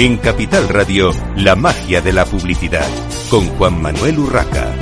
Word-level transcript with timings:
En 0.00 0.16
Capital 0.18 0.68
Radio, 0.68 1.10
la 1.34 1.56
magia 1.56 2.00
de 2.00 2.12
la 2.12 2.24
publicidad, 2.24 2.86
con 3.28 3.44
Juan 3.48 3.82
Manuel 3.82 4.20
Urraca. 4.20 4.72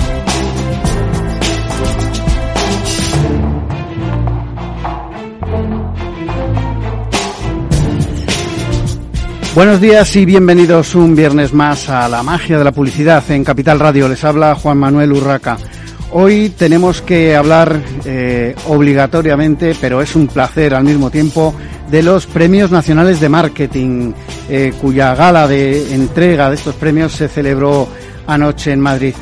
Buenos 9.54 9.80
días 9.80 10.14
y 10.16 10.26
bienvenidos 10.26 10.94
un 10.94 11.16
viernes 11.16 11.54
más 11.54 11.88
a 11.88 12.10
la 12.10 12.22
magia 12.22 12.58
de 12.58 12.64
la 12.64 12.72
publicidad 12.72 13.24
en 13.30 13.42
Capital 13.42 13.80
Radio. 13.80 14.10
Les 14.10 14.22
habla 14.22 14.54
Juan 14.54 14.76
Manuel 14.76 15.12
Urraca. 15.12 15.56
Hoy 16.12 16.50
tenemos 16.50 17.00
que 17.00 17.34
hablar 17.34 17.80
eh, 18.04 18.54
obligatoriamente, 18.68 19.74
pero 19.80 20.02
es 20.02 20.14
un 20.14 20.26
placer 20.26 20.74
al 20.74 20.84
mismo 20.84 21.10
tiempo, 21.10 21.54
de 21.90 22.02
los 22.02 22.26
Premios 22.26 22.70
Nacionales 22.70 23.20
de 23.20 23.28
Marketing, 23.28 24.12
eh, 24.48 24.72
cuya 24.80 25.14
gala 25.14 25.46
de 25.46 25.94
entrega 25.94 26.48
de 26.48 26.56
estos 26.56 26.74
premios 26.74 27.12
se 27.12 27.28
celebró 27.28 27.88
anoche 28.26 28.72
en 28.72 28.80
Madrid. 28.80 29.14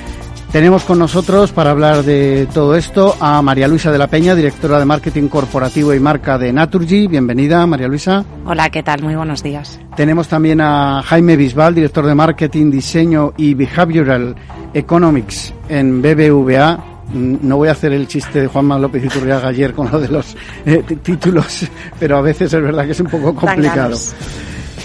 Tenemos 0.54 0.84
con 0.84 1.00
nosotros 1.00 1.50
para 1.50 1.72
hablar 1.72 2.04
de 2.04 2.46
todo 2.54 2.76
esto 2.76 3.16
a 3.18 3.42
María 3.42 3.66
Luisa 3.66 3.90
de 3.90 3.98
la 3.98 4.06
Peña, 4.06 4.36
directora 4.36 4.78
de 4.78 4.84
Marketing 4.84 5.26
Corporativo 5.26 5.92
y 5.92 5.98
Marca 5.98 6.38
de 6.38 6.52
Naturgy. 6.52 7.08
Bienvenida, 7.08 7.66
María 7.66 7.88
Luisa. 7.88 8.24
Hola, 8.46 8.70
¿qué 8.70 8.84
tal? 8.84 9.02
Muy 9.02 9.16
buenos 9.16 9.42
días. 9.42 9.80
Tenemos 9.96 10.28
también 10.28 10.60
a 10.60 11.02
Jaime 11.04 11.34
Bisbal, 11.34 11.74
director 11.74 12.06
de 12.06 12.14
Marketing, 12.14 12.70
Diseño 12.70 13.32
y 13.36 13.54
Behavioral 13.54 14.36
Economics 14.72 15.52
en 15.68 16.00
BBVA. 16.00 16.93
No 17.12 17.56
voy 17.56 17.68
a 17.68 17.72
hacer 17.72 17.92
el 17.92 18.08
chiste 18.08 18.40
de 18.40 18.46
Juanma 18.46 18.78
López 18.78 19.04
Iturriaga 19.04 19.48
ayer 19.48 19.72
con 19.72 19.90
lo 19.90 20.00
de 20.00 20.08
los 20.08 20.36
eh, 20.64 20.82
títulos, 21.02 21.68
pero 21.98 22.16
a 22.16 22.20
veces 22.20 22.52
es 22.52 22.62
verdad 22.62 22.84
que 22.86 22.92
es 22.92 23.00
un 23.00 23.08
poco 23.08 23.34
complicado. 23.34 23.96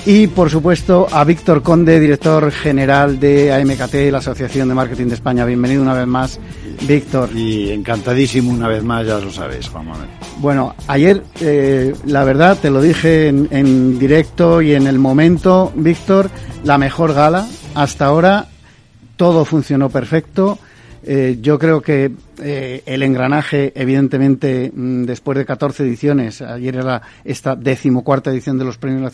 Y 0.05 0.27
por 0.27 0.49
supuesto 0.49 1.07
a 1.11 1.23
Víctor 1.23 1.61
Conde, 1.61 1.99
director 1.99 2.51
general 2.51 3.19
de 3.19 3.53
AMKT, 3.53 4.11
la 4.11 4.19
Asociación 4.19 4.69
de 4.69 4.73
Marketing 4.73 5.07
de 5.07 5.15
España. 5.15 5.45
Bienvenido 5.45 5.81
una 5.81 5.93
vez 5.93 6.07
más, 6.07 6.39
Víctor. 6.87 7.29
Y 7.35 7.69
encantadísimo 7.71 8.51
una 8.51 8.67
vez 8.67 8.83
más, 8.83 9.05
ya 9.05 9.19
lo 9.19 9.31
sabes, 9.31 9.67
Juan 9.67 9.87
Manuel. 9.87 10.07
Bueno, 10.37 10.73
ayer, 10.87 11.23
eh, 11.41 11.93
la 12.05 12.23
verdad, 12.23 12.57
te 12.59 12.69
lo 12.69 12.81
dije 12.81 13.27
en, 13.27 13.49
en 13.51 13.99
directo 13.99 14.61
y 14.61 14.73
en 14.73 14.87
el 14.87 14.99
momento, 14.99 15.71
Víctor, 15.75 16.29
la 16.63 16.77
mejor 16.77 17.13
gala 17.13 17.47
hasta 17.75 18.05
ahora. 18.05 18.47
Todo 19.17 19.43
funcionó 19.43 19.89
perfecto 19.89 20.57
eh, 21.11 21.39
yo 21.41 21.57
creo 21.57 21.81
que 21.81 22.11
eh, 22.41 22.83
el 22.85 23.03
engranaje, 23.03 23.71
evidentemente, 23.75 24.71
mm, 24.73 25.03
después 25.03 25.37
de 25.37 25.45
14 25.45 25.83
ediciones, 25.83 26.41
ayer 26.41 26.77
era 26.77 27.01
esta 27.23 27.55
decimocuarta 27.55 28.31
edición 28.31 28.57
de 28.57 28.65
los 28.65 28.77
Premios 28.77 29.13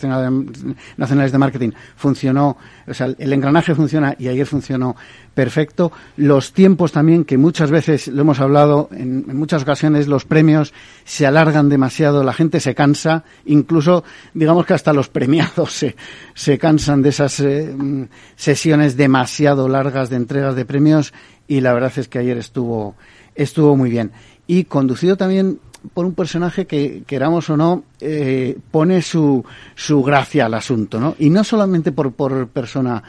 Nacionales 0.96 1.32
de 1.32 1.38
Marketing, 1.38 1.70
funcionó, 1.96 2.56
o 2.86 2.94
sea, 2.94 3.08
el 3.18 3.32
engranaje 3.32 3.74
funciona 3.74 4.14
y 4.18 4.28
ayer 4.28 4.46
funcionó 4.46 4.96
perfecto. 5.34 5.92
Los 6.16 6.52
tiempos 6.52 6.92
también, 6.92 7.24
que 7.24 7.36
muchas 7.36 7.70
veces 7.70 8.08
lo 8.08 8.22
hemos 8.22 8.40
hablado, 8.40 8.88
en, 8.92 9.26
muchas 9.36 9.62
ocasiones 9.62 10.08
los 10.08 10.24
premios 10.24 10.72
se 11.04 11.26
alargan 11.26 11.68
demasiado, 11.68 12.24
la 12.24 12.32
gente 12.32 12.60
se 12.60 12.74
cansa, 12.74 13.24
incluso, 13.44 14.04
digamos 14.34 14.64
que 14.66 14.74
hasta 14.74 14.92
los 14.92 15.08
premiados 15.08 15.72
se, 15.72 15.96
se 16.34 16.58
cansan 16.58 17.02
de 17.02 17.10
esas 17.10 17.40
eh, 17.40 17.74
mm, 17.76 18.04
sesiones 18.34 18.96
demasiado 18.96 19.68
largas 19.68 20.10
de 20.10 20.16
entregas 20.16 20.56
de 20.56 20.64
premios 20.64 21.12
y 21.48 21.60
la 21.60 21.72
verdad 21.72 21.92
es 21.96 22.08
que 22.08 22.18
ayer 22.18 22.38
estuvo, 22.38 22.96
estuvo 23.36 23.76
muy 23.76 23.90
bien. 23.90 24.12
Y 24.46 24.64
conducido 24.64 25.16
también 25.16 25.58
por 25.94 26.06
un 26.06 26.14
personaje 26.14 26.66
que, 26.66 27.02
queramos 27.06 27.48
o 27.50 27.56
no, 27.56 27.84
eh, 28.00 28.56
pone 28.70 29.02
su, 29.02 29.44
su 29.74 30.02
gracia 30.02 30.46
al 30.46 30.54
asunto, 30.54 30.98
¿no? 30.98 31.14
Y 31.18 31.30
no 31.30 31.44
solamente 31.44 31.92
por, 31.92 32.12
por 32.12 32.48
persona 32.48 33.02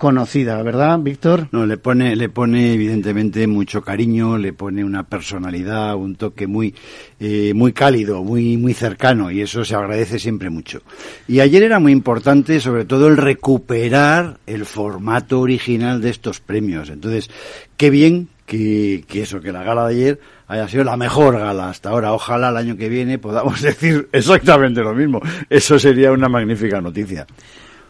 conocida, 0.00 0.62
¿verdad, 0.62 0.98
Víctor? 0.98 1.48
No, 1.52 1.66
le 1.66 1.76
pone, 1.76 2.16
le 2.16 2.30
pone 2.30 2.72
evidentemente 2.72 3.46
mucho 3.46 3.82
cariño, 3.82 4.38
le 4.38 4.54
pone 4.54 4.82
una 4.82 5.02
personalidad, 5.02 5.94
un 5.94 6.16
toque 6.16 6.46
muy, 6.46 6.74
eh, 7.20 7.52
muy 7.54 7.74
cálido, 7.74 8.24
muy, 8.24 8.56
muy 8.56 8.72
cercano, 8.72 9.30
y 9.30 9.42
eso 9.42 9.62
se 9.62 9.74
agradece 9.74 10.18
siempre 10.18 10.48
mucho. 10.48 10.80
Y 11.28 11.40
ayer 11.40 11.64
era 11.64 11.80
muy 11.80 11.92
importante, 11.92 12.60
sobre 12.60 12.86
todo, 12.86 13.08
el 13.08 13.18
recuperar 13.18 14.38
el 14.46 14.64
formato 14.64 15.38
original 15.38 16.00
de 16.00 16.08
estos 16.08 16.40
premios. 16.40 16.88
Entonces, 16.88 17.28
qué 17.76 17.90
bien 17.90 18.29
que, 18.50 19.04
que 19.06 19.22
eso, 19.22 19.40
que 19.40 19.52
la 19.52 19.62
gala 19.62 19.86
de 19.86 19.94
ayer 19.94 20.20
haya 20.48 20.66
sido 20.66 20.82
la 20.82 20.96
mejor 20.96 21.38
gala 21.38 21.68
hasta 21.68 21.90
ahora. 21.90 22.12
Ojalá 22.12 22.48
el 22.48 22.56
año 22.56 22.76
que 22.76 22.88
viene 22.88 23.16
podamos 23.16 23.62
decir 23.62 24.08
exactamente 24.10 24.80
lo 24.80 24.92
mismo. 24.92 25.20
Eso 25.48 25.78
sería 25.78 26.10
una 26.10 26.28
magnífica 26.28 26.80
noticia. 26.80 27.28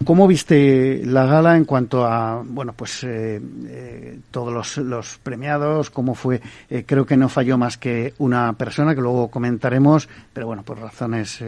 ¿Cómo 0.03 0.27
viste 0.27 1.03
la 1.05 1.27
gala 1.27 1.59
en 1.59 1.67
cuanto 1.67 2.07
a, 2.07 2.43
bueno, 2.43 2.73
pues 2.73 3.05
eh, 3.05 3.39
eh, 3.67 4.19
todos 4.31 4.79
los, 4.79 5.19
premiados? 5.23 5.91
¿Cómo 5.91 6.15
fue? 6.15 6.41
Eh, 6.71 6.85
creo 6.87 7.05
que 7.05 7.19
no 7.19 7.29
falló 7.29 7.59
más 7.59 7.77
que 7.77 8.15
una 8.17 8.55
persona, 8.55 8.95
que 8.95 9.03
luego 9.03 9.29
comentaremos, 9.29 10.09
pero 10.33 10.47
bueno, 10.47 10.63
por 10.63 10.79
razones 10.79 11.45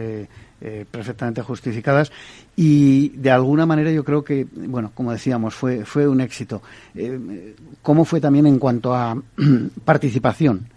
perfectamente 0.91 1.41
justificadas. 1.41 2.11
Y 2.55 3.09
de 3.09 3.31
alguna 3.31 3.65
manera 3.65 3.91
yo 3.91 4.03
creo 4.03 4.23
que, 4.23 4.45
bueno, 4.55 4.91
como 4.93 5.11
decíamos, 5.11 5.55
fue, 5.55 5.83
fue 5.83 6.07
un 6.07 6.21
éxito. 6.21 6.61
¿Cómo 7.81 8.05
fue 8.05 8.21
también 8.21 8.45
en 8.45 8.59
cuanto 8.59 8.93
a 8.93 9.17
participación? 9.83 10.69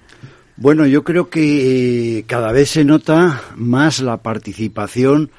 Bueno, 0.57 0.87
yo 0.87 1.05
creo 1.05 1.29
que 1.29 2.25
cada 2.27 2.53
vez 2.53 2.71
se 2.71 2.85
nota 2.85 3.43
más 3.55 4.01
la 4.01 4.17
participación 4.17 5.31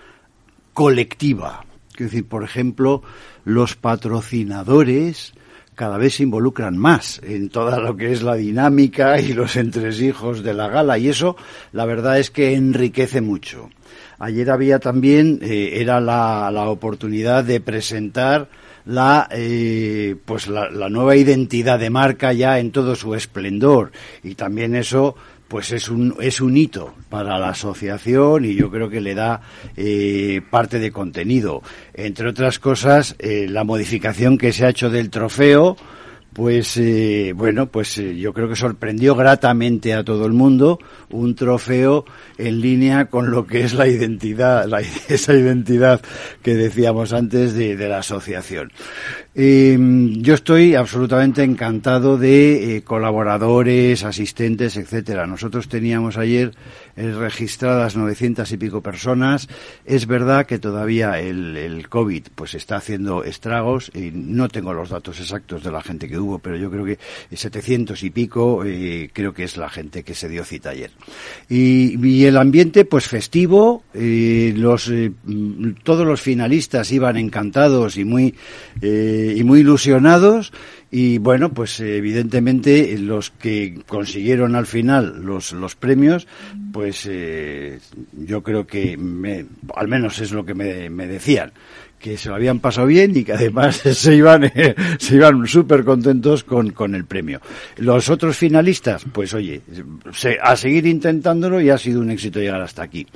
colectiva 0.74 1.67
Quiero 1.98 2.12
decir, 2.12 2.28
por 2.28 2.44
ejemplo, 2.44 3.02
los 3.44 3.76
patrocinadores 3.76 5.34
cada 5.74 5.98
vez 5.98 6.18
se 6.18 6.24
involucran 6.24 6.78
más 6.78 7.20
en 7.24 7.50
toda 7.50 7.80
lo 7.80 7.98
que 7.98 8.12
es 8.12 8.22
la 8.22 8.36
dinámica 8.36 9.20
y 9.20 9.34
los 9.34 9.56
entresijos 9.56 10.44
de 10.44 10.54
la 10.54 10.68
gala 10.68 11.00
y 11.00 11.10
eso 11.10 11.36
la 11.72 11.86
verdad 11.86 12.20
es 12.20 12.30
que 12.30 12.54
enriquece 12.54 13.22
mucho. 13.22 13.72
Ayer 14.20 14.52
había 14.52 14.78
también, 14.78 15.40
eh, 15.42 15.82
era 15.82 16.00
la, 16.00 16.52
la, 16.52 16.70
oportunidad 16.70 17.44
de 17.44 17.62
presentar 17.62 18.48
la, 18.86 19.28
eh, 19.32 20.16
pues 20.24 20.48
la, 20.48 20.70
la 20.70 20.90
nueva 20.90 21.16
identidad 21.16 21.80
de 21.80 21.90
marca 21.90 22.32
ya 22.32 22.60
en 22.60 22.70
todo 22.70 22.96
su 22.96 23.16
esplendor 23.16 23.92
y 24.24 24.36
también 24.36 24.76
eso 24.76 25.16
pues 25.48 25.72
es 25.72 25.90
un, 25.90 26.16
es 26.20 26.42
un 26.42 26.58
hito 26.58 26.94
para 27.10 27.40
la 27.40 27.50
asociación 27.50 28.46
y 28.46 28.56
yo 28.56 28.70
creo 28.70 28.90
que 28.90 29.02
le 29.02 29.16
da 29.16 29.42
eh, 29.76 30.42
parte 30.50 30.80
de 30.80 30.92
contenido. 30.92 31.62
Entre 31.94 32.28
otras 32.28 32.60
cosas, 32.60 33.16
eh, 33.20 33.48
la 33.50 33.64
modificación 33.64 34.38
que 34.38 34.52
se 34.52 34.66
ha 34.66 34.70
hecho 34.70 34.90
del 34.90 35.10
trofeo, 35.10 35.78
pues 36.38 36.78
eh, 36.78 37.34
bueno, 37.36 37.66
pues 37.66 37.98
eh, 37.98 38.16
yo 38.16 38.32
creo 38.32 38.48
que 38.48 38.56
sorprendió 38.56 39.16
gratamente 39.16 39.96
a 39.96 40.04
todo 40.04 40.28
el 40.28 40.34
mundo 40.34 40.78
un 41.10 41.34
trofeo 41.34 42.06
en 42.38 42.62
línea 42.62 43.06
con 43.06 43.32
lo 43.32 43.48
que 43.48 43.62
es 43.62 43.74
la 43.74 43.88
identidad, 43.88 44.68
la, 44.68 44.82
esa 45.10 45.34
identidad 45.34 46.00
que 46.44 46.54
decíamos 46.54 47.12
antes 47.12 47.56
de, 47.56 47.76
de 47.76 47.90
la 47.90 47.98
asociación. 47.98 48.72
Eh, 49.40 49.78
yo 50.18 50.34
estoy 50.34 50.74
absolutamente 50.74 51.44
encantado 51.44 52.18
de 52.18 52.78
eh, 52.78 52.82
colaboradores, 52.82 54.04
asistentes, 54.04 54.78
etcétera. 54.78 55.28
Nosotros 55.28 55.70
teníamos 55.70 56.18
ayer 56.18 56.54
eh, 56.98 57.12
registradas 57.12 57.96
900 57.96 58.52
y 58.52 58.58
pico 58.58 58.82
personas. 58.82 59.48
Es 59.86 60.08
verdad 60.08 60.48
que 60.48 60.58
todavía 60.58 61.20
el, 61.20 61.56
el, 61.56 61.88
COVID 61.88 62.24
pues 62.34 62.56
está 62.56 62.78
haciendo 62.78 63.24
estragos 63.24 63.92
y 63.94 64.10
no 64.12 64.50
tengo 64.50 64.74
los 64.74 64.90
datos 64.90 65.20
exactos 65.20 65.64
de 65.64 65.72
la 65.72 65.84
gente 65.84 66.10
que 66.10 66.18
hubo, 66.18 66.40
pero 66.40 66.56
yo 66.56 66.72
creo 66.72 66.86
que 66.86 66.98
700 67.32 68.02
y 68.02 68.10
pico 68.10 68.64
eh, 68.66 69.12
creo 69.14 69.32
que 69.32 69.44
es 69.44 69.58
la 69.58 69.70
gente 69.70 70.02
que 70.02 70.16
se 70.16 70.28
dio 70.28 70.44
cita 70.44 70.72
ayer. 70.72 70.90
Y, 71.48 72.04
y 72.04 72.26
el 72.26 72.36
ambiente 72.36 72.84
pues 72.84 73.08
festivo, 73.08 73.84
eh, 73.94 74.56
los 74.58 74.92
todos 75.84 76.08
los 76.08 76.22
finalistas 76.22 76.92
iban 76.92 77.18
encantados 77.18 77.98
y 77.98 78.06
muy 78.06 78.34
y 79.36 79.44
muy 79.44 79.62
ilusionados 79.62 80.54
Y 80.90 81.18
bueno, 81.18 81.52
pues 81.54 81.80
evidentemente 81.80 82.98
los 82.98 83.32
que 83.32 83.82
consiguieron 83.88 84.56
al 84.56 84.66
final 84.66 85.22
los, 85.22 85.52
los 85.52 85.76
premios, 85.76 86.28
pues 86.72 87.06
eh, 87.10 87.80
yo 88.14 88.42
creo 88.42 88.66
que 88.66 88.96
me, 88.98 89.46
al 89.76 89.88
menos 89.88 90.20
es 90.20 90.32
lo 90.32 90.46
que 90.46 90.54
me, 90.54 90.90
me 90.90 91.08
decían 91.08 91.52
que 92.00 92.18
se 92.18 92.30
lo 92.30 92.36
habían 92.36 92.60
pasado 92.60 92.88
bien 92.88 93.16
y 93.16 93.24
que 93.24 93.34
además 93.34 93.76
se 93.94 94.16
iban 94.16 94.46
eh, 94.46 94.76
se 95.00 95.16
iban 95.16 95.46
súper 95.48 95.84
contentos 95.84 96.44
con, 96.44 96.72
con 96.72 96.96
el 96.96 97.06
premio. 97.06 97.42
Los 97.78 98.10
otros 98.10 98.38
finalistas, 98.38 99.04
pues 99.12 99.34
oye, 99.34 99.62
se, 100.14 100.38
a 100.42 100.56
seguir 100.56 100.86
intentándolo 100.86 101.60
y 101.60 101.70
ha 101.70 101.78
sido 101.78 102.02
un 102.02 102.12
éxito 102.12 102.40
llegar 102.40 102.62
hasta 102.62 102.84
aquí. 102.84 103.08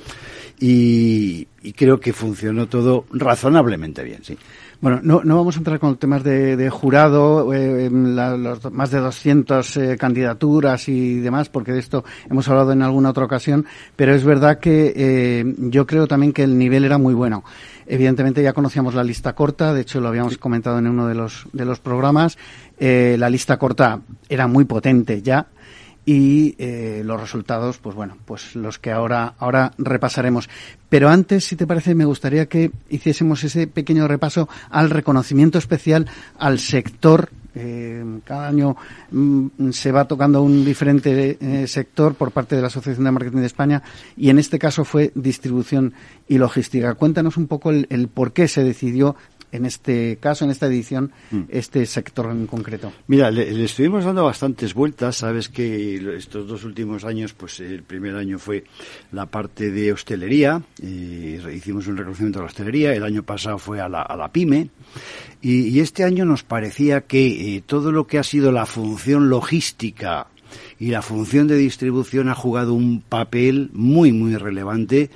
Y, 0.60 1.46
y 1.62 1.72
creo 1.72 2.00
que 2.00 2.12
funcionó 2.12 2.66
todo 2.66 3.06
razonablemente 3.12 4.02
bien, 4.02 4.24
sí. 4.24 4.36
Bueno, 4.80 4.98
no, 5.00 5.22
no 5.22 5.36
vamos 5.36 5.54
a 5.54 5.58
entrar 5.58 5.78
con 5.78 5.96
temas 5.96 6.24
de, 6.24 6.56
de 6.56 6.68
jurado, 6.68 7.54
eh, 7.54 7.88
la, 7.88 8.36
los 8.36 8.72
más 8.72 8.90
de 8.90 8.98
200 8.98 9.76
eh, 9.76 9.96
candidaturas 9.96 10.88
y 10.88 11.20
demás, 11.20 11.48
porque 11.48 11.70
de 11.70 11.78
esto 11.78 12.04
hemos 12.28 12.48
hablado 12.48 12.72
en 12.72 12.82
alguna 12.82 13.10
otra 13.10 13.24
ocasión, 13.24 13.64
pero 13.94 14.12
es 14.12 14.24
verdad 14.24 14.58
que 14.58 14.92
eh, 14.96 15.54
yo 15.56 15.86
creo 15.86 16.08
también 16.08 16.32
que 16.32 16.42
el 16.42 16.58
nivel 16.58 16.84
era 16.84 16.98
muy 16.98 17.14
bueno. 17.14 17.44
Evidentemente 17.86 18.42
ya 18.42 18.54
conocíamos 18.54 18.94
la 18.94 19.04
lista 19.04 19.36
corta, 19.36 19.72
de 19.72 19.82
hecho 19.82 20.00
lo 20.00 20.08
habíamos 20.08 20.36
comentado 20.36 20.80
en 20.80 20.88
uno 20.88 21.06
de 21.06 21.14
los, 21.14 21.46
de 21.52 21.64
los 21.64 21.78
programas. 21.78 22.36
Eh, 22.76 23.14
la 23.20 23.30
lista 23.30 23.58
corta 23.58 24.00
era 24.28 24.48
muy 24.48 24.64
potente 24.64 25.22
ya 25.22 25.46
y 26.04 26.56
eh, 26.58 27.02
los 27.04 27.20
resultados, 27.20 27.78
pues 27.78 27.94
bueno, 27.94 28.16
pues 28.24 28.56
los 28.56 28.78
que 28.78 28.90
ahora, 28.90 29.34
ahora 29.38 29.72
repasaremos. 29.78 30.48
Pero 30.88 31.08
antes, 31.08 31.44
si 31.44 31.56
te 31.56 31.66
parece, 31.66 31.94
me 31.94 32.04
gustaría 32.04 32.46
que 32.46 32.72
hiciésemos 32.90 33.44
ese 33.44 33.66
pequeño 33.66 34.08
repaso 34.08 34.48
al 34.70 34.90
reconocimiento 34.90 35.58
especial 35.58 36.06
al 36.38 36.58
sector. 36.58 37.30
Eh, 37.54 38.02
cada 38.24 38.48
año 38.48 38.76
mm, 39.10 39.70
se 39.70 39.92
va 39.92 40.06
tocando 40.06 40.42
un 40.42 40.64
diferente 40.64 41.36
eh, 41.38 41.66
sector 41.66 42.14
por 42.14 42.32
parte 42.32 42.56
de 42.56 42.62
la 42.62 42.68
Asociación 42.68 43.04
de 43.04 43.10
Marketing 43.10 43.40
de 43.40 43.46
España 43.46 43.82
y 44.16 44.30
en 44.30 44.38
este 44.38 44.58
caso 44.58 44.86
fue 44.86 45.12
distribución 45.14 45.92
y 46.26 46.38
logística. 46.38 46.94
Cuéntanos 46.94 47.36
un 47.36 47.46
poco 47.46 47.70
el, 47.70 47.86
el 47.90 48.08
por 48.08 48.32
qué 48.32 48.48
se 48.48 48.64
decidió 48.64 49.16
en 49.52 49.66
este 49.66 50.16
caso, 50.16 50.44
en 50.44 50.50
esta 50.50 50.66
edición, 50.66 51.12
mm. 51.30 51.42
este 51.48 51.86
sector 51.86 52.30
en 52.30 52.46
concreto? 52.46 52.92
Mira, 53.06 53.30
le, 53.30 53.52
le, 53.52 53.64
estuvimos 53.64 54.04
dando 54.04 54.24
bastantes 54.24 54.74
vueltas. 54.74 55.16
Sabes 55.16 55.48
que 55.48 56.16
estos 56.16 56.48
dos 56.48 56.64
últimos 56.64 57.04
años, 57.04 57.34
pues 57.34 57.60
el 57.60 57.82
primer 57.82 58.16
año 58.16 58.38
fue 58.38 58.64
la 59.12 59.26
parte 59.26 59.70
de 59.70 59.92
hostelería, 59.92 60.62
y 60.82 61.36
hicimos 61.50 61.86
un 61.86 61.96
reconocimiento 61.96 62.38
a 62.38 62.42
la 62.42 62.48
hostelería, 62.48 62.94
el 62.94 63.04
año 63.04 63.22
pasado 63.22 63.58
fue 63.58 63.80
a 63.80 63.88
la, 63.88 64.02
a 64.02 64.16
la 64.16 64.32
pyme, 64.32 64.70
y, 65.40 65.68
y, 65.68 65.80
este 65.80 66.04
año 66.04 66.24
nos 66.24 66.44
parecía 66.44 67.02
que 67.02 67.56
eh, 67.56 67.62
todo 67.64 67.92
lo 67.92 68.06
que 68.06 68.18
ha 68.18 68.22
sido 68.22 68.52
la 68.52 68.64
función 68.64 69.28
logística 69.28 70.28
y 70.82 70.90
la 70.90 71.00
función 71.00 71.46
de 71.46 71.56
distribución 71.56 72.28
ha 72.28 72.34
jugado 72.34 72.74
un 72.74 73.02
papel 73.08 73.70
muy, 73.72 74.10
muy 74.10 74.34
relevante 74.34 75.10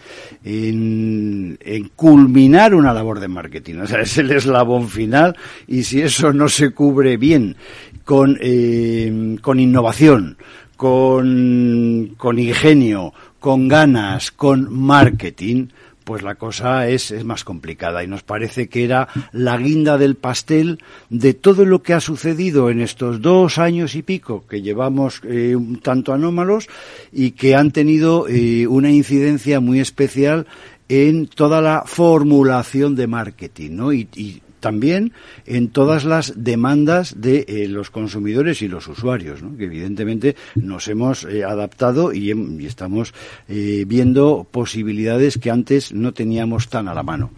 en, 0.44 1.58
culminar 1.96 2.72
una 2.72 2.92
labor 2.92 3.18
de 3.18 3.26
marketing. 3.26 3.74
O 3.82 3.86
sea, 3.88 4.02
es 4.02 4.16
el 4.16 4.30
eslabón 4.30 4.88
final 4.88 5.36
y 5.66 5.82
si 5.82 6.02
eso 6.02 6.32
no 6.32 6.48
se 6.48 6.70
cubre 6.70 7.16
bien 7.16 7.56
con, 8.04 8.38
eh, 8.40 9.36
con 9.40 9.58
innovación, 9.58 10.36
con, 10.76 12.14
con 12.16 12.38
ingenio, 12.38 13.12
con 13.40 13.66
ganas, 13.66 14.30
con 14.30 14.72
marketing, 14.72 15.66
pues 16.06 16.22
la 16.22 16.36
cosa 16.36 16.88
es, 16.88 17.10
es, 17.10 17.24
más 17.24 17.42
complicada 17.42 18.04
y 18.04 18.06
nos 18.06 18.22
parece 18.22 18.68
que 18.68 18.84
era 18.84 19.08
la 19.32 19.56
guinda 19.56 19.98
del 19.98 20.14
pastel 20.14 20.78
de 21.10 21.34
todo 21.34 21.64
lo 21.64 21.82
que 21.82 21.94
ha 21.94 22.00
sucedido 22.00 22.70
en 22.70 22.80
estos 22.80 23.20
dos 23.20 23.58
años 23.58 23.96
y 23.96 24.02
pico 24.02 24.44
que 24.48 24.62
llevamos 24.62 25.20
eh, 25.24 25.56
un 25.56 25.80
tanto 25.80 26.12
anómalos 26.12 26.68
y 27.10 27.32
que 27.32 27.56
han 27.56 27.72
tenido 27.72 28.28
eh, 28.28 28.68
una 28.68 28.92
incidencia 28.92 29.58
muy 29.58 29.80
especial 29.80 30.46
en 30.88 31.26
toda 31.26 31.60
la 31.60 31.82
formulación 31.84 32.94
de 32.94 33.08
marketing, 33.08 33.70
¿no? 33.72 33.92
Y, 33.92 34.42
también 34.66 35.12
en 35.46 35.68
todas 35.68 36.04
las 36.04 36.42
demandas 36.42 37.20
de 37.20 37.44
eh, 37.46 37.68
los 37.68 37.90
consumidores 37.90 38.62
y 38.62 38.66
los 38.66 38.88
usuarios, 38.88 39.38
que 39.56 39.66
evidentemente 39.66 40.34
nos 40.56 40.88
hemos 40.88 41.22
eh, 41.22 41.44
adaptado 41.44 42.12
y, 42.12 42.32
estamos 42.66 43.14
eh, 43.48 43.84
viendo 43.86 44.44
posibilidades 44.50 45.38
que 45.38 45.52
antes 45.52 45.92
no 45.92 46.12
teníamos 46.12 46.68
tan 46.68 46.88
a 46.88 46.94
la 46.94 47.04
mano. 47.04 47.30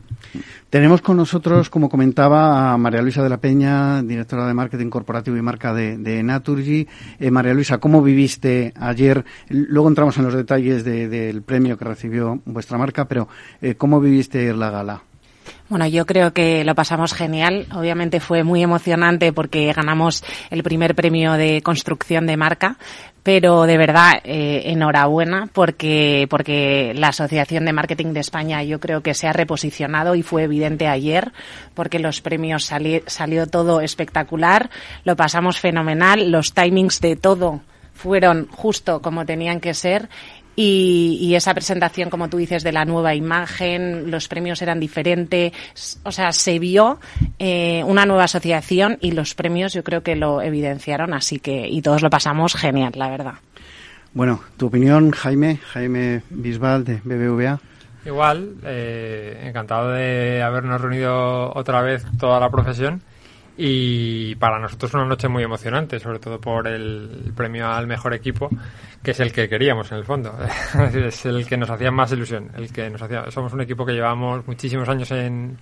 Tenemos 0.70 1.02
con 1.02 1.18
nosotros, 1.18 1.68
como 1.68 1.90
comentaba, 1.90 2.72
a 2.72 2.78
María 2.78 3.02
Luisa 3.02 3.22
de 3.22 3.28
la 3.28 3.42
Peña, 3.42 4.02
directora 4.02 4.46
de 4.46 4.54
Marketing 4.54 4.88
Corporativo 4.88 5.36
y 5.36 5.42
Marca 5.42 5.74
de, 5.74 6.22
Naturgy. 6.22 6.88
María 7.30 7.52
Luisa, 7.52 7.76
¿cómo 7.76 8.02
viviste 8.02 8.72
ayer? 8.74 9.22
Luego 9.50 9.88
entramos 9.88 10.16
en 10.16 10.24
los 10.24 10.34
detalles 10.34 10.82
de, 10.82 11.08
del 11.08 11.42
premio 11.42 11.76
que 11.76 11.84
recibió 11.84 12.40
vuestra 12.46 12.78
marca, 12.78 13.06
pero 13.06 13.28
¿cómo 13.76 14.00
viviste 14.00 14.52
la 14.54 14.70
gala? 14.70 15.02
Bueno, 15.68 15.86
yo 15.86 16.06
creo 16.06 16.32
que 16.32 16.64
lo 16.64 16.74
pasamos 16.74 17.12
genial. 17.12 17.66
Obviamente 17.74 18.20
fue 18.20 18.42
muy 18.42 18.62
emocionante 18.62 19.34
porque 19.34 19.70
ganamos 19.74 20.24
el 20.48 20.62
primer 20.62 20.94
premio 20.94 21.34
de 21.34 21.60
construcción 21.60 22.26
de 22.26 22.38
marca, 22.38 22.78
pero 23.22 23.64
de 23.64 23.76
verdad 23.76 24.14
eh, 24.24 24.62
enhorabuena 24.66 25.50
porque 25.52 26.26
porque 26.30 26.94
la 26.94 27.08
Asociación 27.08 27.66
de 27.66 27.74
Marketing 27.74 28.14
de 28.14 28.20
España 28.20 28.62
yo 28.62 28.80
creo 28.80 29.02
que 29.02 29.12
se 29.12 29.28
ha 29.28 29.34
reposicionado 29.34 30.14
y 30.14 30.22
fue 30.22 30.44
evidente 30.44 30.88
ayer 30.88 31.32
porque 31.74 31.98
los 31.98 32.22
premios 32.22 32.64
sali 32.64 33.02
salió 33.06 33.46
todo 33.46 33.82
espectacular, 33.82 34.70
lo 35.04 35.16
pasamos 35.16 35.60
fenomenal, 35.60 36.30
los 36.30 36.54
timings 36.54 37.02
de 37.02 37.16
todo 37.16 37.60
fueron 37.92 38.46
justo 38.46 39.02
como 39.02 39.26
tenían 39.26 39.60
que 39.60 39.74
ser 39.74 40.08
y, 40.60 41.18
y, 41.20 41.36
esa 41.36 41.54
presentación, 41.54 42.10
como 42.10 42.28
tú 42.28 42.36
dices, 42.36 42.64
de 42.64 42.72
la 42.72 42.84
nueva 42.84 43.14
imagen, 43.14 44.10
los 44.10 44.26
premios 44.26 44.60
eran 44.60 44.80
diferentes, 44.80 45.52
o 46.02 46.10
sea, 46.10 46.32
se 46.32 46.58
vio 46.58 46.98
eh, 47.38 47.84
una 47.86 48.06
nueva 48.06 48.24
asociación 48.24 48.98
y 49.00 49.12
los 49.12 49.36
premios 49.36 49.72
yo 49.72 49.84
creo 49.84 50.02
que 50.02 50.16
lo 50.16 50.42
evidenciaron, 50.42 51.14
así 51.14 51.38
que, 51.38 51.68
y 51.68 51.80
todos 51.80 52.02
lo 52.02 52.10
pasamos 52.10 52.56
genial, 52.56 52.90
la 52.96 53.08
verdad. 53.08 53.34
Bueno, 54.14 54.40
tu 54.56 54.66
opinión, 54.66 55.12
Jaime, 55.12 55.58
Jaime 55.58 56.22
Bisbal 56.28 56.82
de 56.84 57.02
BBVA. 57.04 57.60
Igual, 58.04 58.56
eh, 58.64 59.44
encantado 59.44 59.92
de 59.92 60.42
habernos 60.42 60.80
reunido 60.80 61.54
otra 61.54 61.82
vez 61.82 62.04
toda 62.18 62.40
la 62.40 62.50
profesión 62.50 63.00
y 63.60 64.36
para 64.36 64.60
nosotros 64.60 64.94
una 64.94 65.04
noche 65.04 65.26
muy 65.26 65.42
emocionante, 65.42 65.98
sobre 65.98 66.20
todo 66.20 66.40
por 66.40 66.68
el 66.68 67.32
premio 67.36 67.66
al 67.66 67.88
mejor 67.88 68.14
equipo, 68.14 68.48
que 69.02 69.10
es 69.10 69.18
el 69.18 69.32
que 69.32 69.48
queríamos 69.48 69.90
en 69.90 69.98
el 69.98 70.04
fondo. 70.04 70.32
es 70.94 71.26
el 71.26 71.44
que 71.44 71.56
nos 71.56 71.68
hacía 71.68 71.90
más 71.90 72.12
ilusión, 72.12 72.52
el 72.56 72.72
que 72.72 72.88
nos 72.88 73.02
hacía. 73.02 73.28
Somos 73.32 73.52
un 73.52 73.62
equipo 73.62 73.84
que 73.84 73.94
llevamos 73.94 74.46
muchísimos 74.46 74.88
años 74.88 75.10
en, 75.10 75.58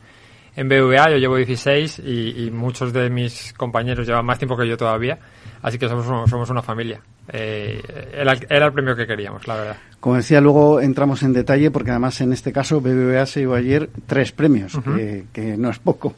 en 0.57 0.69
BVA, 0.69 1.11
yo 1.11 1.19
llevo 1.19 1.37
16 1.37 2.01
y, 2.01 2.47
y, 2.47 2.51
muchos 2.51 2.93
de 2.93 3.11
mis 3.11 3.53
compañeros 3.53 4.07
llevan 4.07 4.25
más 4.25 4.39
tiempo 4.39 4.57
que 4.57 4.67
yo 4.67 4.79
todavía, 4.79 5.19
así 5.61 5.79
que 5.79 5.87
somos, 5.87 6.07
somos 6.31 6.49
una 6.49 6.63
familia. 6.63 7.01
Eh, 7.29 7.83
era, 8.15 8.35
era, 8.49 8.67
el 8.67 8.73
premio 8.73 8.97
que 8.97 9.07
queríamos, 9.07 9.47
la 9.47 9.57
verdad. 9.57 9.77
Como 10.01 10.17
decía, 10.17 10.41
luego 10.41 10.81
entramos 10.81 11.23
en 11.23 11.33
detalle 11.33 11.71
porque 11.71 11.91
además 11.91 12.21
en 12.21 12.33
este 12.33 12.53
caso 12.53 12.81
BBVA 12.81 13.27
se 13.27 13.41
llevó 13.41 13.55
ayer 13.55 13.91
tres 14.07 14.33
premios, 14.33 14.75
uh 14.77 14.81
-huh. 14.81 14.97
que, 14.97 15.25
que, 15.33 15.57
no 15.57 15.69
es 15.69 15.79
poco. 15.79 16.15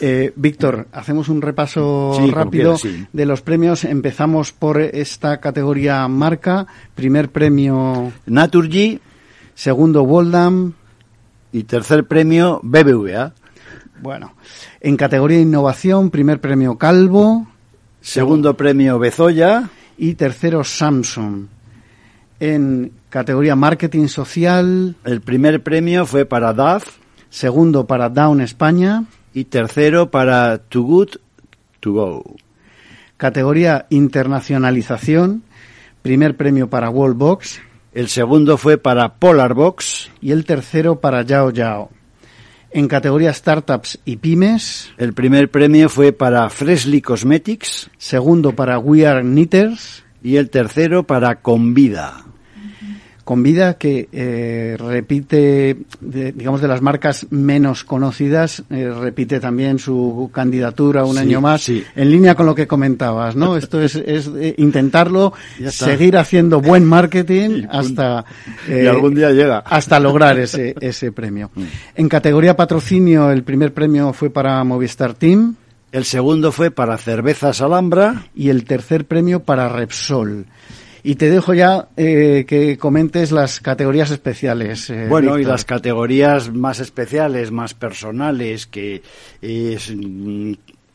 Eh, 0.00 0.32
Víctor, 0.36 0.88
hacemos 0.92 1.28
un 1.28 1.40
repaso 1.40 2.14
sí, 2.18 2.30
rápido 2.30 2.76
sí. 2.76 3.06
de 3.12 3.26
los 3.26 3.40
premios. 3.40 3.84
Empezamos 3.84 4.52
por 4.52 4.80
esta 4.80 5.38
categoría 5.38 6.06
marca. 6.08 6.66
Primer 6.94 7.30
premio 7.30 8.12
Naturgy. 8.26 9.00
Segundo 9.54 10.02
Woldam. 10.02 10.74
Y 11.52 11.64
tercer 11.64 12.04
premio 12.04 12.60
BBVA. 12.62 13.32
Bueno, 14.00 14.34
en 14.80 14.96
categoría 14.96 15.40
innovación, 15.40 16.10
primer 16.10 16.40
premio 16.40 16.78
Calvo. 16.78 17.46
Segundo 18.00 18.56
premio 18.56 18.98
Bezoya. 18.98 19.70
Y 19.96 20.14
tercero 20.14 20.62
Samsung. 20.62 21.46
En 22.38 22.92
categoría 23.10 23.56
marketing 23.56 24.06
social. 24.06 24.96
El 25.04 25.20
primer 25.20 25.62
premio 25.62 26.06
fue 26.06 26.24
para 26.24 26.52
DAF. 26.52 26.86
Segundo 27.30 27.86
para 27.86 28.08
Down 28.08 28.40
España. 28.40 29.04
Y 29.34 29.44
tercero 29.44 30.10
para 30.10 30.58
Too 30.58 30.82
Good 30.82 31.08
To 31.80 31.92
Go. 31.92 32.36
Categoría 33.16 33.86
internacionalización. 33.90 35.42
Primer 36.02 36.36
premio 36.36 36.70
para 36.70 36.90
Wallbox. 36.90 37.60
El 37.92 38.08
segundo 38.08 38.56
fue 38.56 38.78
para 38.78 39.14
Polarbox. 39.14 40.12
Y 40.20 40.30
el 40.30 40.44
tercero 40.44 41.00
para 41.00 41.22
Yao 41.22 41.50
Yao. 41.50 41.90
En 42.70 42.86
categoría 42.86 43.32
Startups 43.32 43.98
y 44.04 44.16
Pymes. 44.16 44.90
El 44.98 45.14
primer 45.14 45.50
premio 45.50 45.88
fue 45.88 46.12
para 46.12 46.48
Freshly 46.50 47.00
Cosmetics. 47.00 47.90
Segundo 47.96 48.52
para 48.52 48.78
We 48.78 49.06
Are 49.06 49.22
Knitters. 49.22 50.04
Y 50.22 50.36
el 50.36 50.50
tercero 50.50 51.04
para 51.04 51.40
Convida. 51.40 52.27
Con 53.28 53.42
vida 53.42 53.74
que 53.74 54.08
eh, 54.10 54.74
repite, 54.78 55.76
digamos, 56.00 56.62
de 56.62 56.68
las 56.68 56.80
marcas 56.80 57.26
menos 57.28 57.84
conocidas, 57.84 58.62
eh, 58.70 58.90
repite 58.90 59.38
también 59.38 59.78
su 59.78 60.30
candidatura 60.32 61.04
un 61.04 61.18
año 61.18 61.42
más, 61.42 61.68
en 61.68 62.10
línea 62.10 62.34
con 62.34 62.46
lo 62.46 62.54
que 62.54 62.66
comentabas, 62.66 63.36
¿no? 63.36 63.58
Esto 63.58 63.82
es, 63.82 63.96
es 63.96 64.30
intentarlo, 64.56 65.34
seguir 65.68 66.16
haciendo 66.16 66.62
buen 66.62 66.86
marketing 66.86 67.66
hasta 67.70 68.24
y 68.66 68.86
algún 68.86 69.14
día 69.14 69.30
llega 69.30 69.58
hasta 69.58 70.00
lograr 70.00 70.38
ese 70.38 70.74
ese 70.80 71.12
premio. 71.12 71.50
Mm. 71.54 71.64
En 71.96 72.08
categoría 72.08 72.56
patrocinio, 72.56 73.30
el 73.30 73.42
primer 73.42 73.74
premio 73.74 74.14
fue 74.14 74.30
para 74.30 74.64
Movistar 74.64 75.12
Team. 75.12 75.54
El 75.92 76.06
segundo 76.06 76.50
fue 76.50 76.70
para 76.70 76.96
Cervezas 76.96 77.60
Alhambra. 77.60 78.24
Y 78.34 78.48
el 78.48 78.64
tercer 78.64 79.04
premio 79.04 79.40
para 79.40 79.68
Repsol. 79.68 80.46
Y 81.02 81.14
te 81.14 81.30
dejo 81.30 81.54
ya 81.54 81.88
eh, 81.96 82.44
que 82.46 82.76
comentes 82.78 83.32
las 83.32 83.60
categorías 83.60 84.10
especiales. 84.10 84.90
Eh, 84.90 85.06
bueno, 85.08 85.38
y 85.38 85.44
las 85.44 85.64
categorías 85.64 86.52
más 86.52 86.80
especiales, 86.80 87.50
más 87.50 87.74
personales, 87.74 88.66
que 88.66 89.02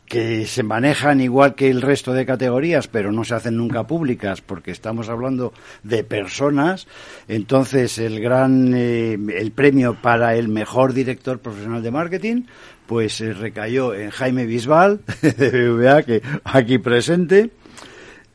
que 0.06 0.46
se 0.46 0.62
manejan 0.62 1.20
igual 1.20 1.54
que 1.54 1.70
el 1.70 1.82
resto 1.82 2.12
de 2.12 2.26
categorías, 2.26 2.88
pero 2.88 3.10
no 3.10 3.24
se 3.24 3.34
hacen 3.34 3.56
nunca 3.56 3.86
públicas 3.86 4.42
porque 4.42 4.70
estamos 4.70 5.08
hablando 5.08 5.52
de 5.82 6.04
personas. 6.04 6.86
Entonces, 7.26 7.98
el 7.98 8.20
gran 8.20 8.74
eh, 8.74 9.14
el 9.14 9.52
premio 9.52 9.96
para 10.00 10.36
el 10.36 10.48
mejor 10.48 10.92
director 10.92 11.40
profesional 11.40 11.82
de 11.82 11.90
marketing 11.90 12.42
pues 12.86 13.20
eh, 13.20 13.32
recayó 13.32 13.94
en 13.94 14.10
Jaime 14.10 14.46
Bisbal, 14.46 15.00
de 15.22 15.68
BVA, 15.70 16.02
que 16.02 16.22
aquí 16.44 16.78
presente, 16.78 17.50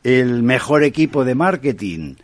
el 0.04 0.42
mejor 0.42 0.82
equipo 0.82 1.24
de 1.24 1.34
marketing, 1.34 2.14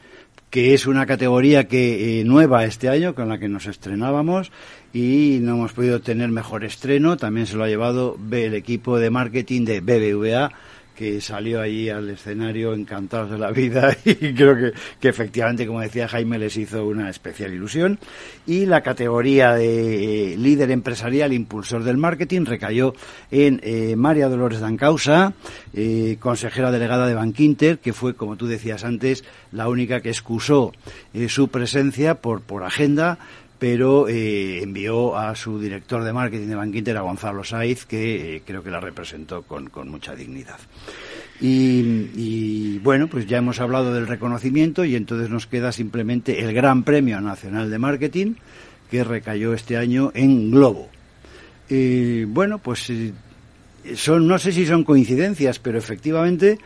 que 0.50 0.74
es 0.74 0.86
una 0.86 1.06
categoría 1.06 1.68
que 1.68 2.20
eh, 2.20 2.24
nueva 2.24 2.64
este 2.64 2.88
año, 2.88 3.14
con 3.14 3.28
la 3.28 3.38
que 3.38 3.48
nos 3.48 3.66
estrenábamos, 3.66 4.52
y 4.92 5.38
no 5.42 5.56
hemos 5.56 5.72
podido 5.72 6.00
tener 6.00 6.30
mejor 6.30 6.64
estreno, 6.64 7.16
también 7.16 7.46
se 7.46 7.56
lo 7.56 7.64
ha 7.64 7.68
llevado 7.68 8.16
el 8.30 8.54
equipo 8.54 8.98
de 8.98 9.10
marketing 9.10 9.64
de 9.64 9.80
BBVA, 9.80 10.52
que 10.96 11.20
salió 11.20 11.60
allí 11.60 11.90
al 11.90 12.08
escenario 12.10 12.72
encantados 12.72 13.30
de 13.30 13.38
la 13.38 13.50
vida 13.50 13.96
y 14.04 14.14
creo 14.14 14.56
que, 14.56 14.72
que, 14.98 15.08
efectivamente, 15.08 15.66
como 15.66 15.80
decía 15.80 16.08
Jaime, 16.08 16.38
les 16.38 16.56
hizo 16.56 16.86
una 16.86 17.10
especial 17.10 17.52
ilusión. 17.52 17.98
Y 18.46 18.66
la 18.66 18.80
categoría 18.80 19.54
de 19.54 20.32
eh, 20.32 20.36
líder 20.36 20.70
empresarial, 20.70 21.32
impulsor 21.32 21.84
del 21.84 21.98
marketing, 21.98 22.46
recayó 22.46 22.94
en 23.30 23.60
eh, 23.62 23.94
María 23.96 24.28
Dolores 24.28 24.60
Dancausa, 24.60 25.34
eh, 25.74 26.16
consejera 26.18 26.72
delegada 26.72 27.06
de 27.06 27.14
Bankinter, 27.14 27.78
que 27.78 27.92
fue, 27.92 28.14
como 28.14 28.36
tú 28.36 28.46
decías 28.46 28.84
antes, 28.84 29.24
la 29.52 29.68
única 29.68 30.00
que 30.00 30.08
excusó 30.08 30.72
su 31.28 31.48
presencia 31.48 32.16
por, 32.16 32.40
por 32.40 32.64
agenda 32.64 33.18
pero 33.58 34.08
eh, 34.08 34.62
envió 34.62 35.16
a 35.16 35.34
su 35.34 35.58
director 35.58 36.04
de 36.04 36.12
marketing 36.12 36.48
de 36.48 36.54
Bankinter, 36.54 36.96
a 36.96 37.00
Gonzalo 37.00 37.44
Saiz, 37.44 37.86
que 37.86 38.36
eh, 38.36 38.42
creo 38.44 38.62
que 38.62 38.70
la 38.70 38.80
representó 38.80 39.42
con, 39.42 39.70
mucha 39.88 40.14
dignidad. 40.14 40.58
Y, 41.40 42.78
bueno, 42.78 43.08
pues 43.08 43.26
ya 43.26 43.38
hemos 43.38 43.60
hablado 43.60 43.92
del 43.92 44.06
reconocimiento 44.06 44.84
y 44.84 44.96
entonces 44.96 45.28
nos 45.28 45.46
queda 45.46 45.70
simplemente 45.70 46.40
el 46.42 46.54
Gran 46.54 46.82
Premio 46.82 47.20
Nacional 47.20 47.70
de 47.70 47.78
Marketing, 47.78 48.34
que 48.90 49.04
recayó 49.04 49.52
este 49.52 49.76
año 49.76 50.12
en 50.14 50.50
Globo. 50.50 50.88
Bueno, 51.68 52.58
pues 52.58 52.88
eh, 52.90 53.12
son, 53.94 54.26
no 54.26 54.38
sé 54.38 54.52
si 54.52 54.66
son 54.66 54.84
coincidencias, 54.84 55.58
pero 55.58 55.78
efectivamente 55.78 56.58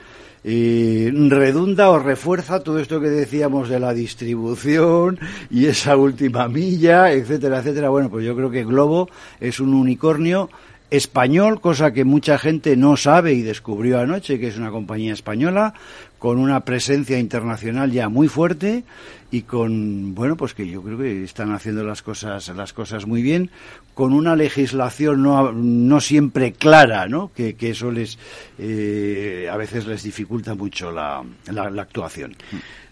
y 0.42 1.10
redunda 1.10 1.90
o 1.90 1.98
refuerza 1.98 2.60
todo 2.60 2.78
esto 2.78 3.00
que 3.00 3.08
decíamos 3.08 3.68
de 3.68 3.78
la 3.78 3.92
distribución 3.92 5.18
y 5.50 5.66
esa 5.66 5.96
última 5.96 6.48
milla, 6.48 7.12
etcétera, 7.12 7.58
etcétera. 7.58 7.90
Bueno, 7.90 8.08
pues 8.10 8.24
yo 8.24 8.34
creo 8.34 8.50
que 8.50 8.64
Globo 8.64 9.08
es 9.38 9.60
un 9.60 9.74
unicornio 9.74 10.48
español, 10.90 11.60
cosa 11.60 11.92
que 11.92 12.04
mucha 12.04 12.38
gente 12.38 12.76
no 12.76 12.96
sabe 12.96 13.32
y 13.32 13.42
descubrió 13.42 14.00
anoche, 14.00 14.40
que 14.40 14.48
es 14.48 14.58
una 14.58 14.70
compañía 14.70 15.12
española 15.12 15.74
con 16.18 16.38
una 16.38 16.64
presencia 16.64 17.18
internacional 17.18 17.92
ya 17.92 18.08
muy 18.08 18.28
fuerte 18.28 18.84
y 19.30 19.42
con 19.42 20.14
bueno 20.14 20.36
pues 20.36 20.54
que 20.54 20.66
yo 20.66 20.82
creo 20.82 20.98
que 20.98 21.24
están 21.24 21.52
haciendo 21.52 21.84
las 21.84 22.02
cosas 22.02 22.48
las 22.48 22.72
cosas 22.72 23.06
muy 23.06 23.22
bien 23.22 23.50
con 23.94 24.12
una 24.12 24.34
legislación 24.34 25.22
no, 25.22 25.52
no 25.52 26.00
siempre 26.00 26.52
clara 26.52 27.06
no 27.06 27.30
que, 27.34 27.54
que 27.54 27.70
eso 27.70 27.90
les 27.90 28.18
eh, 28.58 29.48
a 29.50 29.56
veces 29.56 29.86
les 29.86 30.02
dificulta 30.02 30.54
mucho 30.54 30.90
la, 30.90 31.22
la, 31.50 31.82
actuación. 31.82 32.34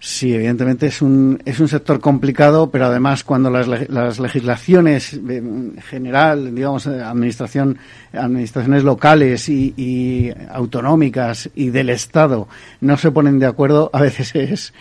Sí 0.00 0.32
evidentemente 0.32 0.86
es 0.86 1.02
un 1.02 1.42
es 1.44 1.58
un 1.58 1.68
sector 1.68 1.98
complicado 1.98 2.70
pero 2.70 2.86
además 2.86 3.24
cuando 3.24 3.50
las, 3.50 3.66
las 3.66 4.20
legislaciones 4.20 5.14
en 5.14 5.80
general 5.82 6.54
digamos 6.54 6.86
administración 6.86 7.78
administraciones 8.12 8.84
locales 8.84 9.48
y, 9.48 9.74
y 9.76 10.30
autonómicas 10.50 11.50
y 11.54 11.70
del 11.70 11.90
estado 11.90 12.48
no 12.80 12.96
se 12.96 13.10
ponen 13.10 13.40
de 13.40 13.46
acuerdo 13.46 13.90
a 13.92 14.00
veces 14.00 14.34
es 14.36 14.72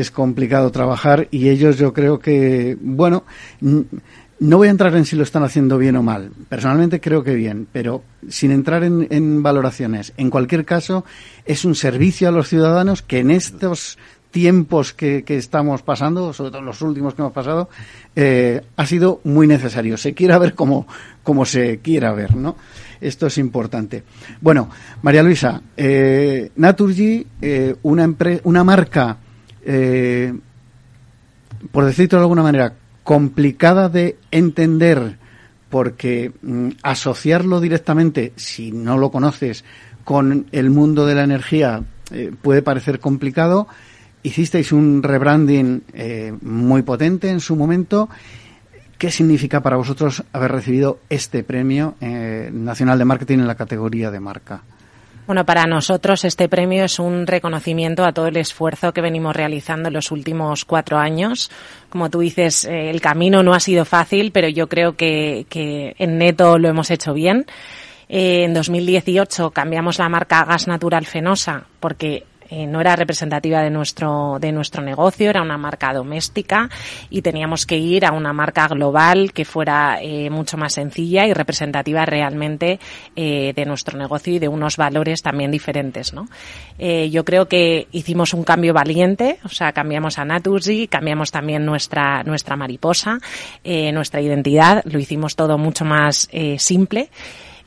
es 0.00 0.10
complicado 0.10 0.72
trabajar 0.72 1.28
y 1.30 1.48
ellos 1.48 1.78
yo 1.78 1.92
creo 1.92 2.18
que, 2.18 2.76
bueno, 2.80 3.24
no 3.60 4.56
voy 4.56 4.68
a 4.68 4.72
entrar 4.72 4.94
en 4.96 5.04
si 5.04 5.14
lo 5.14 5.22
están 5.22 5.44
haciendo 5.44 5.78
bien 5.78 5.94
o 5.96 6.02
mal. 6.02 6.32
Personalmente 6.48 7.00
creo 7.00 7.22
que 7.22 7.34
bien, 7.34 7.68
pero 7.72 8.02
sin 8.28 8.50
entrar 8.50 8.82
en, 8.82 9.42
valoraciones. 9.42 10.12
En 10.16 10.30
cualquier 10.30 10.64
caso, 10.64 11.04
es 11.44 11.64
un 11.64 11.76
servicio 11.76 12.28
a 12.28 12.32
los 12.32 12.48
ciudadanos 12.48 13.02
que 13.02 13.20
en 13.20 13.30
estos 13.30 13.96
tiempos 14.32 14.92
que, 14.92 15.22
estamos 15.28 15.82
pasando, 15.82 16.32
sobre 16.32 16.50
todo 16.50 16.62
los 16.62 16.82
últimos 16.82 17.14
que 17.14 17.22
hemos 17.22 17.32
pasado, 17.32 17.68
eh, 18.16 18.62
ha 18.76 18.86
sido 18.86 19.20
muy 19.22 19.46
necesario. 19.46 19.96
Se 19.96 20.12
quiera 20.12 20.38
ver 20.38 20.54
como, 20.54 20.88
como 21.22 21.44
se 21.44 21.78
quiera 21.78 22.12
ver, 22.12 22.34
¿no? 22.34 22.56
Esto 23.00 23.28
es 23.28 23.38
importante. 23.38 24.02
Bueno, 24.40 24.68
María 25.02 25.22
Luisa, 25.22 25.62
eh, 25.76 26.50
Naturgy, 26.56 27.24
eh, 27.40 27.76
una, 27.82 28.12
una 28.42 28.64
marca 28.64 29.18
eh, 29.64 30.34
por 31.72 31.84
decirlo 31.84 32.18
de 32.18 32.24
alguna 32.24 32.42
manera, 32.42 32.74
complicada 33.02 33.88
de 33.88 34.16
entender 34.30 35.18
porque 35.70 36.32
mm, 36.42 36.68
asociarlo 36.82 37.60
directamente, 37.60 38.32
si 38.36 38.72
no 38.72 38.98
lo 38.98 39.10
conoces, 39.10 39.64
con 40.04 40.46
el 40.52 40.70
mundo 40.70 41.06
de 41.06 41.14
la 41.14 41.24
energía 41.24 41.82
eh, 42.10 42.32
puede 42.40 42.62
parecer 42.62 43.00
complicado. 43.00 43.66
Hicisteis 44.22 44.72
un 44.72 45.02
rebranding 45.02 45.82
eh, 45.92 46.32
muy 46.42 46.82
potente 46.82 47.30
en 47.30 47.40
su 47.40 47.56
momento. 47.56 48.08
¿Qué 48.98 49.10
significa 49.10 49.62
para 49.62 49.76
vosotros 49.76 50.22
haber 50.32 50.52
recibido 50.52 51.00
este 51.10 51.42
premio 51.42 51.96
nacional 52.00 52.96
de 52.98 53.04
marketing 53.04 53.38
en 53.40 53.46
la 53.48 53.56
categoría 53.56 54.10
de 54.10 54.20
marca? 54.20 54.62
Bueno, 55.26 55.46
para 55.46 55.64
nosotros 55.64 56.22
este 56.26 56.50
premio 56.50 56.84
es 56.84 56.98
un 56.98 57.26
reconocimiento 57.26 58.04
a 58.04 58.12
todo 58.12 58.26
el 58.26 58.36
esfuerzo 58.36 58.92
que 58.92 59.00
venimos 59.00 59.34
realizando 59.34 59.88
en 59.88 59.94
los 59.94 60.10
últimos 60.10 60.66
cuatro 60.66 60.98
años. 60.98 61.50
Como 61.88 62.10
tú 62.10 62.20
dices, 62.20 62.66
eh, 62.66 62.90
el 62.90 63.00
camino 63.00 63.42
no 63.42 63.54
ha 63.54 63.60
sido 63.60 63.86
fácil, 63.86 64.32
pero 64.32 64.48
yo 64.48 64.68
creo 64.68 64.96
que, 64.96 65.46
en 65.98 66.18
neto 66.18 66.58
lo 66.58 66.68
hemos 66.68 66.90
hecho 66.90 67.14
bien. 67.14 67.46
Eh, 68.10 68.44
en 68.44 68.52
2018 68.52 69.50
cambiamos 69.50 69.98
la 69.98 70.10
marca 70.10 70.44
Gas 70.44 70.68
Natural 70.68 71.06
Fenosa 71.06 71.64
porque 71.80 72.24
eh, 72.56 72.68
no 72.68 72.80
era 72.80 72.94
representativa 72.94 73.62
de 73.62 73.70
nuestro, 73.70 74.38
de 74.40 74.52
nuestro 74.52 74.80
negocio, 74.80 75.28
era 75.28 75.42
una 75.42 75.58
marca 75.58 75.92
doméstica 75.92 76.70
y 77.10 77.20
teníamos 77.20 77.66
que 77.66 77.78
ir 77.78 78.06
a 78.06 78.12
una 78.12 78.32
marca 78.32 78.68
global 78.68 79.32
que 79.32 79.44
fuera 79.44 79.98
eh, 80.00 80.30
mucho 80.30 80.56
más 80.56 80.74
sencilla 80.74 81.26
y 81.26 81.32
representativa 81.32 82.06
realmente 82.06 82.78
eh, 83.16 83.52
de 83.56 83.64
nuestro 83.64 83.98
negocio 83.98 84.34
y 84.34 84.38
de 84.38 84.46
unos 84.46 84.76
valores 84.76 85.20
también 85.20 85.50
diferentes, 85.50 86.12
¿no? 86.12 86.28
yo 86.78 87.24
creo 87.24 87.46
que 87.46 87.86
hicimos 87.92 88.34
un 88.34 88.44
cambio 88.44 88.74
valiente, 88.74 89.38
o 89.44 89.48
sea, 89.48 89.72
cambiamos 89.72 90.18
a 90.18 90.24
Naturgy, 90.24 90.88
cambiamos 90.88 91.30
también 91.30 91.64
nuestra, 91.64 92.22
nuestra 92.24 92.56
mariposa, 92.56 93.20
nuestra 93.64 94.20
identidad, 94.20 94.82
lo 94.84 94.98
hicimos 94.98 95.36
todo 95.36 95.56
mucho 95.56 95.84
más 95.84 96.28
simple 96.58 97.10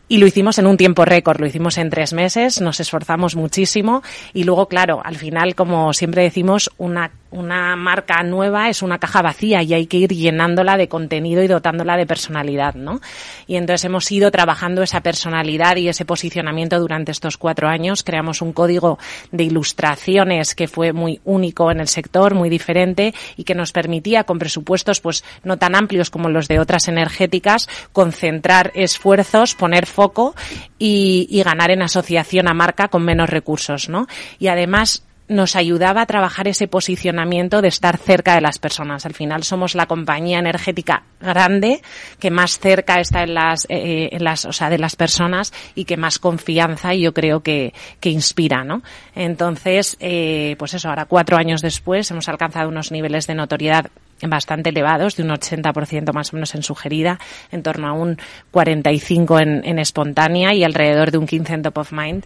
y 0.08 0.18
lo 0.18 0.28
hicimos 0.28 0.58
en 0.58 0.68
un 0.68 0.78
tiempo 0.78 1.06
récord, 1.06 1.40
lo 1.40 1.48
hicimos 1.48 1.78
en 1.78 1.90
tres 1.90 2.14
meses, 2.14 2.62
nos 2.62 2.80
esforzamos 2.80 3.36
muchísimo 3.36 4.04
y 4.34 4.44
luego, 4.44 4.68
claro, 4.68 5.02
al 5.04 5.18
final, 5.18 5.56
como 5.56 5.94
siempre 5.94 6.24
decimos, 6.24 6.72
una 6.78 7.12
una 7.32 7.76
marca 7.76 8.24
nueva 8.24 8.70
es 8.70 8.82
una 8.82 9.00
caja 9.00 9.22
vacía 9.22 9.62
y 9.64 9.74
hay 9.74 9.88
que 9.88 9.98
ir 9.98 10.10
llenándola 10.14 10.78
de 10.78 10.88
contenido 10.88 11.44
y 11.44 11.48
dotándola 11.48 11.98
de 11.98 12.06
personalidad, 12.06 12.76
¿no? 12.76 13.02
Y 13.48 13.56
entonces 13.56 13.86
hemos 13.86 14.12
ido 14.12 14.32
trabajando 14.32 14.84
esa 14.84 15.02
personalidad 15.02 15.76
y 15.78 15.90
ese 15.90 16.06
posicionamiento 16.06 16.80
durante 16.80 17.12
estos 17.12 17.38
cuatro 17.38 17.68
años. 17.68 18.04
Creamos 18.04 18.42
un 18.42 18.54
código 18.54 18.98
de 19.32 19.44
ilustraciones 19.44 20.56
que 20.56 20.68
fue 20.68 20.94
muy 20.94 21.20
único 21.26 21.72
en 21.72 21.80
el 21.80 21.88
sector, 21.88 22.34
muy 22.34 22.50
diferente 22.50 23.14
y 23.36 23.44
que 23.44 23.56
nos 23.56 23.72
permitía 23.72 24.24
con 24.24 24.40
presupuestos 24.40 25.02
pues 25.02 25.24
no 25.44 25.58
tan 25.58 25.76
amplios 25.76 26.10
como 26.10 26.30
los 26.30 26.48
de 26.48 26.60
otras 26.60 26.88
energéticas 26.88 27.68
concentrar 27.92 28.72
esfuerzos, 28.74 29.56
poner 29.56 29.86
foco 29.86 30.36
y, 30.80 31.28
y 31.30 31.44
ganar 31.44 31.72
en 31.72 31.82
asociación 31.82 32.48
a 32.48 32.54
marca 32.54 32.88
con 32.88 33.04
menos 33.04 33.30
recursos, 33.30 33.90
¿no? 33.90 34.08
Y 34.40 34.48
además 34.48 35.07
nos 35.28 35.56
ayudaba 35.56 36.02
a 36.02 36.06
trabajar 36.06 36.48
ese 36.48 36.68
posicionamiento 36.68 37.62
de 37.62 37.68
estar 37.68 37.98
cerca 37.98 38.36
de 38.36 38.42
las 38.42 38.60
personas. 38.60 39.06
Al 39.06 39.14
final 39.14 39.44
somos 39.44 39.76
la 39.76 39.86
compañía 39.86 40.40
energética 40.40 41.04
grande 41.20 41.82
que 42.20 42.32
más 42.32 42.60
cerca 42.60 43.00
está 43.00 43.24
en 43.24 43.34
las, 43.34 43.66
eh, 43.70 44.10
en 44.12 44.24
las, 44.24 44.46
o 44.46 44.54
sea, 44.54 44.70
de 44.70 44.78
las 44.78 44.96
personas 44.96 45.54
y 45.76 45.86
que 45.86 45.98
más 45.98 46.20
confianza 46.20 46.94
yo 46.94 47.14
creo 47.14 47.42
que, 47.42 47.74
que 48.00 48.10
inspira, 48.10 48.64
¿no? 48.64 48.84
Entonces, 49.16 49.98
eh, 50.00 50.56
pues 50.58 50.74
eso, 50.74 50.90
ahora 50.90 51.06
cuatro 51.06 51.38
años 51.38 51.62
después 51.62 52.10
hemos 52.12 52.30
alcanzado 52.30 52.70
unos 52.70 52.92
niveles 52.92 53.28
de 53.28 53.36
notoriedad 53.36 53.92
bastante 54.22 54.70
elevados, 54.70 55.16
de 55.16 55.24
un 55.24 55.30
80% 55.30 56.12
más 56.12 56.34
o 56.34 56.38
menos 56.38 56.56
en 56.56 56.64
sugerida, 56.64 57.20
en 57.52 57.62
torno 57.62 57.88
a 57.88 57.94
un 57.94 58.18
45% 58.52 59.42
en, 59.42 59.62
en 59.64 59.78
espontánea 59.78 60.56
y 60.56 60.64
alrededor 60.64 61.12
de 61.12 61.20
un 61.20 61.28
15% 61.28 61.54
en 61.54 61.62
top 61.62 61.78
of 61.78 61.92
mind 61.92 62.26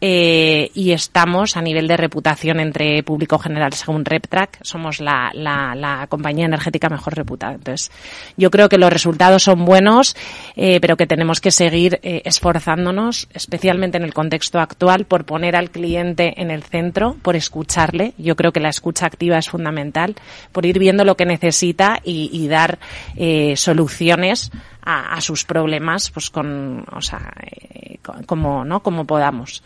eh, 0.00 0.70
y 0.74 0.92
estamos 0.92 1.56
a 1.56 1.62
nivel 1.62 1.86
de 1.86 1.96
reputación 1.96 2.60
entre 2.60 3.02
público 3.02 3.38
general 3.38 3.72
según 3.74 4.04
RepTrack, 4.04 4.58
somos 4.62 5.00
la, 5.00 5.30
la, 5.34 5.74
la, 5.74 6.06
compañía 6.08 6.46
energética 6.46 6.88
mejor 6.88 7.14
reputada. 7.14 7.54
Entonces, 7.54 7.90
yo 8.36 8.50
creo 8.50 8.68
que 8.68 8.78
los 8.78 8.90
resultados 8.90 9.42
son 9.42 9.64
buenos, 9.64 10.16
eh, 10.56 10.80
pero 10.80 10.96
que 10.96 11.06
tenemos 11.06 11.40
que 11.40 11.50
seguir 11.50 12.00
eh, 12.02 12.22
esforzándonos, 12.24 13.28
especialmente 13.34 13.98
en 13.98 14.04
el 14.04 14.14
contexto 14.14 14.58
actual, 14.58 15.04
por 15.04 15.24
poner 15.24 15.54
al 15.54 15.70
cliente 15.70 16.40
en 16.40 16.50
el 16.50 16.62
centro, 16.62 17.16
por 17.22 17.36
escucharle. 17.36 18.14
Yo 18.16 18.36
creo 18.36 18.52
que 18.52 18.60
la 18.60 18.70
escucha 18.70 19.06
activa 19.06 19.38
es 19.38 19.50
fundamental, 19.50 20.16
por 20.52 20.64
ir 20.64 20.78
viendo 20.78 21.04
lo 21.04 21.16
que 21.16 21.26
necesita 21.26 22.00
y, 22.02 22.30
y 22.32 22.48
dar 22.48 22.78
eh, 23.16 23.54
soluciones 23.56 24.50
a, 24.82 25.14
a, 25.14 25.20
sus 25.20 25.44
problemas, 25.44 26.10
pues 26.10 26.30
con, 26.30 26.84
o 26.90 27.00
sea, 27.00 27.32
eh, 27.42 27.69
como, 28.26 28.64
¿no? 28.64 28.82
Como 28.82 29.04
podamos. 29.04 29.62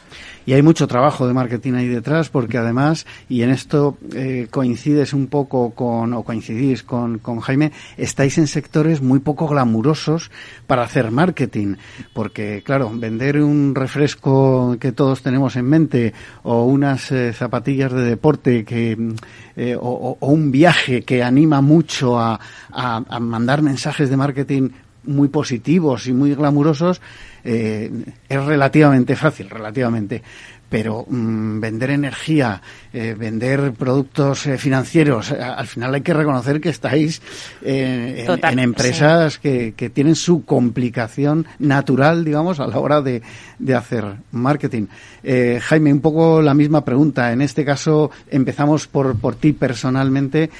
Y 0.46 0.52
hay 0.52 0.62
mucho 0.62 0.86
trabajo 0.86 1.26
de 1.26 1.32
marketing 1.32 1.72
ahí 1.74 1.88
detrás, 1.88 2.28
porque 2.28 2.58
además, 2.58 3.06
y 3.28 3.42
en 3.42 3.50
esto 3.50 3.96
eh, 4.14 4.46
coincides 4.50 5.14
un 5.14 5.28
poco 5.28 5.70
con, 5.70 6.12
o 6.12 6.22
coincidís 6.22 6.82
con, 6.82 7.18
con 7.18 7.40
Jaime, 7.40 7.72
estáis 7.96 8.36
en 8.38 8.46
sectores 8.46 9.00
muy 9.00 9.20
poco 9.20 9.48
glamurosos 9.48 10.30
para 10.66 10.82
hacer 10.82 11.10
marketing, 11.10 11.76
porque 12.12 12.62
claro, 12.64 12.90
vender 12.92 13.40
un 13.40 13.74
refresco 13.74 14.76
que 14.78 14.92
todos 14.92 15.22
tenemos 15.22 15.56
en 15.56 15.64
mente, 15.64 16.12
o 16.42 16.64
unas 16.64 17.10
eh, 17.10 17.32
zapatillas 17.32 17.92
de 17.92 18.02
deporte 18.02 18.64
que, 18.64 19.14
eh, 19.56 19.76
o, 19.80 20.18
un 20.20 20.50
viaje 20.50 21.02
que 21.02 21.22
anima 21.22 21.60
mucho 21.60 22.18
a, 22.18 22.38
a 22.72 23.20
mandar 23.20 23.62
mensajes 23.62 24.10
de 24.10 24.16
marketing 24.16 24.70
muy 25.06 25.28
positivos 25.28 26.06
y 26.06 26.12
muy 26.12 26.34
glamurosos, 26.34 27.00
eh, 27.44 27.90
es 28.28 28.44
relativamente 28.44 29.16
fácil, 29.16 29.50
relativamente. 29.50 30.22
Pero 30.68 31.04
mmm, 31.08 31.60
vender 31.60 31.90
energía, 31.90 32.60
eh, 32.92 33.14
vender 33.16 33.74
productos 33.74 34.46
eh, 34.46 34.58
financieros, 34.58 35.30
al 35.30 35.66
final 35.66 35.94
hay 35.94 36.00
que 36.00 36.14
reconocer 36.14 36.60
que 36.60 36.70
estáis 36.70 37.22
eh, 37.62 38.24
en, 38.26 38.44
en, 38.44 38.58
empresas 38.58 39.34
sí. 39.34 39.40
que, 39.40 39.74
que, 39.76 39.90
tienen 39.90 40.16
su 40.16 40.44
complicación 40.44 41.46
natural, 41.60 42.24
digamos, 42.24 42.58
a 42.58 42.66
la 42.66 42.78
hora 42.78 43.02
de, 43.02 43.22
de 43.58 43.74
hacer 43.74 44.04
marketing. 44.32 44.86
Eh, 45.22 45.60
Jaime, 45.62 45.92
un 45.92 46.00
poco 46.00 46.42
la 46.42 46.54
misma 46.54 46.84
pregunta. 46.84 47.30
En 47.30 47.42
este 47.42 47.64
caso 47.64 48.10
empezamos 48.28 48.88
por, 48.88 49.16
por 49.16 49.36
ti 49.36 49.52
personalmente, 49.52 50.50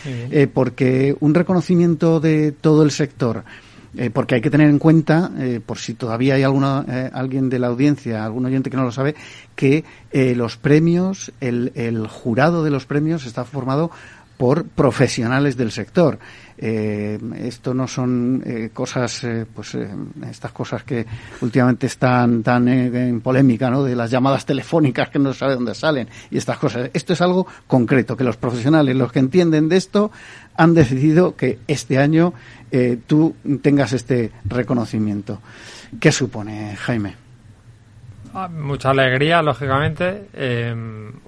porque 0.53 1.17
un 1.19 1.35
reconocimiento 1.35 2.21
de 2.21 2.53
todo 2.53 2.85
el 2.85 2.91
sector, 2.91 3.45
eh, 3.97 4.11
porque 4.11 4.37
hay 4.37 4.41
que 4.41 4.51
tener 4.51 4.69
en 4.69 4.79
cuenta, 4.79 5.31
eh, 5.39 5.61
por 5.65 5.79
si 5.79 5.95
todavía 5.95 6.35
hay 6.35 6.43
alguna, 6.43 6.85
eh, 6.89 7.11
alguien 7.13 7.49
de 7.49 7.59
la 7.59 7.69
audiencia, 7.69 8.25
algún 8.25 8.45
oyente 8.45 8.71
que 8.71 8.77
no 8.77 8.85
lo 8.85 8.93
sabe, 8.93 9.15
que 9.55 9.85
eh, 10.11 10.35
los 10.35 10.57
premios, 10.57 11.33
el, 11.41 11.73
el, 11.75 12.07
jurado 12.07 12.65
de 12.65 12.71
los 12.71 12.87
premios 12.87 13.27
está 13.27 13.45
formado 13.45 13.91
por 14.37 14.65
profesionales 14.65 15.57
del 15.57 15.71
sector. 15.71 16.19
Eh, 16.57 17.19
esto 17.39 17.75
no 17.75 17.89
son 17.89 18.43
eh, 18.47 18.71
cosas, 18.73 19.25
eh, 19.25 19.45
pues 19.53 19.75
eh, 19.75 19.89
estas 20.31 20.53
cosas 20.53 20.85
que 20.85 21.05
últimamente 21.41 21.87
están 21.87 22.43
tan 22.43 22.69
en 22.69 23.21
polémica, 23.21 23.71
¿no? 23.71 23.83
De 23.83 23.97
las 23.97 24.11
llamadas 24.11 24.47
telefónicas 24.47 25.09
que 25.09 25.19
no 25.19 25.33
se 25.33 25.41
sabe 25.41 25.55
dónde 25.55 25.75
salen 25.75 26.09
y 26.31 26.37
estas 26.39 26.59
cosas. 26.59 26.91
Esto 26.93 27.13
es 27.13 27.21
algo 27.21 27.47
concreto 27.67 28.17
que 28.17 28.25
los 28.25 28.37
profesionales, 28.37 28.95
los 28.95 29.11
que 29.11 29.19
entienden 29.19 29.69
de 29.69 29.77
esto, 29.77 30.13
han 30.57 30.75
decidido 30.75 31.35
que 31.37 31.59
este 31.67 31.99
año 31.99 32.33
tú 33.07 33.37
tengas 33.63 33.93
este 33.93 34.33
reconocimiento. 34.45 35.41
¿Qué 36.01 36.11
supone, 36.11 36.75
Jaime? 36.75 37.15
Ah, 38.33 38.49
mucha 38.49 38.91
alegría, 38.91 39.43
lógicamente. 39.43 40.29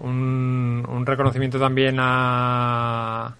Un, 0.00 0.84
un, 0.88 1.06
reconocimiento 1.06 1.58
también 1.60 1.98
a, 2.00 3.32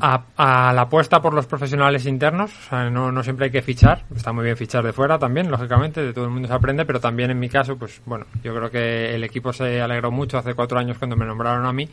a, 0.00 0.22
a, 0.36 0.72
la 0.72 0.82
apuesta 0.82 1.20
por 1.20 1.34
los 1.34 1.46
profesionales 1.46 2.06
internos. 2.06 2.50
O 2.50 2.68
sea, 2.70 2.90
no, 2.90 3.12
no, 3.12 3.22
siempre 3.22 3.46
hay 3.46 3.52
que 3.52 3.62
fichar. 3.62 4.04
Está 4.14 4.32
muy 4.32 4.44
bien 4.44 4.56
fichar 4.56 4.84
de 4.84 4.92
fuera 4.92 5.18
también, 5.18 5.50
lógicamente. 5.50 6.02
De 6.02 6.12
todo 6.12 6.24
el 6.24 6.30
mundo 6.30 6.48
se 6.48 6.54
aprende, 6.54 6.84
pero 6.84 7.00
también 7.00 7.30
en 7.30 7.38
mi 7.38 7.48
caso, 7.48 7.76
pues 7.76 8.00
bueno, 8.06 8.26
yo 8.42 8.54
creo 8.54 8.70
que 8.70 9.14
el 9.14 9.24
equipo 9.24 9.52
se 9.52 9.80
alegró 9.80 10.10
mucho 10.10 10.38
hace 10.38 10.54
cuatro 10.54 10.78
años 10.78 10.98
cuando 10.98 11.16
me 11.16 11.24
nombraron 11.24 11.66
a 11.66 11.72
mí. 11.72 11.88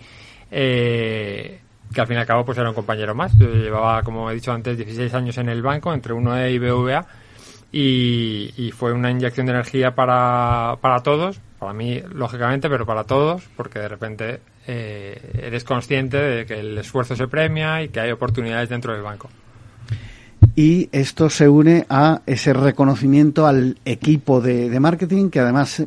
Eh, 0.51 1.59
que 1.93 2.01
al 2.01 2.07
fin 2.07 2.17
y 2.17 2.19
al 2.19 2.25
cabo 2.25 2.45
pues 2.45 2.57
era 2.57 2.69
un 2.69 2.75
compañero 2.75 3.15
más. 3.15 3.37
Yo 3.37 3.47
llevaba, 3.47 4.01
como 4.03 4.29
he 4.29 4.35
dicho 4.35 4.51
antes, 4.51 4.77
16 4.77 5.13
años 5.13 5.37
en 5.37 5.49
el 5.49 5.61
banco, 5.61 5.93
entre 5.93 6.13
uno 6.13 6.37
e 6.37 6.51
y 6.51 6.59
BVA, 6.59 7.05
y, 7.71 8.53
y, 8.57 8.71
fue 8.71 8.93
una 8.93 9.11
inyección 9.11 9.45
de 9.47 9.53
energía 9.53 9.95
para, 9.95 10.77
para 10.81 11.01
todos, 11.01 11.41
para 11.59 11.73
mí 11.73 12.01
lógicamente, 12.13 12.69
pero 12.69 12.85
para 12.85 13.03
todos, 13.03 13.43
porque 13.55 13.79
de 13.79 13.87
repente 13.87 14.39
eh, 14.67 15.41
eres 15.41 15.63
consciente 15.63 16.17
de 16.17 16.45
que 16.45 16.59
el 16.59 16.77
esfuerzo 16.77 17.15
se 17.15 17.27
premia 17.27 17.83
y 17.83 17.89
que 17.89 17.99
hay 17.99 18.11
oportunidades 18.11 18.69
dentro 18.69 18.93
del 18.93 19.01
banco. 19.01 19.29
Y 20.57 20.87
esto 20.93 21.29
se 21.29 21.49
une 21.49 21.85
a 21.89 22.21
ese 22.25 22.53
reconocimiento 22.53 23.45
al 23.45 23.77
equipo 23.83 24.39
de, 24.39 24.79
marketing 24.79 25.29
que 25.29 25.41
además 25.41 25.83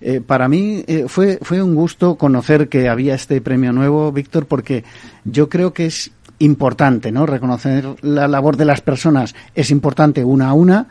eh, 0.00 0.20
para 0.20 0.48
mí 0.48 0.84
eh, 0.86 1.04
fue 1.08 1.38
fue 1.40 1.62
un 1.62 1.74
gusto 1.74 2.16
conocer 2.16 2.68
que 2.68 2.90
había 2.90 3.14
este 3.14 3.40
premio 3.40 3.72
nuevo 3.72 4.12
Víctor 4.12 4.46
porque 4.46 4.84
yo 5.24 5.48
creo 5.48 5.72
que 5.72 5.86
es 5.86 6.10
importante 6.40 7.10
no 7.10 7.24
reconocer 7.24 7.86
la 8.02 8.28
labor 8.28 8.58
de 8.58 8.66
las 8.66 8.82
personas 8.82 9.34
es 9.54 9.70
importante 9.70 10.24
una 10.24 10.50
a 10.50 10.52
una 10.52 10.88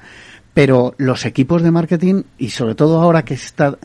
pero 0.53 0.93
los 0.97 1.25
equipos 1.25 1.61
de 1.61 1.71
marketing 1.71 2.23
y 2.37 2.49
sobre 2.49 2.75
todo 2.75 3.01
ahora 3.01 3.23
que 3.23 3.35
está 3.35 3.77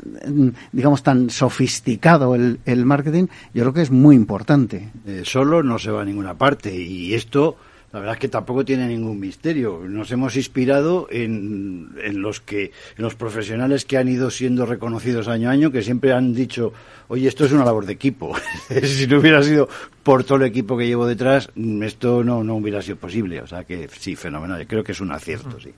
digamos 0.72 1.02
tan 1.02 1.30
sofisticado 1.30 2.34
el, 2.34 2.58
el 2.64 2.84
marketing 2.84 3.26
yo 3.54 3.62
creo 3.62 3.72
que 3.72 3.82
es 3.82 3.90
muy 3.90 4.16
importante 4.16 4.90
eh, 5.06 5.22
solo 5.24 5.62
no 5.62 5.78
se 5.78 5.90
va 5.90 6.02
a 6.02 6.04
ninguna 6.04 6.34
parte 6.34 6.74
y 6.74 7.14
esto 7.14 7.56
la 7.92 8.00
verdad 8.00 8.16
es 8.16 8.20
que 8.20 8.28
tampoco 8.28 8.62
tiene 8.62 8.86
ningún 8.88 9.18
misterio. 9.18 9.80
Nos 9.88 10.10
hemos 10.10 10.36
inspirado 10.36 11.06
en, 11.10 11.94
en, 12.02 12.20
los 12.20 12.40
que 12.40 12.64
en 12.64 13.02
los 13.02 13.14
profesionales 13.14 13.86
que 13.86 13.96
han 13.96 14.06
ido 14.08 14.30
siendo 14.30 14.66
reconocidos 14.66 15.28
año 15.28 15.48
a 15.48 15.52
año, 15.52 15.70
que 15.70 15.80
siempre 15.80 16.12
han 16.12 16.34
dicho, 16.34 16.74
oye, 17.08 17.26
esto 17.26 17.46
es 17.46 17.52
una 17.52 17.64
labor 17.64 17.86
de 17.86 17.94
equipo. 17.94 18.36
si 18.82 19.06
no 19.06 19.18
hubiera 19.18 19.42
sido 19.42 19.70
por 20.02 20.24
todo 20.24 20.36
el 20.36 20.44
equipo 20.44 20.76
que 20.76 20.86
llevo 20.86 21.06
detrás, 21.06 21.48
esto 21.80 22.22
no, 22.22 22.44
no 22.44 22.56
hubiera 22.56 22.82
sido 22.82 22.96
posible. 22.96 23.40
O 23.40 23.46
sea 23.46 23.64
que 23.64 23.88
sí, 23.98 24.14
fenomenal. 24.14 24.66
Creo 24.66 24.84
que 24.84 24.92
es 24.92 25.00
un 25.00 25.12
acierto, 25.12 25.58
sí. 25.58 25.72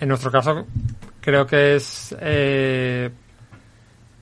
En 0.00 0.08
nuestro 0.08 0.30
caso, 0.30 0.66
creo 1.20 1.46
que 1.46 1.76
es 1.76 2.14
eh, 2.20 3.10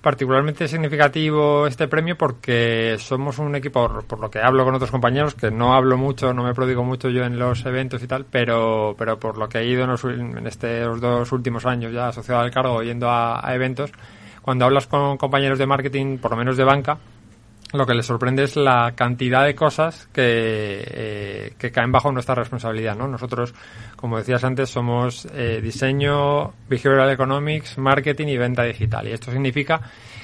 particularmente 0.01 0.69
significativo 0.69 1.67
este 1.67 1.89
premio 1.89 2.17
porque 2.17 2.97
somos 2.99 3.39
un 3.39 3.57
equipo, 3.57 4.03
por 4.07 4.21
lo 4.21 4.31
que 4.31 4.39
hablo 4.39 4.65
con 4.65 4.75
otros 4.75 4.91
compañeros, 4.91 5.35
que 5.35 5.51
no 5.51 5.75
hablo 5.75 5.97
mucho, 5.97 6.33
no 6.33 6.45
me 6.45 6.55
prodigo 6.55 6.85
mucho 6.85 7.09
yo 7.09 7.25
en 7.25 7.39
los 7.39 7.65
eventos 7.67 8.03
y 8.03 8.07
tal, 8.07 8.25
pero, 8.25 8.95
pero 8.97 9.19
por 9.19 9.37
lo 9.37 9.49
que 9.49 9.59
he 9.59 9.67
ido 9.67 9.83
en, 9.85 9.91
los, 9.91 10.05
en 10.05 10.47
estos 10.47 11.01
dos 11.01 11.33
últimos 11.33 11.67
años 11.67 11.93
ya 11.93 12.09
asociado 12.09 12.43
al 12.43 12.51
cargo, 12.51 12.83
yendo 12.83 13.09
a, 13.09 13.45
a 13.45 13.55
eventos, 13.55 13.91
cuando 14.43 14.67
hablas 14.67 14.87
con 14.87 15.17
compañeros 15.17 15.59
de 15.59 15.67
marketing, 15.67 16.19
por 16.19 16.31
lo 16.31 16.37
menos 16.37 16.57
de 16.57 16.65
banca, 16.65 16.99
lo 17.75 17.87
que 17.87 17.95
les 17.95 18.07
sorprende 18.07 18.45
es 18.45 18.57
la 18.57 18.93
cantidad 18.95 19.45
de 19.45 19.55
cosas 19.55 20.09
que, 20.13 20.85
eh, 20.87 21.55
que 21.59 21.73
caen 21.73 21.91
bajo 21.91 22.13
nuestra 22.13 22.35
responsabilidad. 22.35 22.97
¿no? 22.97 23.09
Nosotros, 23.09 23.53
como 23.97 24.17
decías 24.19 24.45
antes, 24.45 24.71
somos 24.71 25.27
eh, 25.35 25.61
diseño, 25.61 26.53
behavioral 26.69 27.11
economics, 27.11 27.77
marketing 27.79 28.29
y 28.29 28.37
venta 28.37 28.63
digital. 28.63 29.09
Y 29.09 29.13
esto 29.13 29.33
significa 29.33 29.81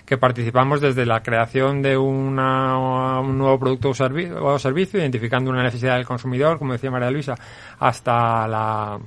que 0.07 0.17
participamos 0.17 0.81
desde 0.81 1.05
la 1.05 1.23
creación 1.23 1.83
de 1.83 1.97
una, 1.97 3.21
un 3.21 3.37
nuevo 3.37 3.59
producto 3.59 3.91
o, 3.91 3.95
servi 3.95 4.27
o 4.27 4.59
servicio, 4.59 5.01
identificando 5.01 5.51
una 5.51 5.63
necesidad 5.63 5.97
del 5.97 6.07
consumidor, 6.07 6.59
como 6.59 6.73
decía 6.73 6.91
María 6.91 7.11
Luisa, 7.11 7.35
hasta 7.79 8.47
la 8.47 8.99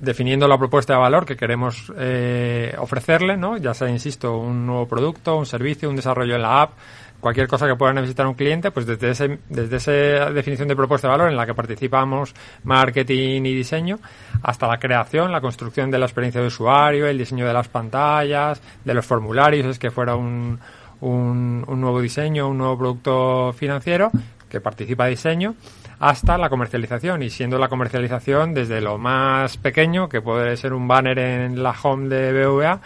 definiendo 0.00 0.46
la 0.46 0.58
propuesta 0.58 0.92
de 0.92 0.98
valor 0.98 1.24
que 1.24 1.36
queremos 1.36 1.92
eh, 1.96 2.74
ofrecerle, 2.78 3.36
¿no? 3.36 3.56
ya 3.56 3.72
sea, 3.72 3.88
insisto, 3.88 4.36
un 4.36 4.66
nuevo 4.66 4.86
producto, 4.86 5.36
un 5.36 5.46
servicio, 5.46 5.88
un 5.88 5.96
desarrollo 5.96 6.36
en 6.36 6.42
la 6.42 6.62
app, 6.62 6.72
cualquier 7.20 7.48
cosa 7.48 7.66
que 7.66 7.76
pueda 7.76 7.92
necesitar 7.92 8.26
un 8.26 8.34
cliente, 8.34 8.70
pues 8.70 8.86
desde, 8.86 9.10
ese, 9.10 9.38
desde 9.48 9.76
esa 9.76 10.30
definición 10.30 10.68
de 10.68 10.76
propuesta 10.76 11.08
de 11.08 11.12
valor 11.12 11.30
en 11.30 11.36
la 11.36 11.46
que 11.46 11.54
participamos 11.54 12.34
marketing 12.64 13.42
y 13.44 13.54
diseño, 13.54 13.98
hasta 14.42 14.66
la 14.66 14.78
creación, 14.78 15.32
la 15.32 15.40
construcción 15.40 15.90
de 15.90 15.98
la 15.98 16.06
experiencia 16.06 16.40
de 16.40 16.48
usuario, 16.48 17.06
el 17.06 17.18
diseño 17.18 17.46
de 17.46 17.52
las 17.52 17.68
pantallas, 17.68 18.60
de 18.84 18.94
los 18.94 19.04
formularios, 19.04 19.66
es 19.66 19.78
que 19.78 19.90
fuera 19.90 20.14
un, 20.14 20.58
un, 21.00 21.64
un 21.66 21.80
nuevo 21.80 22.00
diseño, 22.00 22.48
un 22.48 22.58
nuevo 22.58 22.78
producto 22.78 23.52
financiero 23.52 24.10
que 24.48 24.60
participa 24.60 25.06
diseño 25.06 25.54
hasta 25.98 26.36
la 26.36 26.48
comercialización 26.48 27.22
y 27.22 27.30
siendo 27.30 27.58
la 27.58 27.68
comercialización 27.68 28.52
desde 28.52 28.80
lo 28.80 28.98
más 28.98 29.56
pequeño 29.56 30.08
que 30.08 30.20
puede 30.20 30.56
ser 30.56 30.72
un 30.72 30.86
banner 30.86 31.18
en 31.18 31.62
la 31.62 31.74
home 31.82 32.08
de 32.08 32.32
BVA 32.32 32.80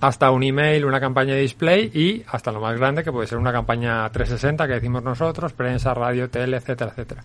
hasta 0.00 0.30
un 0.30 0.42
email, 0.42 0.84
una 0.84 1.00
campaña 1.00 1.34
de 1.34 1.42
display 1.42 1.90
y 1.92 2.24
hasta 2.28 2.50
lo 2.52 2.60
más 2.60 2.78
grande 2.78 3.04
que 3.04 3.12
puede 3.12 3.26
ser 3.26 3.38
una 3.38 3.52
campaña 3.52 4.08
360 4.10 4.66
que 4.66 4.74
decimos 4.74 5.02
nosotros, 5.02 5.52
prensa, 5.52 5.92
radio, 5.94 6.30
tele, 6.30 6.56
etcétera, 6.56 6.90
etcétera. 6.90 7.22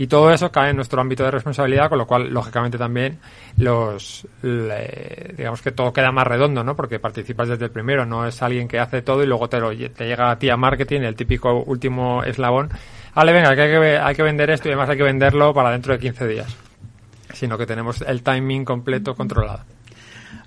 Y 0.00 0.06
todo 0.06 0.30
eso 0.30 0.50
cae 0.52 0.70
en 0.70 0.76
nuestro 0.76 1.00
ámbito 1.00 1.24
de 1.24 1.32
responsabilidad, 1.32 1.88
con 1.88 1.98
lo 1.98 2.06
cual, 2.06 2.28
lógicamente, 2.32 2.78
también 2.78 3.18
los, 3.56 4.26
digamos 4.42 5.60
que 5.60 5.72
todo 5.72 5.92
queda 5.92 6.12
más 6.12 6.24
redondo, 6.24 6.62
¿no? 6.62 6.76
Porque 6.76 7.00
participas 7.00 7.48
desde 7.48 7.64
el 7.64 7.72
primero, 7.72 8.06
no 8.06 8.24
es 8.24 8.40
alguien 8.40 8.68
que 8.68 8.78
hace 8.78 9.02
todo 9.02 9.24
y 9.24 9.26
luego 9.26 9.48
te, 9.48 9.58
lo, 9.58 9.72
llega 9.72 10.30
a 10.30 10.38
ti 10.38 10.50
a 10.50 10.56
marketing, 10.56 11.00
el 11.00 11.16
típico 11.16 11.64
último 11.64 12.22
eslabón. 12.22 12.70
Vale, 13.12 13.32
venga, 13.32 13.50
hay, 13.50 13.56
que 13.56 13.98
hay 13.98 14.14
que 14.14 14.22
vender 14.22 14.50
esto 14.50 14.68
y 14.68 14.70
además 14.70 14.88
hay 14.90 14.98
que 14.98 15.02
venderlo 15.02 15.52
para 15.52 15.72
dentro 15.72 15.92
de 15.92 15.98
15 15.98 16.28
días. 16.28 16.56
Sino 17.32 17.58
que 17.58 17.66
tenemos 17.66 18.00
el 18.02 18.22
timing 18.22 18.64
completo 18.64 19.16
controlado. 19.16 19.64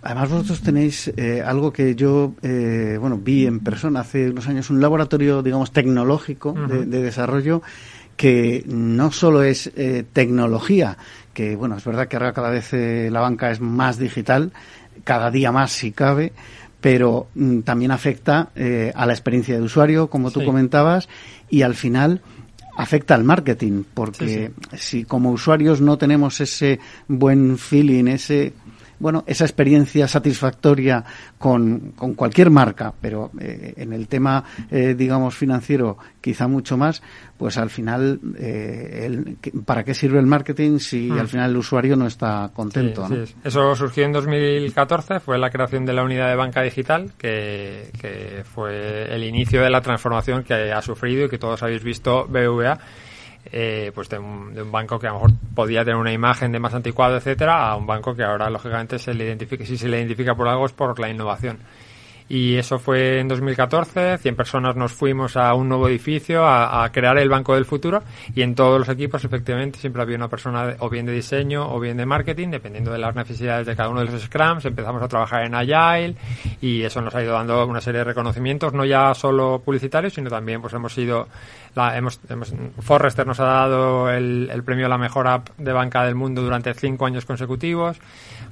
Además 0.03 0.29
vosotros 0.29 0.61
tenéis 0.61 1.13
eh, 1.15 1.43
algo 1.45 1.71
que 1.71 1.95
yo 1.95 2.33
eh, 2.41 2.97
bueno 2.99 3.17
vi 3.17 3.45
en 3.45 3.59
persona 3.59 3.99
hace 3.99 4.31
unos 4.31 4.47
años, 4.47 4.69
un 4.71 4.81
laboratorio 4.81 5.43
digamos 5.43 5.71
tecnológico 5.71 6.53
de, 6.53 6.85
desarrollo 6.85 7.61
que 8.17 8.63
no 8.67 9.11
solo 9.11 9.43
es 9.43 9.71
eh, 9.75 10.03
tecnología, 10.11 10.97
que 11.33 11.55
bueno 11.55 11.77
es 11.77 11.85
verdad 11.85 12.07
que 12.07 12.15
ahora 12.15 12.33
cada 12.33 12.49
vez 12.49 12.73
la 13.11 13.19
banca 13.19 13.51
es 13.51 13.61
más 13.61 13.99
digital, 13.99 14.51
cada 15.03 15.29
día 15.29 15.51
más 15.51 15.71
si 15.71 15.91
cabe, 15.91 16.33
pero 16.79 17.27
mm, 17.35 17.59
también 17.59 17.91
afecta 17.91 18.49
a 18.95 19.05
la 19.05 19.13
experiencia 19.13 19.55
de 19.55 19.61
usuario, 19.61 20.07
como 20.07 20.31
tú 20.31 20.43
comentabas, 20.43 21.09
y 21.49 21.61
al 21.61 21.75
final 21.75 22.21
afecta 22.75 23.13
al 23.13 23.23
marketing, 23.23 23.83
porque 23.93 24.51
si 24.75 25.03
como 25.03 25.31
usuarios 25.31 25.79
no 25.79 25.97
tenemos 25.97 26.41
ese 26.41 26.79
buen 27.07 27.57
feeling, 27.57 28.07
ese 28.07 28.53
bueno, 29.01 29.23
esa 29.25 29.45
experiencia 29.45 30.07
satisfactoria 30.07 31.03
con, 31.37 31.93
con 31.95 32.13
cualquier 32.13 32.51
marca, 32.51 32.93
pero 33.01 33.31
eh, 33.39 33.73
en 33.77 33.93
el 33.93 34.07
tema, 34.07 34.43
eh, 34.69 34.93
digamos, 34.95 35.35
financiero, 35.35 35.97
quizá 36.21 36.47
mucho 36.47 36.77
más, 36.77 37.01
pues 37.37 37.57
al 37.57 37.71
final, 37.71 38.19
eh, 38.37 39.07
el, 39.07 39.37
¿para 39.65 39.83
qué 39.83 39.95
sirve 39.95 40.19
el 40.19 40.27
marketing 40.27 40.77
si 40.77 41.09
hmm. 41.09 41.19
al 41.19 41.27
final 41.27 41.49
el 41.49 41.57
usuario 41.57 41.95
no 41.95 42.05
está 42.05 42.51
contento? 42.53 43.07
Eso 43.43 43.75
surgió 43.75 44.05
en 44.05 44.11
2014, 44.13 45.19
fue 45.19 45.39
la 45.39 45.49
creación 45.49 45.83
de 45.85 45.93
la 45.93 46.03
unidad 46.03 46.29
de 46.29 46.35
banca 46.35 46.61
digital, 46.61 47.11
que, 47.17 47.89
que 47.99 48.43
fue 48.43 49.13
el 49.13 49.23
inicio 49.23 49.63
de 49.63 49.71
la 49.71 49.81
transformación 49.81 50.43
que 50.43 50.71
ha 50.71 50.81
sufrido 50.83 51.25
y 51.25 51.29
que 51.29 51.39
todos 51.39 51.63
habéis 51.63 51.83
visto 51.83 52.27
BVA 52.27 52.79
eh, 53.45 53.91
pues 53.93 54.09
de 54.09 54.19
un, 54.19 54.53
de 54.53 54.61
un, 54.61 54.71
banco 54.71 54.99
que 54.99 55.07
a 55.07 55.11
lo 55.11 55.15
mejor 55.15 55.31
podía 55.55 55.83
tener 55.83 55.95
una 55.95 56.13
imagen 56.13 56.51
de 56.51 56.59
más 56.59 56.73
anticuado, 56.73 57.17
etcétera, 57.17 57.69
a 57.69 57.75
un 57.75 57.87
banco 57.87 58.15
que 58.15 58.23
ahora 58.23 58.49
lógicamente 58.49 58.99
se 58.99 59.13
le 59.13 59.25
identifica, 59.25 59.65
si 59.65 59.77
se 59.77 59.87
le 59.87 59.97
identifica 59.97 60.35
por 60.35 60.47
algo 60.47 60.65
es 60.65 60.71
por 60.73 60.99
la 60.99 61.09
innovación. 61.09 61.59
Y 62.33 62.55
eso 62.55 62.79
fue 62.79 63.19
en 63.19 63.27
2014, 63.27 64.19
100 64.19 64.35
personas 64.37 64.77
nos 64.77 64.93
fuimos 64.93 65.35
a 65.35 65.53
un 65.53 65.67
nuevo 65.67 65.89
edificio 65.89 66.45
a, 66.47 66.89
crear 66.93 67.17
el 67.17 67.27
banco 67.27 67.55
del 67.55 67.65
futuro 67.65 68.03
y 68.33 68.41
en 68.41 68.55
todos 68.55 68.79
los 68.79 68.87
equipos 68.87 69.25
efectivamente 69.25 69.79
siempre 69.79 70.01
había 70.01 70.15
una 70.15 70.29
persona 70.29 70.77
o 70.79 70.89
bien 70.89 71.05
de 71.05 71.11
diseño 71.11 71.69
o 71.69 71.77
bien 71.77 71.97
de 71.97 72.05
marketing, 72.05 72.47
dependiendo 72.47 72.93
de 72.93 72.99
las 72.99 73.15
necesidades 73.15 73.67
de 73.67 73.75
cada 73.75 73.89
uno 73.89 73.99
de 73.99 74.09
los 74.09 74.21
scrums, 74.21 74.63
empezamos 74.63 75.01
a 75.01 75.09
trabajar 75.09 75.43
en 75.43 75.55
Agile 75.55 76.15
y 76.61 76.83
eso 76.83 77.01
nos 77.01 77.13
ha 77.15 77.21
ido 77.21 77.33
dando 77.33 77.67
una 77.67 77.81
serie 77.81 77.97
de 77.97 78.05
reconocimientos, 78.05 78.71
no 78.71 78.85
ya 78.85 79.13
solo 79.13 79.61
publicitarios, 79.65 80.13
sino 80.13 80.29
también 80.29 80.61
pues 80.61 80.73
hemos 80.73 80.93
sido, 80.93 81.27
la, 81.75 81.97
hemos, 81.97 82.21
hemos, 82.29 82.53
Forrester 82.79 83.27
nos 83.27 83.41
ha 83.41 83.45
dado 83.45 84.09
el, 84.09 84.49
el 84.49 84.63
premio 84.63 84.85
a 84.85 84.89
la 84.89 84.97
mejor 84.97 85.27
app 85.27 85.49
de 85.57 85.73
banca 85.73 86.05
del 86.05 86.15
mundo 86.15 86.41
durante 86.41 86.73
cinco 86.75 87.05
años 87.05 87.25
consecutivos. 87.25 87.99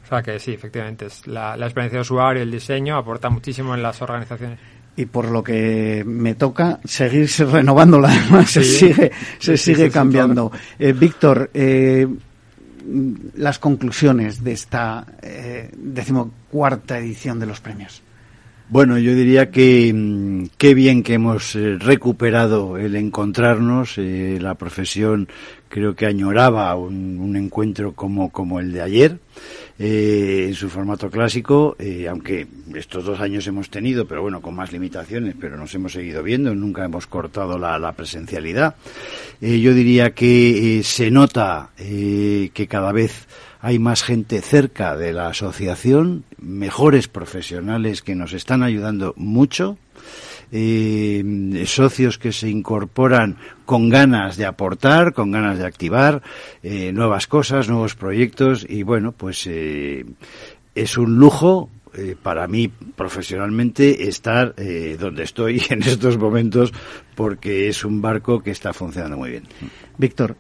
O 0.10 0.16
sea 0.16 0.24
que 0.24 0.40
sí, 0.40 0.54
efectivamente, 0.54 1.06
es 1.06 1.28
la, 1.28 1.54
experiencia 1.54 1.98
de 1.98 2.02
usuario, 2.02 2.42
el 2.42 2.50
diseño 2.50 2.98
aporta 2.98 3.30
muchísimo 3.30 3.76
en 3.76 3.84
las 3.84 4.02
organizaciones. 4.02 4.58
Y 4.96 5.06
por 5.06 5.30
lo 5.30 5.44
que 5.44 6.04
me 6.04 6.34
toca 6.34 6.80
seguirse 6.84 7.46
renovándola 7.46 8.10
además 8.10 8.50
se 8.50 8.64
sigue 8.64 9.12
se 9.38 9.56
sigue 9.56 9.92
cambiando. 9.92 10.52
eh, 10.80 10.94
Víctor 10.94 11.52
eh, 11.54 12.08
las 13.36 13.60
conclusiones 13.60 14.44
de 14.44 14.52
esta 14.52 15.06
eh, 15.22 15.70
decimocuarta 15.78 16.98
edición 16.98 17.40
de 17.40 17.46
los 17.46 17.62
premios. 17.62 18.02
Bueno 18.68 18.98
yo 18.98 19.14
diría 19.14 19.52
que 19.52 19.94
mm, 19.94 20.46
qué 20.58 20.74
bien 20.74 21.04
que 21.04 21.14
hemos 21.14 21.56
eh, 21.56 21.78
recuperado 21.78 22.78
el 22.78 22.96
encontrarnos. 22.96 24.00
La 24.00 24.56
profesión 24.56 25.28
creo 25.70 25.96
que 25.96 26.08
añoraba 26.08 26.76
un, 26.76 27.20
un 27.20 27.36
encuentro 27.36 27.94
como 27.94 28.32
como 28.32 28.60
el 28.60 28.74
de 28.74 28.82
ayer 28.82 29.20
eh, 29.82 30.48
en 30.50 30.56
su 30.56 30.70
formato 30.70 31.10
clásico, 31.10 31.78
eh, 31.80 32.06
aunque 32.10 32.46
estos 32.76 33.06
dos 33.06 33.22
años 33.22 33.48
hemos 33.48 33.70
tenido, 33.70 34.06
pero 34.06 34.22
bueno, 34.22 34.42
con 34.42 34.54
más 34.54 34.74
limitaciones, 34.74 35.36
pero 35.40 35.56
nos 35.56 35.74
hemos 35.74 35.94
seguido 35.94 36.22
viendo, 36.22 36.54
nunca 36.54 36.84
hemos 36.84 37.08
cortado 37.08 37.58
la, 37.58 37.94
presencialidad. 37.94 38.76
Eh, 39.40 39.62
yo 39.62 39.74
diría 39.74 40.12
que 40.12 40.82
se 40.84 41.10
nota 41.10 41.70
que 41.78 42.68
cada 42.70 42.92
vez 42.92 43.30
hay 43.62 43.80
más 43.80 44.04
gente 44.04 44.42
cerca 44.42 44.98
de 44.98 45.14
la 45.14 45.30
asociación, 45.30 46.26
mejores 46.38 47.08
profesionales 47.08 48.02
que 48.02 48.16
nos 48.16 48.34
están 48.34 48.64
ayudando 48.64 49.14
mucho 49.16 49.78
eh, 50.52 51.64
socios 51.66 52.18
que 52.18 52.32
se 52.32 52.50
incorporan 52.50 53.38
con 53.66 53.90
ganas 53.90 54.38
de 54.38 54.46
aportar, 54.46 55.14
con 55.14 55.32
ganas 55.32 55.58
de 55.58 55.66
activar 55.66 56.22
eh, 56.64 56.92
nuevas 56.92 57.28
cosas, 57.28 57.70
nuevos 57.70 57.96
proyectos 57.96 58.66
y 58.68 58.84
bueno, 58.84 59.12
pues 59.12 59.46
eh, 59.48 60.06
es 60.76 60.98
un 60.98 61.18
lujo 61.18 61.70
para 62.22 62.48
mí 62.48 62.68
profesionalmente 62.68 64.08
estar 64.08 64.54
donde 65.00 65.24
estoy 65.24 65.62
en 65.70 65.82
estos 65.82 66.20
momentos 66.20 66.72
porque 67.16 67.68
es 67.68 67.84
un 67.84 68.00
barco 68.00 68.42
que 68.42 68.52
está 68.52 68.74
funcionando 68.74 69.18
muy 69.18 69.32
bien. 69.32 69.44
Víctor, 69.98 70.38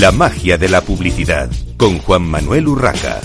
La 0.00 0.10
magia 0.10 0.58
de 0.58 0.68
la 0.68 0.80
publicidad 0.80 1.48
con 1.76 1.98
Juan 1.98 2.22
Manuel 2.22 2.66
Urraca. 2.66 3.20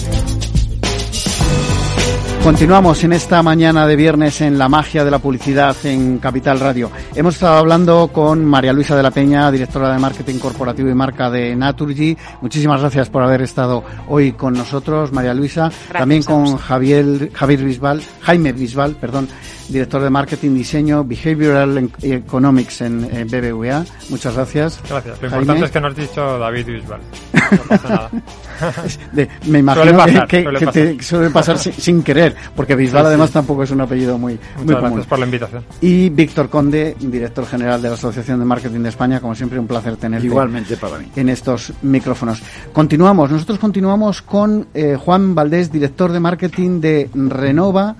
Continuamos 2.43 3.03
en 3.03 3.13
esta 3.13 3.41
mañana 3.41 3.87
de 3.87 3.95
viernes 3.95 4.39
en 4.41 4.59
la 4.59 4.69
magia 4.69 5.03
de 5.03 5.09
la 5.09 5.17
publicidad 5.17 5.75
en 5.83 6.19
Capital 6.19 6.59
Radio. 6.59 6.91
Hemos 7.15 7.33
estado 7.33 7.57
hablando 7.57 8.11
con 8.13 8.45
María 8.45 8.71
Luisa 8.71 8.95
de 8.95 9.01
la 9.01 9.09
Peña, 9.09 9.51
directora 9.51 9.91
de 9.91 9.99
marketing 9.99 10.37
corporativo 10.37 10.89
y 10.89 10.93
marca 10.93 11.31
de 11.31 11.55
Naturgy. 11.55 12.15
Muchísimas 12.41 12.81
gracias 12.81 13.09
por 13.09 13.23
haber 13.23 13.41
estado 13.41 13.83
hoy 14.07 14.33
con 14.33 14.53
nosotros, 14.53 15.11
María 15.11 15.33
Luisa. 15.33 15.71
También 15.91 16.21
con 16.21 16.55
Javier, 16.57 17.31
Javier 17.33 17.63
Bisbal, 17.63 18.03
Jaime 18.21 18.53
Bisbal, 18.53 18.95
perdón, 18.95 19.27
director 19.69 20.01
de 20.01 20.09
Marketing, 20.09 20.53
Diseño, 20.53 21.03
Behavioral 21.03 21.89
Economics 22.01 22.81
en, 22.81 23.01
BBVA. 23.01 23.85
Muchas 24.09 24.35
gracias. 24.35 24.81
Gracias. 24.87 25.21
Lo 25.21 25.27
importante 25.27 25.65
es 25.65 25.71
que 25.71 25.79
no 25.79 25.87
has 25.87 25.95
dicho 25.95 26.39
David 26.39 26.65
Bisbal. 26.65 27.01
No 27.33 27.57
pasa 27.63 27.89
nada. 27.89 28.09
me 29.47 29.59
imagino 29.59 30.27
que, 30.27 30.43
te 30.71 31.01
suele 31.01 31.29
pasar 31.29 31.57
sin, 31.57 32.03
querer, 32.03 32.35
porque 32.55 32.75
Bisbal 32.75 33.05
además 33.05 33.31
tampoco 33.31 33.63
es 33.63 33.71
un 33.71 33.81
apellido 33.81 34.17
muy, 34.17 34.39
Muchas 34.57 34.81
gracias 34.81 35.05
por 35.05 35.19
la 35.19 35.25
invitación. 35.25 35.63
Y 35.81 36.09
Víctor 36.09 36.49
Conde, 36.49 36.95
director 36.99 37.45
general 37.45 37.81
de 37.81 37.89
la 37.89 37.95
Asociación 37.95 38.39
de 38.39 38.45
Marketing 38.45 38.79
de 38.79 38.89
España, 38.89 39.19
como 39.19 39.35
siempre 39.35 39.59
un 39.59 39.67
placer 39.67 39.97
tenerte. 39.97 40.27
Igualmente 40.27 40.77
para 40.77 40.97
mí. 40.97 41.05
En 41.15 41.29
estos 41.29 41.73
micrófonos. 41.81 42.41
Continuamos, 42.73 43.31
nosotros 43.31 43.59
continuamos 43.59 44.21
con 44.21 44.67
eh, 44.73 44.97
Juan 44.99 45.35
Valdés, 45.35 45.71
director 45.71 46.11
de 46.11 46.19
marketing 46.19 46.81
de 46.81 47.09
Renova 47.13 47.95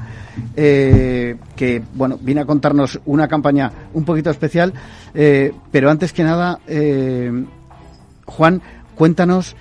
eh, 0.56 1.36
que 1.56 1.82
bueno 1.94 2.18
viene 2.22 2.42
a 2.42 2.46
contarnos 2.46 3.00
una 3.06 3.28
campaña 3.28 3.72
un 3.94 4.04
poquito 4.04 4.30
especial, 4.30 4.74
eh, 5.14 5.54
pero 5.72 5.90
antes 5.90 6.14
que 6.14 6.24
nada, 6.24 6.60
eh, 6.68 7.32
Juan, 8.26 8.62
cuéntanos 8.96 9.56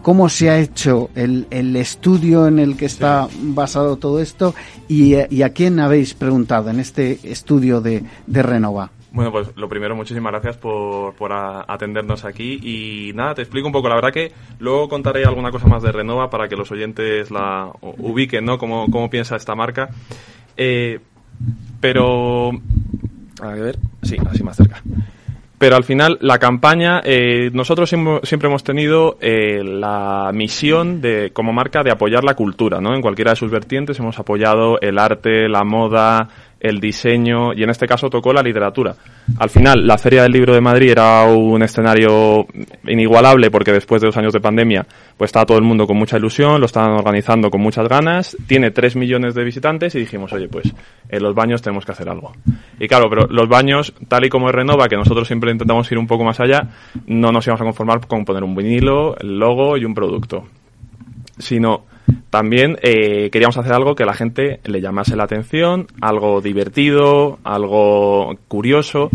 cómo 0.00 0.30
se 0.30 0.48
ha 0.48 0.58
hecho 0.58 1.10
el, 1.14 1.46
el, 1.50 1.76
estudio 1.76 2.46
en 2.46 2.58
el 2.58 2.78
que 2.78 2.86
está 2.86 3.28
basado 3.42 3.96
todo 3.96 4.22
esto 4.22 4.54
y, 4.88 5.16
y, 5.28 5.42
a 5.42 5.50
quién 5.50 5.78
habéis 5.80 6.14
preguntado 6.14 6.70
en 6.70 6.80
este 6.80 7.20
estudio 7.30 7.82
de, 7.82 8.02
de 8.26 8.42
Renova. 8.42 8.90
Bueno, 9.16 9.32
pues 9.32 9.56
lo 9.56 9.66
primero, 9.66 9.96
muchísimas 9.96 10.30
gracias 10.30 10.58
por, 10.58 11.14
por 11.14 11.32
atendernos 11.32 12.26
aquí. 12.26 12.60
Y 12.62 13.14
nada, 13.14 13.34
te 13.34 13.40
explico 13.40 13.66
un 13.66 13.72
poco. 13.72 13.88
La 13.88 13.94
verdad 13.94 14.12
que 14.12 14.30
luego 14.58 14.90
contaré 14.90 15.24
alguna 15.24 15.50
cosa 15.50 15.66
más 15.68 15.82
de 15.82 15.90
Renova 15.90 16.28
para 16.28 16.48
que 16.48 16.54
los 16.54 16.70
oyentes 16.70 17.30
la 17.30 17.72
ubiquen, 17.80 18.44
¿no? 18.44 18.58
Cómo, 18.58 18.90
cómo 18.90 19.08
piensa 19.08 19.36
esta 19.36 19.54
marca. 19.54 19.88
Eh, 20.54 21.00
pero... 21.80 22.50
A 23.40 23.48
ver, 23.54 23.78
sí, 24.02 24.18
así 24.28 24.42
más 24.42 24.58
cerca. 24.58 24.82
Pero 25.56 25.76
al 25.76 25.84
final, 25.84 26.18
la 26.20 26.38
campaña, 26.38 27.00
eh, 27.02 27.48
nosotros 27.54 27.88
siempre 27.88 28.48
hemos 28.48 28.64
tenido 28.64 29.16
eh, 29.22 29.62
la 29.64 30.30
misión 30.34 31.00
de, 31.00 31.30
como 31.32 31.54
marca 31.54 31.82
de 31.82 31.90
apoyar 31.90 32.22
la 32.22 32.34
cultura, 32.34 32.82
¿no? 32.82 32.94
En 32.94 33.00
cualquiera 33.00 33.30
de 33.30 33.36
sus 33.36 33.50
vertientes 33.50 33.98
hemos 33.98 34.18
apoyado 34.18 34.78
el 34.82 34.98
arte, 34.98 35.48
la 35.48 35.64
moda, 35.64 36.28
el 36.60 36.80
diseño 36.80 37.52
y 37.52 37.62
en 37.62 37.70
este 37.70 37.86
caso 37.86 38.08
tocó 38.08 38.32
la 38.32 38.42
literatura. 38.42 38.94
Al 39.38 39.50
final, 39.50 39.86
la 39.86 39.98
Feria 39.98 40.22
del 40.22 40.32
Libro 40.32 40.54
de 40.54 40.60
Madrid 40.60 40.90
era 40.90 41.24
un 41.24 41.62
escenario 41.62 42.46
inigualable 42.86 43.50
porque 43.50 43.72
después 43.72 44.00
de 44.00 44.08
dos 44.08 44.16
años 44.16 44.32
de 44.32 44.40
pandemia, 44.40 44.86
pues 45.16 45.28
estaba 45.28 45.44
todo 45.44 45.58
el 45.58 45.64
mundo 45.64 45.86
con 45.86 45.96
mucha 45.96 46.16
ilusión, 46.16 46.60
lo 46.60 46.66
estaban 46.66 46.92
organizando 46.92 47.50
con 47.50 47.60
muchas 47.60 47.88
ganas, 47.88 48.36
tiene 48.46 48.70
tres 48.70 48.96
millones 48.96 49.34
de 49.34 49.44
visitantes 49.44 49.94
y 49.94 50.00
dijimos, 50.00 50.32
oye, 50.32 50.48
pues 50.48 50.72
en 51.08 51.22
los 51.22 51.34
baños 51.34 51.60
tenemos 51.60 51.84
que 51.84 51.92
hacer 51.92 52.08
algo. 52.08 52.32
Y 52.80 52.88
claro, 52.88 53.08
pero 53.10 53.26
los 53.26 53.48
baños, 53.48 53.92
tal 54.08 54.24
y 54.24 54.28
como 54.28 54.48
es 54.48 54.54
Renova, 54.54 54.88
que 54.88 54.96
nosotros 54.96 55.26
siempre 55.26 55.50
intentamos 55.52 55.90
ir 55.92 55.98
un 55.98 56.06
poco 56.06 56.24
más 56.24 56.40
allá, 56.40 56.68
no 57.06 57.32
nos 57.32 57.46
íbamos 57.46 57.60
a 57.60 57.64
conformar 57.64 58.06
con 58.06 58.24
poner 58.24 58.42
un 58.42 58.54
vinilo, 58.54 59.16
el 59.18 59.38
logo 59.38 59.76
y 59.76 59.84
un 59.84 59.94
producto, 59.94 60.44
sino 61.38 61.84
también 62.30 62.78
eh, 62.82 63.30
queríamos 63.30 63.56
hacer 63.56 63.72
algo 63.72 63.94
que 63.94 64.04
la 64.04 64.14
gente 64.14 64.60
le 64.64 64.80
llamase 64.80 65.16
la 65.16 65.24
atención, 65.24 65.86
algo 66.00 66.40
divertido, 66.40 67.38
algo 67.44 68.36
curioso, 68.48 69.10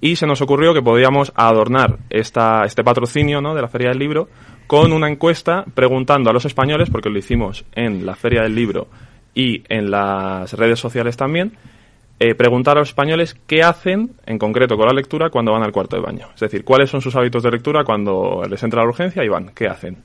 y 0.00 0.16
se 0.16 0.26
nos 0.26 0.40
ocurrió 0.42 0.74
que 0.74 0.82
podíamos 0.82 1.32
adornar 1.34 1.98
esta, 2.10 2.64
este 2.64 2.84
patrocinio 2.84 3.40
¿no? 3.40 3.54
de 3.54 3.62
la 3.62 3.68
Feria 3.68 3.90
del 3.90 3.98
Libro 3.98 4.28
con 4.66 4.92
una 4.92 5.08
encuesta 5.08 5.64
preguntando 5.74 6.30
a 6.30 6.32
los 6.32 6.44
españoles, 6.44 6.90
porque 6.90 7.10
lo 7.10 7.18
hicimos 7.18 7.64
en 7.74 8.06
la 8.06 8.14
Feria 8.14 8.42
del 8.42 8.54
Libro 8.54 8.88
y 9.34 9.62
en 9.68 9.90
las 9.90 10.52
redes 10.54 10.78
sociales 10.78 11.16
también, 11.16 11.52
eh, 12.20 12.34
preguntar 12.34 12.76
a 12.76 12.80
los 12.80 12.90
españoles 12.90 13.36
qué 13.46 13.62
hacen, 13.62 14.12
en 14.24 14.38
concreto 14.38 14.76
con 14.76 14.86
la 14.86 14.94
lectura, 14.94 15.30
cuando 15.30 15.52
van 15.52 15.62
al 15.62 15.72
cuarto 15.72 15.96
de 15.96 16.02
baño. 16.02 16.28
Es 16.34 16.40
decir, 16.40 16.64
cuáles 16.64 16.88
son 16.88 17.00
sus 17.00 17.14
hábitos 17.16 17.42
de 17.42 17.50
lectura 17.50 17.84
cuando 17.84 18.42
les 18.48 18.62
entra 18.62 18.82
la 18.82 18.88
urgencia 18.88 19.24
y 19.24 19.28
van, 19.28 19.50
qué 19.54 19.66
hacen. 19.66 19.98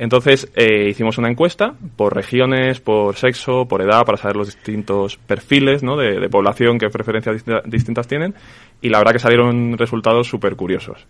Entonces 0.00 0.50
eh, 0.56 0.88
hicimos 0.88 1.18
una 1.18 1.28
encuesta 1.28 1.74
por 1.94 2.14
regiones, 2.14 2.80
por 2.80 3.16
sexo, 3.16 3.66
por 3.68 3.82
edad, 3.82 4.06
para 4.06 4.16
saber 4.16 4.34
los 4.34 4.46
distintos 4.46 5.18
perfiles 5.18 5.82
¿no? 5.82 5.94
de, 5.94 6.26
población, 6.30 6.78
qué 6.78 6.88
preferencias 6.88 7.44
distintas 7.66 8.08
tienen, 8.08 8.34
y 8.80 8.88
la 8.88 8.96
verdad 8.96 9.12
que 9.12 9.18
salieron 9.18 9.76
resultados 9.76 10.26
súper 10.26 10.56
curiosos. 10.56 11.06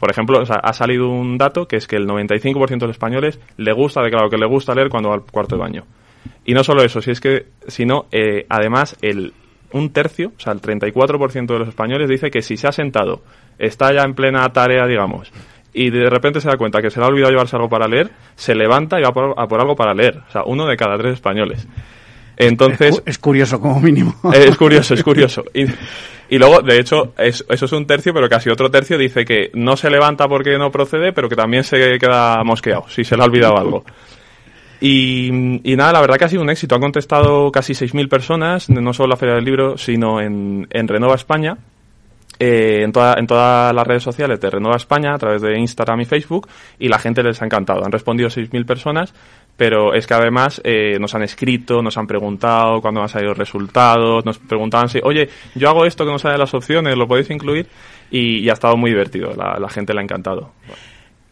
Por 0.00 0.10
ejemplo, 0.10 0.42
ha 0.42 0.72
salido 0.72 1.08
un 1.08 1.38
dato 1.38 1.68
que 1.68 1.76
es 1.76 1.86
que 1.86 1.94
el 1.94 2.08
95% 2.08 2.66
de 2.66 2.86
los 2.88 2.96
españoles 2.96 3.38
le 3.58 3.72
gusta, 3.72 4.02
declarado 4.02 4.28
que 4.28 4.38
le 4.38 4.46
gusta 4.46 4.74
leer 4.74 4.88
cuando 4.88 5.10
va 5.10 5.14
al 5.14 5.22
cuarto 5.22 5.54
de 5.54 5.62
baño. 5.62 5.84
Y 6.44 6.52
no 6.54 6.64
solo 6.64 6.82
eso, 6.82 7.00
si 7.00 7.12
es 7.12 7.20
que, 7.20 7.46
sino 7.68 8.06
eh, 8.10 8.44
además 8.48 8.96
el 9.02 9.34
un 9.72 9.92
tercio, 9.92 10.32
o 10.36 10.40
sea, 10.40 10.52
el 10.52 10.60
34% 10.60 11.46
de 11.46 11.58
los 11.60 11.68
españoles 11.68 12.08
dice 12.08 12.30
que 12.30 12.42
si 12.42 12.56
se 12.56 12.66
ha 12.66 12.72
sentado, 12.72 13.22
está 13.58 13.92
ya 13.94 14.02
en 14.02 14.14
plena 14.14 14.52
tarea, 14.52 14.86
digamos, 14.86 15.32
y 15.72 15.90
de 15.90 16.10
repente 16.10 16.40
se 16.40 16.48
da 16.48 16.56
cuenta 16.56 16.82
que 16.82 16.90
se 16.90 17.00
le 17.00 17.06
ha 17.06 17.08
olvidado 17.08 17.30
llevarse 17.30 17.56
algo 17.56 17.68
para 17.68 17.88
leer, 17.88 18.10
se 18.34 18.54
levanta 18.54 18.98
y 18.98 19.02
va 19.02 19.12
por, 19.12 19.34
a 19.36 19.46
por 19.46 19.60
algo 19.60 19.74
para 19.74 19.94
leer. 19.94 20.22
O 20.28 20.30
sea, 20.30 20.42
uno 20.44 20.66
de 20.66 20.76
cada 20.76 20.98
tres 20.98 21.14
españoles. 21.14 21.66
Entonces... 22.36 23.02
Es, 23.06 23.18
curioso 23.18 23.60
como 23.60 23.80
mínimo. 23.80 24.14
Es 24.34 24.56
curioso, 24.56 24.94
es 24.94 25.02
curioso. 25.02 25.44
Y, 25.54 25.64
y 26.28 26.38
luego, 26.38 26.60
de 26.60 26.78
hecho, 26.78 27.14
eso 27.18 27.44
es 27.48 27.72
un 27.72 27.86
tercio, 27.86 28.12
pero 28.12 28.28
casi 28.28 28.50
otro 28.50 28.70
tercio 28.70 28.98
dice 28.98 29.24
que 29.24 29.50
no 29.54 29.76
se 29.76 29.90
levanta 29.90 30.28
porque 30.28 30.58
no 30.58 30.70
procede, 30.70 31.12
pero 31.12 31.28
que 31.28 31.36
también 31.36 31.64
se 31.64 31.98
queda 31.98 32.42
mosqueado, 32.44 32.84
si 32.88 33.04
se 33.04 33.16
le 33.16 33.22
ha 33.22 33.26
olvidado 33.26 33.56
algo. 33.56 33.84
Y, 34.80 35.60
y, 35.62 35.76
nada, 35.76 35.92
la 35.92 36.00
verdad 36.00 36.16
que 36.16 36.24
ha 36.24 36.28
sido 36.28 36.42
un 36.42 36.50
éxito. 36.50 36.74
Han 36.74 36.80
contestado 36.80 37.52
casi 37.52 37.72
6.000 37.72 38.08
personas, 38.08 38.68
no 38.68 38.92
solo 38.92 39.04
en 39.04 39.10
la 39.10 39.16
Feria 39.16 39.34
del 39.36 39.44
Libro, 39.44 39.78
sino 39.78 40.20
en, 40.20 40.66
en 40.70 40.88
Renova 40.88 41.14
España. 41.14 41.56
Eh, 42.44 42.82
en, 42.82 42.90
toda, 42.90 43.14
en 43.20 43.26
todas 43.28 43.72
las 43.72 43.86
redes 43.86 44.02
sociales 44.02 44.40
de 44.40 44.50
Renova 44.50 44.74
España, 44.74 45.14
a 45.14 45.18
través 45.18 45.40
de 45.42 45.56
Instagram 45.56 46.00
y 46.00 46.06
Facebook, 46.06 46.48
y 46.76 46.88
la 46.88 46.98
gente 46.98 47.22
les 47.22 47.40
ha 47.40 47.44
encantado. 47.44 47.84
Han 47.84 47.92
respondido 47.92 48.28
6.000 48.28 48.66
personas, 48.66 49.14
pero 49.56 49.94
es 49.94 50.08
que 50.08 50.14
además 50.14 50.60
eh, 50.64 50.98
nos 50.98 51.14
han 51.14 51.22
escrito, 51.22 51.82
nos 51.82 51.96
han 51.98 52.08
preguntado 52.08 52.80
cuándo 52.80 53.06
salir 53.06 53.28
los 53.28 53.38
resultados, 53.38 54.24
nos 54.24 54.40
preguntaban 54.40 54.88
si, 54.88 54.98
oye, 55.04 55.28
yo 55.54 55.68
hago 55.68 55.86
esto 55.86 56.04
que 56.04 56.10
no 56.10 56.18
sabe 56.18 56.36
las 56.36 56.52
opciones, 56.52 56.96
¿lo 56.96 57.06
podéis 57.06 57.30
incluir? 57.30 57.68
Y, 58.10 58.48
ha 58.48 58.54
estado 58.54 58.76
muy 58.76 58.90
divertido, 58.90 59.32
la, 59.36 59.68
gente 59.68 59.94
le 59.94 60.00
ha 60.00 60.02
encantado. 60.02 60.50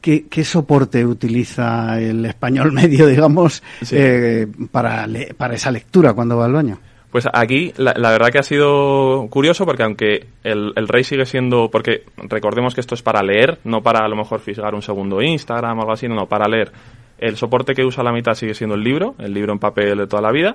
¿Qué, 0.00 0.44
soporte 0.44 1.04
utiliza 1.04 2.00
el 2.00 2.24
español 2.24 2.70
medio, 2.80 3.08
digamos, 3.08 3.64
eh, 3.90 4.46
para, 4.70 5.08
para 5.36 5.54
esa 5.54 5.72
lectura 5.72 6.12
cuando 6.12 6.36
va 6.36 6.44
al 6.44 6.52
baño? 6.52 6.78
Pues 7.10 7.26
aquí 7.32 7.72
la, 7.76 7.92
verdad 7.94 8.28
que 8.30 8.38
ha 8.38 8.44
sido 8.44 9.26
curioso 9.30 9.66
porque 9.66 9.82
aunque 9.82 10.26
el, 10.44 10.86
rey 10.86 11.02
sigue 11.02 11.26
siendo, 11.26 11.68
porque 11.68 12.04
recordemos 12.16 12.74
que 12.74 12.80
esto 12.80 12.94
es 12.94 13.02
para 13.02 13.20
leer, 13.22 13.58
no 13.64 13.82
para 13.82 14.04
a 14.04 14.08
lo 14.08 14.14
mejor 14.14 14.38
fisgar 14.38 14.74
un 14.76 14.82
segundo 14.82 15.20
Instagram 15.20 15.78
o 15.78 15.80
algo 15.80 15.92
así, 15.92 16.06
no, 16.06 16.14
no, 16.14 16.26
para 16.26 16.48
leer. 16.48 16.70
El 17.18 17.36
soporte 17.36 17.74
que 17.74 17.84
usa 17.84 18.04
la 18.04 18.12
mitad 18.12 18.34
sigue 18.34 18.54
siendo 18.54 18.76
el 18.76 18.84
libro, 18.84 19.16
el 19.18 19.34
libro 19.34 19.52
en 19.52 19.58
papel 19.58 19.98
de 19.98 20.06
toda 20.06 20.22
la 20.22 20.30
vida. 20.30 20.54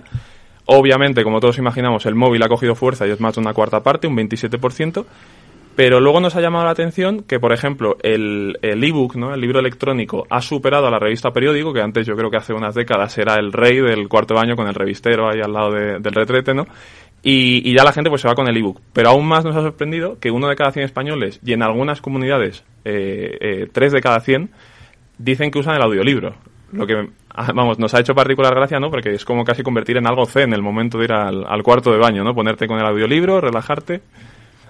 Obviamente, 0.67 1.23
como 1.23 1.41
todos 1.41 1.57
imaginamos, 1.57 2.05
el 2.05 2.15
móvil 2.15 2.41
ha 2.41 2.47
cogido 2.47 2.73
fuerza 2.73 3.05
y 3.05 3.11
es 3.11 3.19
más 3.19 3.35
de 3.35 3.41
una 3.41 3.53
cuarta 3.53 3.83
parte, 3.83 4.07
un 4.07 4.15
27%. 4.15 5.05
Pero 5.75 5.99
luego 5.99 6.21
nos 6.21 6.35
ha 6.35 6.41
llamado 6.41 6.63
la 6.63 6.71
atención 6.71 7.23
que, 7.23 7.39
por 7.39 7.51
ejemplo, 7.51 7.97
el 8.01 8.57
ebook, 8.63 9.15
¿no? 9.15 9.33
el 9.33 9.41
libro 9.41 9.59
electrónico, 9.59 10.25
ha 10.29 10.41
superado 10.41 10.88
a 10.88 10.91
la 10.91 10.99
revista 10.99 11.31
periódico, 11.31 11.73
que 11.73 11.81
antes 11.81 12.07
yo 12.07 12.15
creo 12.15 12.31
que 12.31 12.38
hace 12.38 12.53
unas 12.53 12.75
décadas 12.75 13.17
era 13.17 13.35
el 13.35 13.51
rey 13.51 13.81
del 13.81 14.07
cuarto 14.07 14.35
baño 14.35 14.55
con 14.55 14.67
el 14.67 14.73
revistero 14.73 15.29
ahí 15.29 15.41
al 15.41 15.51
lado 15.51 15.71
del 15.71 16.13
retrete, 16.13 16.53
¿no? 16.53 16.65
Y, 17.21 17.73
ya 17.73 17.83
la 17.83 17.91
gente 17.91 18.09
pues 18.09 18.21
se 18.21 18.27
va 18.27 18.35
con 18.35 18.47
el 18.47 18.55
ebook. 18.55 18.79
Pero 18.93 19.09
aún 19.09 19.27
más 19.27 19.43
nos 19.43 19.55
ha 19.55 19.61
sorprendido 19.61 20.17
que 20.19 20.31
uno 20.31 20.47
de 20.47 20.55
cada 20.55 20.71
100 20.71 20.85
españoles, 20.85 21.41
y 21.43 21.53
en 21.53 21.63
algunas 21.63 21.99
comunidades, 21.99 22.63
eh, 22.85 23.38
eh, 23.41 23.67
tres 23.71 23.91
de 23.91 23.99
cada 23.99 24.19
100, 24.19 24.51
dicen 25.17 25.51
que 25.51 25.59
usan 25.59 25.75
el 25.75 25.81
audiolibro. 25.81 26.35
Lo 26.71 26.85
que, 26.85 27.09
ah, 27.31 27.51
vamos, 27.53 27.79
nos 27.79 27.93
ha 27.95 27.99
hecho 27.99 28.13
particular 28.13 28.53
gracia, 28.53 28.79
¿no? 28.79 28.91
Porque 28.91 29.09
es 29.09 29.25
como 29.25 29.43
casi 29.43 29.63
convertir 29.63 29.97
en 29.97 30.07
algo 30.07 30.25
zen 30.25 30.53
el 30.53 30.61
momento 30.61 30.99
de 30.99 31.05
ir 31.05 31.13
al, 31.13 31.45
al 31.47 31.63
cuarto 31.63 31.91
de 31.91 31.97
baño, 31.97 32.23
¿no? 32.23 32.33
Ponerte 32.35 32.67
con 32.67 32.79
el 32.79 32.85
audiolibro, 32.85 33.41
relajarte 33.41 34.01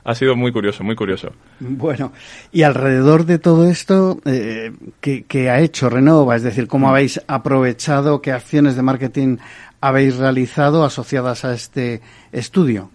ha 0.05 0.13
sido 0.13 0.35
muy 0.35 0.51
curioso, 0.51 0.83
muy 0.83 0.95
curioso. 0.95 1.33
Bueno, 1.59 2.13
y 2.51 2.61
alrededor 2.61 3.25
de 3.25 3.39
todo 3.39 3.67
esto, 3.67 4.19
eh, 4.25 4.71
¿qué, 5.01 5.49
ha 5.49 5.59
hecho 5.59 5.89
Renova? 5.89 6.35
Es 6.35 6.43
decir, 6.43 6.67
¿cómo 6.67 6.87
mm. 6.87 6.89
habéis 6.91 7.21
aprovechado, 7.27 8.21
qué 8.21 8.31
acciones 8.31 8.75
de 8.75 8.83
marketing 8.83 9.37
habéis 9.81 10.17
realizado 10.17 10.85
asociadas 10.85 11.43
a 11.43 11.53
este 11.53 12.01
estudio? 12.31 12.91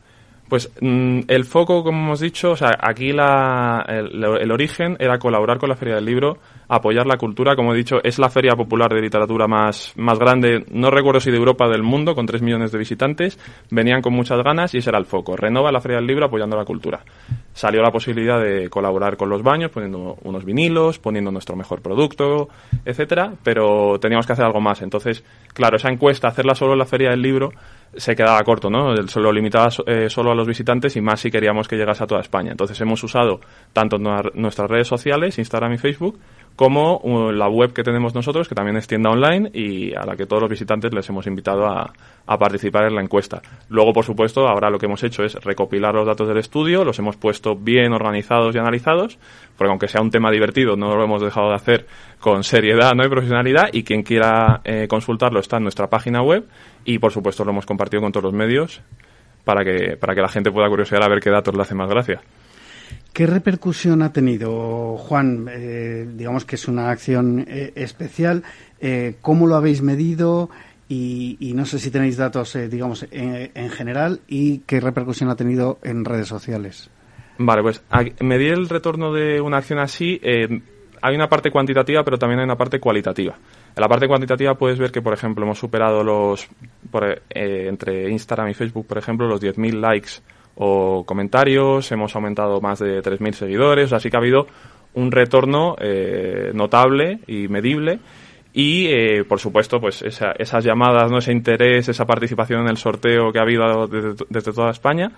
Pues 0.50 0.68
mm, 0.80 1.20
el 1.28 1.44
foco, 1.44 1.84
como 1.84 2.06
hemos 2.06 2.18
dicho, 2.18 2.50
o 2.50 2.56
sea, 2.56 2.72
aquí 2.80 3.12
la, 3.12 3.86
el, 3.86 4.50
origen 4.50 4.96
era 4.98 5.16
colaborar 5.20 5.58
con 5.58 5.68
la 5.68 5.76
Feria 5.76 5.94
del 5.94 6.04
Libro, 6.04 6.38
apoyar 6.66 7.06
la 7.06 7.18
cultura, 7.18 7.54
como 7.54 7.72
he 7.72 7.76
dicho, 7.76 8.02
es 8.02 8.18
la 8.18 8.30
feria 8.30 8.56
popular 8.56 8.92
de 8.92 9.00
literatura 9.00 9.46
más, 9.46 9.92
más 9.94 10.18
grande, 10.18 10.64
no 10.72 10.90
recuerdo 10.90 11.20
si 11.20 11.30
de 11.30 11.36
Europa 11.36 11.66
o 11.66 11.70
del 11.70 11.84
mundo, 11.84 12.16
con 12.16 12.26
3 12.26 12.42
millones 12.42 12.72
de 12.72 12.78
visitantes, 12.78 13.38
venían 13.70 14.02
con 14.02 14.12
muchas 14.12 14.42
ganas 14.42 14.74
y 14.74 14.78
ese 14.78 14.90
era 14.90 14.98
el 14.98 15.06
foco, 15.06 15.36
renova 15.36 15.70
la 15.70 15.80
Feria 15.80 15.98
del 15.98 16.08
Libro 16.08 16.26
apoyando 16.26 16.56
la 16.56 16.64
cultura. 16.64 17.00
Salió 17.60 17.82
la 17.82 17.90
posibilidad 17.90 18.40
de 18.40 18.70
colaborar 18.70 19.18
con 19.18 19.28
los 19.28 19.42
baños, 19.42 19.70
poniendo 19.70 20.16
unos 20.22 20.46
vinilos, 20.46 20.98
poniendo 20.98 21.30
nuestro 21.30 21.56
mejor 21.56 21.82
producto, 21.82 22.48
etcétera, 22.86 23.34
pero 23.42 24.00
teníamos 24.00 24.26
que 24.26 24.32
hacer 24.32 24.46
algo 24.46 24.62
más. 24.62 24.80
Entonces, 24.80 25.22
claro, 25.52 25.76
esa 25.76 25.90
encuesta, 25.90 26.28
hacerla 26.28 26.54
solo 26.54 26.72
en 26.72 26.78
la 26.78 26.86
Feria 26.86 27.10
del 27.10 27.20
Libro, 27.20 27.52
se 27.94 28.16
quedaba 28.16 28.42
corto, 28.44 28.70
¿no? 28.70 28.96
Solo 29.08 29.30
limitaba 29.30 29.68
eh, 29.86 30.08
solo 30.08 30.30
a 30.30 30.34
los 30.34 30.48
visitantes 30.48 30.96
y 30.96 31.02
más 31.02 31.20
si 31.20 31.30
queríamos 31.30 31.68
que 31.68 31.76
llegase 31.76 32.02
a 32.02 32.06
toda 32.06 32.22
España. 32.22 32.50
Entonces 32.50 32.80
hemos 32.80 33.04
usado 33.04 33.40
tanto 33.74 33.98
nuestras 33.98 34.70
redes 34.70 34.88
sociales, 34.88 35.38
Instagram 35.38 35.74
y 35.74 35.76
Facebook, 35.76 36.18
como 36.60 36.98
uh, 36.98 37.32
la 37.32 37.48
web 37.48 37.72
que 37.72 37.82
tenemos 37.82 38.14
nosotros, 38.14 38.46
que 38.46 38.54
también 38.54 38.76
es 38.76 38.86
tienda 38.86 39.08
online 39.08 39.50
y 39.54 39.94
a 39.94 40.04
la 40.04 40.14
que 40.14 40.26
todos 40.26 40.42
los 40.42 40.50
visitantes 40.50 40.92
les 40.92 41.08
hemos 41.08 41.26
invitado 41.26 41.64
a, 41.64 41.90
participar 42.38 42.84
en 42.84 42.96
la 42.96 43.00
encuesta. 43.00 43.40
Luego, 43.70 43.94
por 43.94 44.04
supuesto, 44.04 44.46
ahora 44.46 44.68
lo 44.68 44.78
que 44.78 44.84
hemos 44.84 45.02
hecho 45.02 45.24
es 45.24 45.36
recopilar 45.36 45.94
los 45.94 46.06
datos 46.06 46.28
del 46.28 46.36
estudio, 46.36 46.84
los 46.84 46.98
hemos 46.98 47.16
puesto 47.16 47.56
bien 47.56 47.94
organizados 47.94 48.54
y 48.54 48.58
analizados, 48.58 49.18
porque 49.56 49.70
aunque 49.70 49.88
sea 49.88 50.02
un 50.02 50.10
tema 50.10 50.30
divertido, 50.30 50.76
no 50.76 50.94
lo 50.94 51.02
hemos 51.02 51.22
dejado 51.22 51.48
de 51.48 51.54
hacer 51.54 51.86
con 52.20 52.44
seriedad 52.44 52.92
¿no? 52.94 53.06
y 53.06 53.08
profesionalidad, 53.08 53.70
y 53.72 53.82
quien 53.82 54.02
quiera 54.02 54.60
eh, 54.64 54.86
consultarlo 54.86 55.40
está 55.40 55.56
en 55.56 55.62
nuestra 55.62 55.88
página 55.88 56.20
web 56.20 56.46
y, 56.84 56.98
por 56.98 57.10
supuesto, 57.10 57.42
lo 57.42 57.52
hemos 57.52 57.64
compartido 57.64 58.02
con 58.02 58.12
todos 58.12 58.24
los 58.24 58.34
medios 58.34 58.82
para 59.44 59.64
que, 59.64 59.96
para 59.96 60.14
que 60.14 60.20
la 60.20 60.28
gente 60.28 60.52
pueda 60.52 60.68
curiosear 60.68 61.02
a 61.02 61.08
ver 61.08 61.20
qué 61.20 61.30
datos 61.30 61.56
le 61.56 61.62
hace 61.62 61.74
más 61.74 61.88
gracia. 61.88 62.20
¿Qué 63.12 63.26
repercusión 63.26 64.02
ha 64.02 64.12
tenido, 64.12 64.96
Juan? 64.96 65.48
Eh, 65.50 66.08
digamos 66.14 66.44
que 66.44 66.54
es 66.54 66.68
una 66.68 66.90
acción 66.90 67.44
eh, 67.48 67.72
especial. 67.74 68.44
Eh, 68.80 69.16
¿Cómo 69.20 69.46
lo 69.46 69.56
habéis 69.56 69.82
medido? 69.82 70.48
Y, 70.88 71.52
no 71.54 71.66
sé 71.66 71.78
si 71.78 71.90
tenéis 71.92 72.16
datos, 72.16 72.58
digamos, 72.68 73.06
en, 73.12 73.70
general 73.70 74.22
y 74.26 74.58
qué 74.66 74.80
repercusión 74.80 75.30
ha 75.30 75.36
tenido 75.36 75.78
en 75.84 76.04
redes 76.04 76.26
sociales. 76.26 76.90
Vale, 77.38 77.62
pues 77.62 77.80
medir 78.20 78.54
el 78.54 78.68
retorno 78.68 79.12
de 79.12 79.40
una 79.40 79.58
acción 79.58 79.78
así, 79.78 80.20
hay 80.24 81.14
una 81.14 81.28
parte 81.28 81.52
cuantitativa, 81.52 82.02
pero 82.02 82.18
también 82.18 82.40
hay 82.40 82.44
una 82.44 82.56
parte 82.56 82.80
cualitativa. 82.80 83.36
En 83.76 83.80
la 83.80 83.86
parte 83.86 84.08
cuantitativa 84.08 84.56
puedes 84.56 84.80
ver 84.80 84.90
que, 84.90 85.00
por 85.00 85.14
ejemplo, 85.14 85.44
hemos 85.44 85.60
superado 85.60 86.02
los, 86.02 86.48
entre 87.30 88.10
Instagram 88.10 88.48
y 88.48 88.54
Facebook, 88.54 88.88
por 88.88 88.98
ejemplo, 88.98 89.28
los 89.28 89.40
10.000 89.40 89.78
likes 89.78 90.10
o 90.56 91.04
comentarios, 91.06 91.90
hemos 91.92 92.14
aumentado 92.14 92.60
más 92.60 92.78
de 92.78 93.02
3.000 93.02 93.32
seguidores, 93.32 93.92
así 93.92 94.10
que 94.10 94.16
ha 94.16 94.20
habido 94.20 94.46
un 94.94 95.12
retorno 95.12 95.76
eh, 95.80 96.50
notable 96.54 97.20
y 97.26 97.48
medible. 97.48 98.00
Y 98.52 98.86
eh, 98.88 99.24
por 99.24 99.38
supuesto 99.38 99.80
pues 99.80 100.02
esas 100.02 100.64
llamadas 100.64 101.08
no 101.08 101.18
ese 101.18 101.30
interés 101.30 101.88
esa 101.88 102.04
participación 102.04 102.62
en 102.62 102.68
el 102.68 102.76
sorteo 102.78 103.30
que 103.32 103.38
ha 103.38 103.42
habido 103.42 103.86
desde, 103.86 104.52
toda 104.52 104.70
España. 104.70 105.12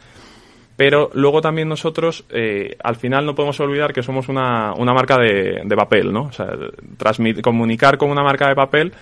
Pero 0.76 1.10
luego 1.14 1.40
también 1.40 1.68
nosotros 1.68 2.24
eh, 2.30 2.76
al 2.82 2.96
final 2.96 3.24
no 3.24 3.34
podemos 3.34 3.58
olvidar 3.60 3.92
que 3.92 4.02
somos 4.02 4.28
una, 4.28 4.74
una 4.74 4.92
marca 4.92 5.16
de, 5.18 5.62
de 5.64 5.76
papel 5.76 6.12
no 6.12 6.24
o 6.24 6.32
sea 6.32 6.48
comunicar 7.42 7.98
con 7.98 8.10
una 8.10 8.22
marca 8.22 8.48
de 8.48 8.54
papel 8.54 8.92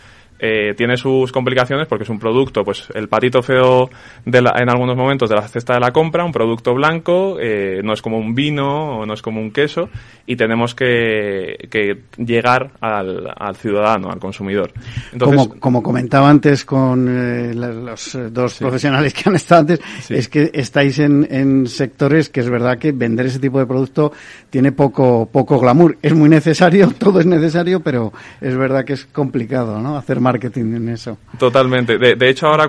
eh, 0.40 0.74
tiene 0.76 0.96
sus 0.96 1.32
complicaciones 1.32 1.86
porque 1.86 2.04
es 2.04 2.10
un 2.10 2.18
producto, 2.18 2.64
pues 2.64 2.88
el 2.94 3.08
patito 3.08 3.42
feo 3.42 3.90
de 4.24 4.38
en 4.38 4.70
algunos 4.70 4.96
momentos 4.96 5.28
de 5.28 5.36
la 5.36 5.46
cesta 5.46 5.74
de 5.74 5.80
la 5.80 5.92
compra, 5.92 6.24
un 6.24 6.32
producto 6.32 6.74
blanco, 6.74 7.36
eh, 7.38 7.80
no 7.84 7.92
es 7.92 8.00
como 8.00 8.18
un 8.18 8.34
vino 8.34 9.00
o 9.00 9.06
no 9.06 9.12
es 9.12 9.20
como 9.20 9.40
un 9.40 9.50
queso 9.50 9.90
y 10.26 10.36
tenemos 10.36 10.74
que, 10.74 11.68
que 11.70 12.04
llegar 12.16 12.70
al, 12.80 13.30
al, 13.36 13.56
ciudadano, 13.56 14.10
al 14.10 14.18
consumidor. 14.18 14.72
Entonces, 15.12 15.36
como, 15.36 15.60
como 15.60 15.82
comentaba 15.82 16.30
antes 16.30 16.64
con 16.64 17.06
eh, 17.08 17.54
los 17.54 18.18
dos 18.30 18.54
profesionales 18.58 19.12
que 19.12 19.28
han 19.28 19.36
estado 19.36 19.60
antes, 19.60 19.80
es 20.08 20.28
que 20.28 20.50
estáis 20.54 20.98
en, 21.00 21.26
en 21.30 21.66
sectores 21.66 22.30
que 22.30 22.40
es 22.40 22.48
verdad 22.48 22.78
que 22.78 22.92
vender 22.92 23.26
ese 23.26 23.40
tipo 23.40 23.58
de 23.58 23.66
producto 23.66 24.12
tiene 24.48 24.72
poco, 24.72 25.28
poco 25.30 25.58
glamour. 25.58 25.98
Es 26.00 26.14
muy 26.14 26.28
necesario, 26.28 26.90
todo 26.98 27.20
es 27.20 27.26
necesario, 27.26 27.80
pero 27.80 28.12
es 28.40 28.56
verdad 28.56 28.84
que 28.84 28.94
es 28.94 29.04
complicado, 29.04 29.80
¿no? 29.80 29.96
Hacer 29.96 30.20
más 30.20 30.29
marketing 30.32 30.74
en 30.74 30.88
eso. 30.88 31.18
Totalmente. 31.38 31.98
De, 31.98 32.28
hecho, 32.28 32.48
ahora 32.48 32.68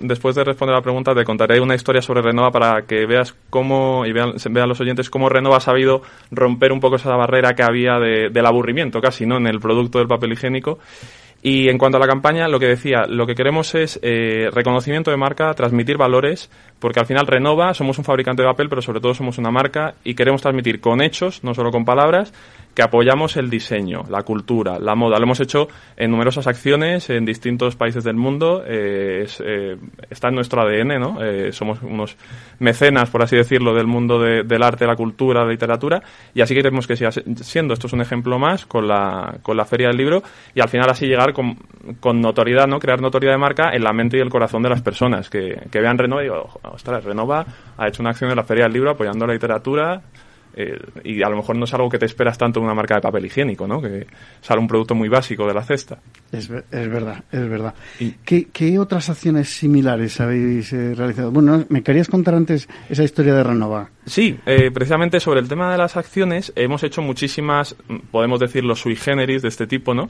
después 0.00 0.34
de 0.34 0.44
responder 0.44 0.76
la 0.76 0.82
pregunta, 0.82 1.14
te 1.14 1.24
contaré 1.24 1.60
una 1.60 1.74
historia 1.74 2.02
sobre 2.02 2.22
Renova 2.22 2.50
para 2.50 2.82
que 2.82 3.06
veas 3.06 3.34
cómo, 3.50 4.04
y 4.06 4.12
vean, 4.12 4.34
los 4.68 4.80
oyentes, 4.80 5.10
cómo 5.10 5.28
Renova 5.28 5.56
ha 5.58 5.60
sabido 5.60 6.02
romper 6.30 6.72
un 6.72 6.80
poco 6.80 6.96
esa 6.96 7.14
barrera 7.16 7.54
que 7.54 7.62
había 7.62 7.98
del 7.98 8.46
aburrimiento 8.46 9.00
casi, 9.00 9.26
¿no? 9.26 9.36
En 9.36 9.46
el 9.46 9.60
producto 9.60 9.98
del 9.98 10.08
papel 10.08 10.32
higiénico. 10.32 10.78
Y 11.40 11.68
en 11.68 11.78
cuanto 11.78 11.98
a 11.98 12.00
la 12.00 12.08
campaña, 12.08 12.48
lo 12.48 12.58
que 12.58 12.66
decía, 12.66 13.06
lo 13.06 13.24
que 13.24 13.36
queremos 13.36 13.72
es 13.76 14.00
eh, 14.02 14.50
reconocimiento 14.52 15.12
de 15.12 15.16
marca, 15.16 15.54
transmitir 15.54 15.96
valores, 15.96 16.50
porque 16.80 16.98
al 16.98 17.06
final 17.06 17.28
Renova 17.28 17.74
somos 17.74 17.96
un 17.98 18.04
fabricante 18.04 18.42
de 18.42 18.48
papel, 18.48 18.68
pero 18.68 18.82
sobre 18.82 19.00
todo 19.00 19.14
somos 19.14 19.38
una 19.38 19.52
marca 19.52 19.94
y 20.02 20.14
queremos 20.14 20.42
transmitir 20.42 20.80
con 20.80 21.00
hechos, 21.00 21.44
no 21.44 21.54
solo 21.54 21.70
con 21.70 21.84
palabras, 21.84 22.32
que 22.78 22.84
apoyamos 22.84 23.36
el 23.36 23.50
diseño, 23.50 24.04
la 24.08 24.22
cultura, 24.22 24.78
la 24.78 24.94
moda. 24.94 25.18
Lo 25.18 25.24
hemos 25.24 25.40
hecho 25.40 25.66
en 25.96 26.12
numerosas 26.12 26.46
acciones 26.46 27.10
en 27.10 27.24
distintos 27.24 27.74
países 27.74 28.04
del 28.04 28.14
mundo. 28.14 28.62
Eh, 28.64 29.26
eh, 29.40 29.76
está 30.08 30.28
en 30.28 30.36
nuestro 30.36 30.62
ADN, 30.62 31.00
¿no? 31.00 31.20
Eh, 31.20 31.50
somos 31.50 31.82
unos 31.82 32.16
mecenas, 32.60 33.10
por 33.10 33.20
así 33.24 33.34
decirlo, 33.34 33.74
del 33.74 33.88
mundo 33.88 34.20
del 34.20 34.62
arte, 34.62 34.86
la 34.86 34.94
cultura, 34.94 35.42
la 35.42 35.50
literatura. 35.50 36.00
Y 36.32 36.40
así 36.40 36.54
queremos 36.54 36.86
que 36.86 36.94
siga 36.94 37.10
siendo. 37.10 37.74
Esto 37.74 37.88
es 37.88 37.92
un 37.94 38.00
ejemplo 38.00 38.38
más 38.38 38.64
con 38.64 38.86
la, 38.86 39.38
con 39.42 39.56
la 39.56 39.64
Feria 39.64 39.88
del 39.88 39.96
Libro. 39.96 40.22
Y 40.54 40.60
al 40.60 40.68
final 40.68 40.88
así 40.88 41.06
llegar 41.06 41.32
con, 41.32 41.56
con 41.98 42.20
notoriedad, 42.20 42.68
¿no? 42.68 42.78
Crear 42.78 43.00
notoriedad 43.00 43.34
de 43.34 43.38
marca 43.38 43.70
en 43.72 43.82
la 43.82 43.92
mente 43.92 44.18
y 44.18 44.20
el 44.20 44.30
corazón 44.30 44.62
de 44.62 44.68
las 44.68 44.82
personas. 44.82 45.28
Que, 45.28 45.62
que 45.68 45.80
vean 45.80 45.98
Renova 45.98 46.22
y 46.22 46.26
digo, 46.26 46.48
ostras, 46.62 47.02
Renova 47.02 47.44
ha 47.76 47.88
hecho 47.88 48.04
una 48.04 48.10
acción 48.10 48.30
en 48.30 48.36
la 48.36 48.44
Feria 48.44 48.66
del 48.66 48.74
Libro 48.74 48.92
apoyando 48.92 49.26
la 49.26 49.32
literatura 49.32 50.00
eh, 50.60 50.76
y 51.04 51.22
a 51.22 51.28
lo 51.28 51.36
mejor 51.36 51.54
no 51.54 51.66
es 51.66 51.74
algo 51.74 51.88
que 51.88 52.00
te 52.00 52.06
esperas 52.06 52.36
tanto 52.36 52.58
en 52.58 52.64
una 52.64 52.74
marca 52.74 52.96
de 52.96 53.00
papel 53.00 53.26
higiénico, 53.26 53.68
¿no? 53.68 53.80
Que 53.80 54.08
sale 54.40 54.60
un 54.60 54.66
producto 54.66 54.92
muy 54.92 55.08
básico 55.08 55.46
de 55.46 55.54
la 55.54 55.62
cesta. 55.62 56.00
Es, 56.32 56.50
es 56.50 56.88
verdad, 56.88 57.22
es 57.30 57.48
verdad. 57.48 57.74
¿Qué, 58.24 58.78
otras 58.80 59.08
acciones 59.08 59.50
similares 59.50 60.20
habéis 60.20 60.72
eh, 60.72 60.96
realizado? 60.96 61.30
Bueno, 61.30 61.64
me 61.68 61.84
querías 61.84 62.08
contar 62.08 62.34
antes 62.34 62.68
esa 62.88 63.04
historia 63.04 63.34
de 63.34 63.44
Renova. 63.44 63.88
Sí, 64.04 64.36
eh, 64.46 64.72
precisamente 64.72 65.20
sobre 65.20 65.38
el 65.38 65.46
tema 65.46 65.70
de 65.70 65.78
las 65.78 65.96
acciones 65.96 66.52
hemos 66.56 66.82
hecho 66.82 67.02
muchísimas, 67.02 67.76
podemos 68.10 68.40
decirlo, 68.40 68.74
sui 68.74 68.96
generis 68.96 69.42
de 69.42 69.48
este 69.48 69.68
tipo, 69.68 69.94
¿no? 69.94 70.08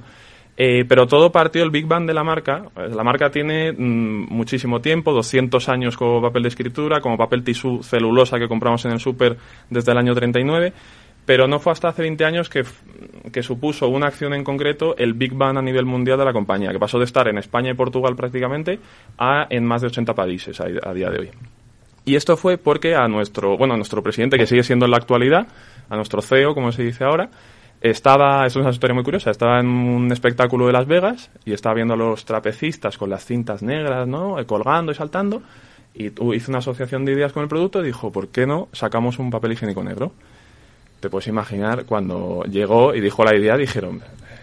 Eh, 0.60 0.84
pero 0.88 1.06
todo 1.06 1.30
partió 1.30 1.62
del 1.62 1.70
Big 1.70 1.86
Bang 1.86 2.04
de 2.04 2.12
la 2.12 2.24
marca. 2.24 2.64
La 2.74 3.04
marca 3.04 3.30
tiene 3.30 3.70
mm, 3.70 4.26
muchísimo 4.28 4.80
tiempo, 4.80 5.12
200 5.12 5.68
años 5.68 5.96
como 5.96 6.20
papel 6.20 6.42
de 6.42 6.48
escritura, 6.48 7.00
como 7.00 7.16
papel 7.16 7.44
tisú 7.44 7.80
celulosa 7.84 8.40
que 8.40 8.48
compramos 8.48 8.84
en 8.84 8.90
el 8.90 8.98
súper 8.98 9.36
desde 9.70 9.92
el 9.92 9.98
año 9.98 10.16
39. 10.16 10.72
Pero 11.24 11.46
no 11.46 11.60
fue 11.60 11.70
hasta 11.70 11.88
hace 11.88 12.02
20 12.02 12.24
años 12.24 12.48
que, 12.48 12.64
que, 13.32 13.42
supuso 13.44 13.86
una 13.86 14.08
acción 14.08 14.34
en 14.34 14.42
concreto 14.42 14.96
el 14.96 15.12
Big 15.12 15.32
Bang 15.32 15.58
a 15.58 15.62
nivel 15.62 15.84
mundial 15.84 16.18
de 16.18 16.24
la 16.24 16.32
compañía, 16.32 16.72
que 16.72 16.78
pasó 16.80 16.98
de 16.98 17.04
estar 17.04 17.28
en 17.28 17.38
España 17.38 17.70
y 17.70 17.74
Portugal 17.74 18.16
prácticamente 18.16 18.80
a 19.16 19.46
en 19.48 19.64
más 19.64 19.82
de 19.82 19.88
80 19.88 20.12
países 20.14 20.60
a, 20.60 20.64
a 20.64 20.92
día 20.92 21.08
de 21.08 21.20
hoy. 21.20 21.30
Y 22.04 22.16
esto 22.16 22.36
fue 22.36 22.58
porque 22.58 22.96
a 22.96 23.06
nuestro, 23.06 23.56
bueno, 23.56 23.74
a 23.74 23.76
nuestro 23.76 24.02
presidente, 24.02 24.36
que 24.36 24.46
sigue 24.46 24.64
siendo 24.64 24.86
en 24.86 24.90
la 24.90 24.96
actualidad, 24.96 25.46
a 25.88 25.94
nuestro 25.94 26.20
CEO, 26.20 26.54
como 26.54 26.72
se 26.72 26.82
dice 26.82 27.04
ahora, 27.04 27.28
Estaba, 27.80 28.44
es 28.46 28.56
una 28.56 28.70
historia 28.70 28.94
muy 28.94 29.04
curiosa, 29.04 29.30
estaba 29.30 29.60
en 29.60 29.68
un 29.68 30.10
espectáculo 30.10 30.66
de 30.66 30.72
Las 30.72 30.86
Vegas 30.86 31.30
y 31.44 31.52
estaba 31.52 31.76
viendo 31.76 31.94
a 31.94 31.96
los 31.96 32.24
trapecistas 32.24 32.98
con 32.98 33.08
las 33.10 33.24
cintas 33.24 33.62
negras, 33.62 34.08
¿no? 34.08 34.38
Eh, 34.40 34.46
colgando 34.46 34.90
y 34.90 34.96
saltando 34.96 35.42
y 35.94 36.10
tu- 36.10 36.34
hizo 36.34 36.50
una 36.50 36.58
asociación 36.58 37.04
de 37.04 37.12
ideas 37.12 37.32
con 37.32 37.44
el 37.44 37.48
producto 37.48 37.80
y 37.80 37.86
dijo, 37.86 38.10
¿por 38.10 38.28
qué 38.28 38.46
no 38.46 38.68
sacamos 38.72 39.18
un 39.20 39.30
papel 39.30 39.52
higiénico 39.52 39.84
negro? 39.84 40.12
Te 41.00 41.08
puedes 41.08 41.28
imaginar 41.28 41.84
cuando 41.84 42.42
llegó 42.50 42.94
y 42.94 43.00
dijo 43.00 43.24
la 43.24 43.36
idea, 43.36 43.56
dijeron, 43.56 44.00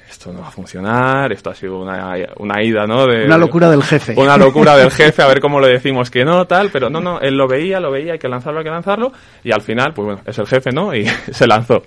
esto 0.10 0.32
no 0.32 0.40
va 0.40 0.48
a 0.48 0.52
funcionar, 0.52 1.34
esto 1.34 1.50
ha 1.50 1.56
sido 1.56 1.80
una, 1.80 2.16
una 2.38 2.64
ida, 2.64 2.88
¿no? 2.88 3.06
De, 3.06 3.26
Una 3.26 3.38
locura 3.38 3.70
del 3.70 3.84
jefe. 3.84 4.14
Una 4.16 4.38
locura 4.38 4.78
del 4.78 4.92
jefe, 4.92 5.22
a 5.22 5.28
ver 5.28 5.42
cómo 5.42 5.60
le 5.60 5.68
decimos 5.68 6.10
que 6.10 6.24
no, 6.24 6.46
tal, 6.48 6.70
pero 6.72 6.90
no, 6.90 7.02
no, 7.02 7.20
él 7.20 7.36
lo 7.36 7.50
veía, 7.50 7.82
lo 7.82 7.92
veía, 7.92 8.14
hay 8.14 8.20
que 8.20 8.30
lanzarlo, 8.30 8.60
hay 8.60 8.64
que 8.64 8.72
lanzarlo, 8.72 9.12
y 9.44 9.52
al 9.52 9.62
final, 9.62 9.94
pues 9.94 10.06
bueno, 10.06 10.22
es 10.26 10.38
el 10.40 10.48
jefe, 10.48 10.72
¿no? 10.72 10.96
Y 10.96 11.06
se 11.32 11.46
lanzó. 11.48 11.84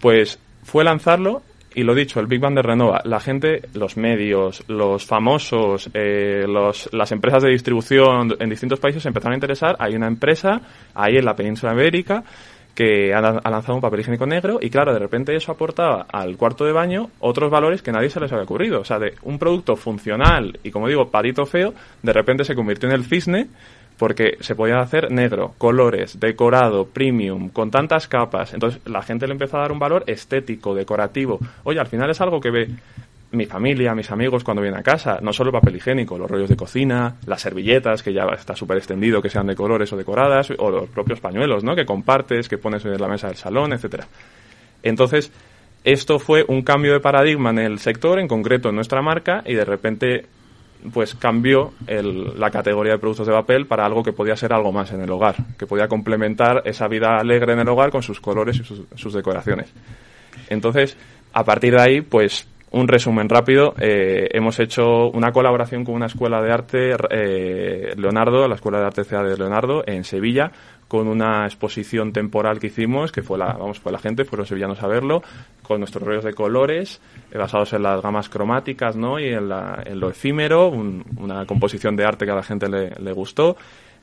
Pues 0.00 0.38
fue 0.68 0.84
lanzarlo 0.84 1.42
y 1.74 1.82
lo 1.82 1.94
dicho, 1.94 2.20
el 2.20 2.26
Big 2.26 2.40
Bang 2.40 2.54
de 2.54 2.62
Renova, 2.62 3.00
la 3.04 3.20
gente, 3.20 3.62
los 3.74 3.96
medios, 3.96 4.64
los 4.68 5.06
famosos, 5.06 5.88
eh, 5.94 6.44
los, 6.46 6.88
las 6.92 7.10
empresas 7.12 7.42
de 7.42 7.50
distribución 7.50 8.34
en 8.38 8.50
distintos 8.50 8.78
países 8.78 9.02
se 9.02 9.08
empezaron 9.08 9.32
a 9.32 9.36
interesar. 9.36 9.76
Hay 9.78 9.94
una 9.94 10.08
empresa 10.08 10.60
ahí 10.94 11.16
en 11.16 11.24
la 11.24 11.34
península 11.34 11.72
ibérica 11.72 12.22
que 12.74 13.14
ha, 13.14 13.18
ha 13.18 13.50
lanzado 13.50 13.74
un 13.74 13.80
papel 13.80 14.00
higiénico 14.00 14.26
negro 14.26 14.58
y 14.60 14.70
claro, 14.70 14.92
de 14.92 14.98
repente 14.98 15.34
eso 15.34 15.52
aportaba 15.52 16.06
al 16.10 16.36
cuarto 16.36 16.64
de 16.64 16.72
baño 16.72 17.10
otros 17.20 17.50
valores 17.50 17.82
que 17.82 17.92
nadie 17.92 18.10
se 18.10 18.20
les 18.20 18.30
había 18.32 18.44
ocurrido. 18.44 18.80
O 18.80 18.84
sea, 18.84 18.98
de 18.98 19.14
un 19.22 19.38
producto 19.38 19.74
funcional 19.76 20.58
y 20.62 20.70
como 20.70 20.88
digo, 20.88 21.10
parito 21.10 21.46
feo, 21.46 21.74
de 22.02 22.12
repente 22.12 22.44
se 22.44 22.54
convirtió 22.54 22.88
en 22.88 22.94
el 22.94 23.04
cisne 23.04 23.48
porque 23.98 24.38
se 24.40 24.54
podía 24.54 24.78
hacer 24.78 25.10
negro, 25.10 25.54
colores, 25.58 26.20
decorado, 26.20 26.86
premium, 26.86 27.48
con 27.48 27.70
tantas 27.70 28.06
capas. 28.06 28.54
Entonces 28.54 28.80
la 28.86 29.02
gente 29.02 29.26
le 29.26 29.32
empezó 29.32 29.58
a 29.58 29.62
dar 29.62 29.72
un 29.72 29.78
valor 29.78 30.04
estético, 30.06 30.74
decorativo. 30.74 31.38
Oye, 31.64 31.80
al 31.80 31.88
final 31.88 32.08
es 32.10 32.20
algo 32.20 32.40
que 32.40 32.50
ve 32.50 32.68
mi 33.32 33.44
familia, 33.44 33.94
mis 33.94 34.10
amigos 34.10 34.42
cuando 34.42 34.62
vienen 34.62 34.80
a 34.80 34.82
casa, 34.82 35.18
no 35.20 35.32
solo 35.32 35.50
el 35.50 35.60
papel 35.60 35.76
higiénico, 35.76 36.16
los 36.16 36.30
rollos 36.30 36.48
de 36.48 36.56
cocina, 36.56 37.16
las 37.26 37.42
servilletas, 37.42 38.02
que 38.02 38.12
ya 38.12 38.24
está 38.34 38.56
súper 38.56 38.78
extendido, 38.78 39.20
que 39.20 39.28
sean 39.28 39.46
de 39.46 39.54
colores 39.54 39.92
o 39.92 39.96
decoradas, 39.96 40.50
o 40.56 40.70
los 40.70 40.88
propios 40.88 41.20
pañuelos, 41.20 41.62
¿no? 41.62 41.74
Que 41.74 41.84
compartes, 41.84 42.48
que 42.48 42.56
pones 42.56 42.84
en 42.86 42.98
la 42.98 43.08
mesa 43.08 43.26
del 43.26 43.36
salón, 43.36 43.74
etcétera. 43.74 44.06
Entonces, 44.82 45.30
esto 45.84 46.18
fue 46.18 46.44
un 46.48 46.62
cambio 46.62 46.92
de 46.92 47.00
paradigma 47.00 47.50
en 47.50 47.58
el 47.58 47.78
sector, 47.80 48.18
en 48.18 48.28
concreto 48.28 48.70
en 48.70 48.76
nuestra 48.76 49.02
marca, 49.02 49.42
y 49.44 49.54
de 49.54 49.64
repente 49.64 50.26
pues 50.92 51.14
cambió 51.14 51.72
el- 51.86 52.38
la 52.38 52.50
categoría 52.50 52.92
de 52.92 52.98
productos 52.98 53.26
de 53.26 53.32
papel 53.32 53.66
para 53.66 53.84
algo 53.84 54.02
que 54.02 54.12
podía 54.12 54.36
ser 54.36 54.52
algo 54.52 54.72
más 54.72 54.92
en 54.92 55.00
el 55.00 55.10
hogar, 55.10 55.36
que 55.58 55.66
podía 55.66 55.88
complementar 55.88 56.62
esa 56.64 56.88
vida 56.88 57.18
alegre 57.18 57.52
en 57.52 57.60
el 57.60 57.68
hogar 57.68 57.90
con 57.90 58.02
sus 58.02 58.20
colores 58.20 58.60
y 58.60 58.64
sus, 58.64 59.12
decoraciones. 59.12 59.72
Entonces, 60.48 60.96
a 61.32 61.44
partir 61.44 61.74
de 61.74 61.80
ahí, 61.80 62.00
pues 62.00 62.48
un 62.70 62.86
resumen 62.86 63.28
rápido, 63.28 63.74
eh, 63.80 64.28
hemos 64.32 64.60
hecho 64.60 65.08
una 65.08 65.32
colaboración 65.32 65.84
con 65.84 65.94
una 65.94 66.06
escuela 66.06 66.42
de 66.42 66.52
arte, 66.52 66.96
eh, 67.10 67.94
Leonardo, 67.96 68.46
la 68.46 68.56
Escuela 68.56 68.78
de 68.78 68.86
Arte 68.86 69.04
CA 69.04 69.22
de 69.22 69.36
Leonardo, 69.36 69.82
en 69.86 70.04
Sevilla, 70.04 70.52
con 70.88 71.06
una 71.06 71.44
exposición 71.44 72.12
temporal 72.12 72.58
que 72.58 72.68
hicimos, 72.68 73.12
que 73.12 73.22
fue 73.22 73.36
la, 73.38 73.52
vamos, 73.52 73.78
fue 73.78 73.92
la 73.92 73.98
gente, 73.98 74.24
fueron 74.24 74.46
sevillanos 74.46 74.82
a 74.82 74.86
verlo, 74.86 75.22
con 75.62 75.80
nuestros 75.80 76.02
rollos 76.02 76.24
de 76.24 76.32
colores, 76.32 77.00
eh, 77.30 77.36
basados 77.38 77.74
en 77.74 77.82
las 77.82 78.00
gamas 78.02 78.28
cromáticas, 78.30 78.96
¿no? 78.96 79.20
Y 79.20 79.26
en, 79.28 79.50
la- 79.50 79.82
en 79.84 80.00
lo 80.00 80.08
efímero, 80.08 80.68
un- 80.68 81.04
una 81.18 81.44
composición 81.44 81.94
de 81.94 82.06
arte 82.06 82.24
que 82.24 82.30
a 82.32 82.36
la 82.36 82.42
gente 82.42 82.68
le, 82.70 83.12
gustó. 83.12 83.56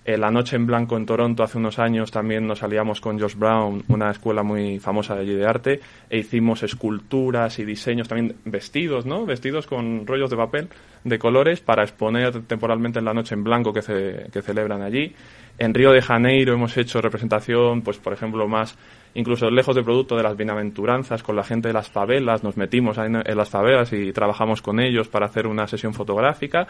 Eh, 0.08 0.20
la 0.20 0.30
Noche 0.30 0.56
en 0.56 0.68
Blanco 0.68 0.96
en 0.98 1.08
Toronto 1.08 1.42
hace 1.42 1.58
unos 1.58 1.80
años 1.80 2.12
también 2.12 2.46
nos 2.46 2.62
aliamos 2.62 3.02
con 3.02 3.20
Josh 3.20 3.34
Brown, 3.36 3.84
una 3.88 4.12
escuela 4.12 4.44
muy 4.44 4.78
famosa 4.78 5.16
de 5.16 5.22
allí 5.22 5.34
de 5.34 5.48
arte, 5.48 5.80
e 6.12 6.20
hicimos 6.20 6.62
esculturas 6.62 7.58
y 7.58 7.66
diseños, 7.66 8.08
también 8.08 8.36
vestidos, 8.46 9.08
¿no? 9.08 9.26
Vestidos 9.26 9.66
con 9.66 10.06
rollos 10.06 10.30
de 10.30 10.38
papel 10.38 10.70
de 11.06 11.18
colores 11.18 11.62
para 11.62 11.84
exponer 11.84 12.41
temporalmente 12.41 12.99
en 12.99 13.06
la 13.06 13.14
Noche 13.14 13.34
en 13.36 13.43
Blanco 13.45 13.72
que, 13.72 13.82
ce- 13.82 14.28
que 14.34 14.41
celebran 14.41 14.82
allí. 14.82 15.14
En 15.58 15.74
Río 15.74 15.91
de 15.93 16.01
Janeiro 16.01 16.53
hemos 16.53 16.76
hecho 16.76 16.99
representación, 16.99 17.82
pues 17.82 17.97
por 17.97 18.12
ejemplo, 18.12 18.45
más 18.47 18.78
incluso 19.14 19.49
lejos 19.49 19.74
de 19.76 19.84
producto 19.84 20.18
de 20.18 20.24
las 20.24 20.36
bienaventuranzas 20.36 21.24
con 21.24 21.38
la 21.38 21.43
gente 21.45 21.70
de 21.70 21.74
las 21.74 21.89
favelas, 21.89 22.43
nos 22.43 22.58
metimos 22.58 22.97
en, 22.97 23.16
en 23.26 23.38
las 23.38 23.49
favelas 23.49 23.93
y 23.93 24.12
trabajamos 24.12 24.62
con 24.62 24.82
ellos 24.82 25.08
para 25.08 25.28
hacer 25.28 25.47
una 25.47 25.66
sesión 25.68 25.93
fotográfica. 25.93 26.68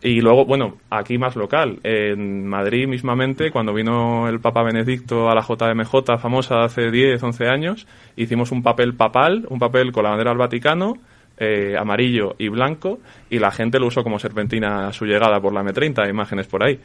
Y 0.00 0.20
luego, 0.20 0.44
bueno, 0.44 0.76
aquí 0.90 1.18
más 1.18 1.34
local, 1.34 1.80
en 1.82 2.46
Madrid 2.46 2.86
mismamente, 2.86 3.50
cuando 3.50 3.74
vino 3.74 4.28
el 4.28 4.38
Papa 4.38 4.62
Benedicto 4.62 5.28
a 5.28 5.34
la 5.34 5.40
JMJ 5.42 6.18
famosa 6.20 6.62
hace 6.62 6.92
10, 6.92 7.20
11 7.20 7.48
años, 7.48 7.88
hicimos 8.14 8.52
un 8.52 8.62
papel 8.62 8.94
papal, 8.94 9.44
un 9.50 9.58
papel 9.58 9.90
con 9.90 10.04
la 10.04 10.10
bandera 10.10 10.30
del 10.30 10.38
Vaticano, 10.38 10.94
eh, 11.38 11.76
amarillo 11.78 12.34
y 12.38 12.48
blanco, 12.48 12.98
y 13.30 13.38
la 13.38 13.50
gente 13.50 13.78
lo 13.78 13.86
usó 13.86 14.02
como 14.02 14.18
serpentina 14.18 14.88
a 14.88 14.92
su 14.92 15.04
llegada 15.06 15.40
por 15.40 15.52
la 15.52 15.62
M30, 15.62 16.04
hay 16.04 16.10
imágenes 16.10 16.46
por 16.46 16.62
ahí. 16.64 16.78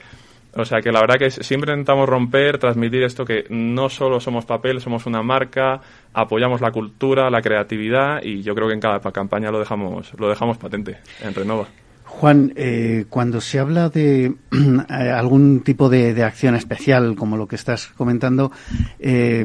O 0.55 0.65
sea 0.65 0.81
que 0.81 0.91
la 0.91 1.01
verdad 1.01 1.15
que 1.17 1.31
siempre 1.31 1.71
intentamos 1.71 2.07
romper, 2.07 2.59
transmitir 2.59 3.01
esto 3.01 3.25
que 3.25 3.45
no 3.49 3.89
solo 3.89 4.19
somos 4.19 4.45
papel, 4.45 4.79
somos 4.81 5.07
una 5.07 5.23
marca, 5.23 5.81
apoyamos 6.13 6.61
la 6.61 6.69
cultura, 6.71 7.31
la 7.31 7.41
creatividad 7.41 8.21
y 8.21 8.43
yo 8.43 8.53
creo 8.53 8.67
que 8.67 8.75
en 8.75 8.79
cada 8.79 8.99
pa- 9.01 9.11
campaña 9.11 9.49
lo 9.49 9.57
dejamos, 9.57 10.13
lo 10.19 10.29
dejamos 10.29 10.57
patente 10.59 10.97
en 11.23 11.33
Renova. 11.33 11.65
Juan, 12.03 12.53
eh, 12.55 13.05
cuando 13.09 13.41
se 13.41 13.57
habla 13.57 13.89
de 13.89 14.25
eh, 14.51 15.09
algún 15.09 15.61
tipo 15.61 15.89
de, 15.89 16.13
de 16.13 16.23
acción 16.23 16.53
especial, 16.55 17.15
como 17.15 17.35
lo 17.35 17.47
que 17.47 17.55
estás 17.55 17.87
comentando, 17.97 18.51
eh, 18.99 19.43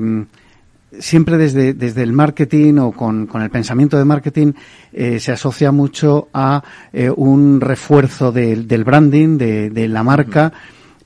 siempre 0.99 1.37
desde, 1.37 1.75
desde 1.75 2.03
el 2.03 2.13
marketing 2.13 2.79
o 2.79 2.93
con, 2.93 3.27
con 3.27 3.43
el 3.43 3.51
pensamiento 3.51 3.99
de 3.99 4.05
marketing 4.05 4.53
eh, 4.93 5.21
se 5.21 5.33
asocia 5.33 5.73
mucho 5.73 6.29
a 6.33 6.63
eh, 6.93 7.11
un 7.11 7.61
refuerzo 7.61 8.33
del, 8.33 8.67
del 8.67 8.85
branding, 8.85 9.39
de, 9.39 9.71
de 9.71 9.89
la 9.89 10.03
marca, 10.03 10.53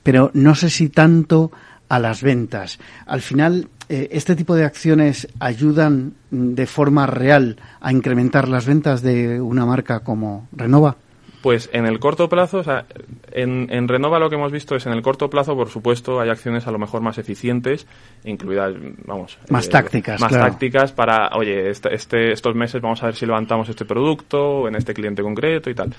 pero 0.01 0.31
no 0.33 0.55
sé 0.55 0.69
si 0.69 0.89
tanto 0.89 1.51
a 1.89 1.99
las 1.99 2.21
ventas. 2.21 2.79
Al 3.05 3.21
final, 3.21 3.67
eh, 3.89 4.09
este 4.11 4.35
tipo 4.35 4.55
de 4.55 4.65
acciones 4.65 5.27
ayudan 5.39 6.13
de 6.31 6.65
forma 6.65 7.05
real 7.05 7.57
a 7.81 7.91
incrementar 7.91 8.47
las 8.47 8.65
ventas 8.65 9.01
de 9.01 9.39
una 9.41 9.65
marca 9.65 9.99
como 9.99 10.47
Renova. 10.51 10.97
Pues 11.43 11.69
en 11.73 11.85
el 11.85 11.99
corto 11.99 12.29
plazo, 12.29 12.59
o 12.59 12.63
sea, 12.63 12.85
en, 13.33 13.67
en 13.69 13.89
Renova 13.89 14.17
lo 14.17 14.29
que 14.29 14.35
hemos 14.37 14.49
visto 14.51 14.77
es 14.77 14.85
en 14.85 14.93
el 14.93 15.01
corto 15.01 15.29
plazo, 15.29 15.57
por 15.57 15.67
supuesto, 15.67 16.21
hay 16.21 16.29
acciones 16.29 16.65
a 16.67 16.71
lo 16.71 16.79
mejor 16.79 17.01
más 17.01 17.17
eficientes, 17.17 17.85
incluidas, 18.23 18.73
vamos... 19.05 19.37
Más 19.49 19.67
tácticas, 19.67 20.21
Más 20.21 20.29
claro. 20.29 20.45
tácticas 20.45 20.93
para, 20.93 21.31
oye, 21.35 21.69
este, 21.69 21.93
este- 21.93 22.31
estos 22.31 22.55
meses 22.55 22.81
vamos 22.81 23.03
a 23.03 23.07
ver 23.07 23.15
si 23.15 23.25
levantamos 23.25 23.67
este 23.67 23.83
producto 23.83 24.69
en 24.69 24.75
este 24.75 24.93
cliente 24.93 25.21
concreto 25.21 25.69
y 25.69 25.75
tal. 25.75 25.93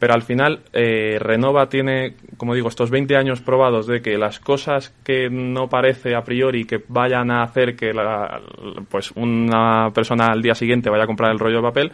Pero 0.00 0.14
al 0.14 0.22
final, 0.22 0.62
eh, 0.72 1.16
Renova 1.20 1.68
tiene, 1.68 2.16
como 2.36 2.52
digo, 2.56 2.68
estos 2.68 2.90
20 2.90 3.16
años 3.16 3.40
probados 3.40 3.86
de 3.86 4.02
que 4.02 4.18
las 4.18 4.40
cosas 4.40 4.92
que 5.04 5.30
no 5.30 5.68
parece 5.68 6.16
a 6.16 6.24
priori 6.24 6.64
que 6.64 6.82
vayan 6.88 7.30
a 7.30 7.44
hacer 7.44 7.76
que 7.76 7.94
la- 7.94 8.40
pues 8.90 9.12
una 9.12 9.90
persona 9.94 10.26
al 10.32 10.42
día 10.42 10.56
siguiente 10.56 10.90
vaya 10.90 11.04
a 11.04 11.06
comprar 11.06 11.30
el 11.30 11.38
rollo 11.38 11.58
de 11.58 11.62
papel, 11.62 11.92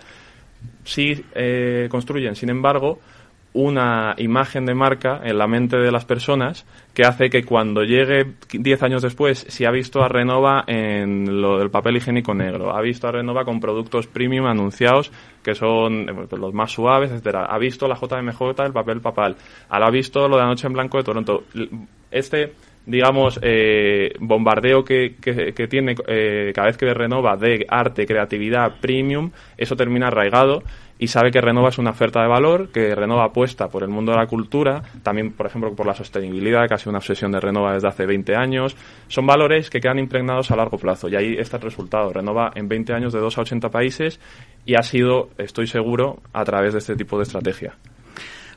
sí 0.85 1.25
eh, 1.35 1.89
construyen, 1.91 2.35
sin 2.37 2.51
embargo, 2.51 2.99
una 3.55 4.15
imagen 4.19 4.67
de 4.67 4.75
marca 4.75 5.21
en 5.25 5.39
la 5.39 5.47
mente 5.47 5.77
de 5.79 5.91
las 5.91 6.05
personas 6.05 6.67
que 6.95 7.03
hace 7.05 7.31
que 7.31 7.45
cuando 7.45 7.83
llegue 7.83 8.35
10 8.53 8.83
años 8.83 9.03
después, 9.03 9.47
si 9.49 9.65
ha 9.65 9.71
visto 9.71 10.03
a 10.03 10.09
Renova 10.09 10.65
en 10.67 11.41
lo 11.41 11.59
del 11.59 11.71
papel 11.71 11.97
higiénico 11.97 12.35
negro, 12.35 12.77
ha 12.77 12.81
visto 12.81 13.09
a 13.09 13.13
Renova 13.13 13.45
con 13.45 13.59
productos 13.59 14.07
premium 14.07 14.47
anunciados 14.47 15.11
que 15.43 15.55
son 15.55 16.09
eh, 16.09 16.27
pues, 16.29 16.41
los 16.41 16.53
más 16.53 16.71
suaves, 16.71 17.11
etcétera, 17.11 17.47
ha 17.47 17.59
visto 17.59 17.89
la 17.89 17.97
JMJ, 17.97 18.61
el 18.65 18.73
papel 18.73 19.01
papal, 19.01 19.37
ha 19.69 19.91
visto 19.91 20.29
lo 20.29 20.37
de 20.37 20.43
Anoche 20.43 20.67
en 20.67 20.75
Blanco 20.75 20.99
de 20.99 21.05
Toronto. 21.05 21.45
Este 22.11 22.53
digamos, 22.89 23.39
eh, 23.43 24.15
bombardeo 24.19 24.83
que, 24.83 25.17
que, 25.21 25.69
tiene 25.69 25.95
eh, 26.07 26.53
cada 26.55 26.69
vez 26.69 26.79
que 26.79 26.93
Renova 26.95 27.37
de 27.37 27.67
arte, 27.69 28.07
creatividad, 28.07 28.81
premium, 28.81 29.31
eso 29.59 29.77
termina 29.77 30.07
arraigado 30.07 30.63
y 30.99 31.07
sabe 31.07 31.31
que 31.31 31.41
Renova 31.41 31.69
es 31.69 31.79
una 31.79 31.91
oferta 31.91 32.23
de 32.23 32.29
valor, 32.29 32.71
que 32.71 32.95
Renova 32.95 33.27
apuesta 33.27 33.69
por 33.69 33.83
el 33.83 33.91
mundo 33.91 34.13
de 34.13 34.19
la 34.19 34.27
cultura, 34.27 34.83
también, 35.03 35.33
por 35.33 35.47
ejemplo, 35.47 35.75
por 35.75 35.87
la 35.87 35.95
sostenibilidad, 35.95 36.67
sido 36.79 36.91
una 36.91 36.99
obsesión 36.99 37.31
de 37.31 37.41
Renova 37.41 37.75
desde 37.75 37.89
hace 37.89 38.07
20 38.07 38.35
años. 38.35 38.75
Son 39.07 39.27
valores 39.27 39.69
que 39.69 39.81
quedan 39.81 39.99
impregnados 39.99 40.51
a 40.51 40.57
largo 40.57 40.79
plazo 40.79 41.09
y 41.09 41.15
ahí 41.15 41.37
está 41.39 41.59
el 41.59 41.65
resultado. 41.65 42.13
Renova 42.13 42.53
en 42.55 42.69
20 42.69 42.95
años 42.95 43.13
de 43.13 43.21
2 43.21 43.39
a 43.39 43.41
80 43.43 43.69
países 43.69 44.19
y 44.65 44.75
ha 44.75 44.83
sido, 44.83 45.29
estoy 45.37 45.67
seguro, 45.67 46.21
a 46.33 46.45
través 46.45 46.73
de 46.73 46.79
este 46.79 46.97
tipo 46.97 47.19
de 47.19 47.25
estrategia. 47.25 47.77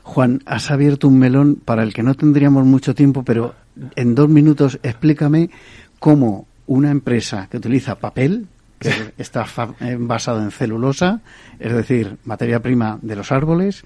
Juan, 0.02 0.42
has 0.46 0.70
abierto 0.70 1.08
un 1.08 1.18
melón 1.18 1.56
para 1.56 1.82
el 1.82 1.94
que 1.94 2.02
no 2.02 2.14
tendríamos 2.14 2.64
mucho 2.64 2.94
tiempo, 2.94 3.22
pero 3.22 3.54
en 3.96 4.14
dos 4.14 4.28
minutos 4.28 4.78
explícame 4.82 5.50
cómo 5.98 6.46
una 6.66 6.90
empresa 6.90 7.48
que 7.50 7.58
utiliza 7.58 7.96
papel, 7.96 8.46
que 8.78 8.90
está 9.18 9.46
eh, 9.80 9.96
basado 9.98 10.42
en 10.42 10.50
celulosa, 10.50 11.20
es 11.58 11.72
decir, 11.72 12.16
materia 12.24 12.60
prima 12.60 12.98
de 13.02 13.16
los 13.16 13.30
árboles, 13.30 13.84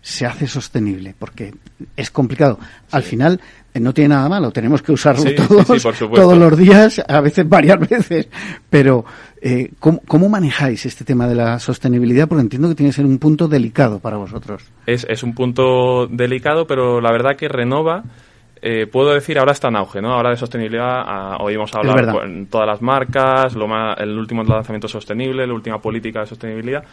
se 0.00 0.26
hace 0.26 0.46
sostenible? 0.46 1.14
Porque 1.18 1.54
es 1.96 2.10
complicado. 2.10 2.58
Al 2.90 3.02
final 3.02 3.40
eh, 3.74 3.80
no 3.80 3.92
tiene 3.92 4.14
nada 4.14 4.28
malo, 4.28 4.50
tenemos 4.50 4.82
que 4.82 4.92
usarlo 4.92 5.24
todos, 5.34 5.82
todos 6.14 6.38
los 6.38 6.56
días, 6.56 7.02
a 7.06 7.20
veces 7.20 7.48
varias 7.48 7.78
veces, 7.88 8.28
pero 8.70 9.04
eh, 9.42 9.70
¿cómo, 9.78 10.00
¿cómo, 10.06 10.28
manejáis 10.28 10.86
este 10.86 11.04
tema 11.04 11.26
de 11.26 11.34
la 11.34 11.58
sostenibilidad? 11.58 12.28
Porque 12.28 12.42
entiendo 12.42 12.68
que 12.68 12.74
tiene 12.74 12.90
que 12.90 12.96
ser 12.96 13.06
un 13.06 13.18
punto 13.18 13.48
delicado 13.48 13.98
para 14.00 14.16
vosotros. 14.16 14.62
Es, 14.86 15.06
es 15.08 15.22
un 15.22 15.34
punto 15.34 16.06
delicado, 16.06 16.66
pero 16.66 17.00
la 17.00 17.12
verdad 17.12 17.36
que 17.36 17.48
renova 17.48 18.04
eh, 18.60 18.86
puedo 18.86 19.12
decir 19.12 19.38
ahora 19.38 19.52
está 19.52 19.68
en 19.68 19.76
auge, 19.76 20.00
¿no? 20.00 20.12
Ahora 20.12 20.30
de 20.30 20.36
sostenibilidad, 20.36 21.02
ah, 21.06 21.36
oímos 21.40 21.74
hablar 21.74 22.12
con 22.12 22.46
todas 22.46 22.66
las 22.66 22.82
marcas, 22.82 23.54
lo 23.54 23.68
el 23.96 24.18
último 24.18 24.42
lanzamiento 24.42 24.88
sostenible, 24.88 25.46
la 25.46 25.54
última 25.54 25.78
política 25.78 26.20
de 26.20 26.26
sostenibilidad, 26.26 26.84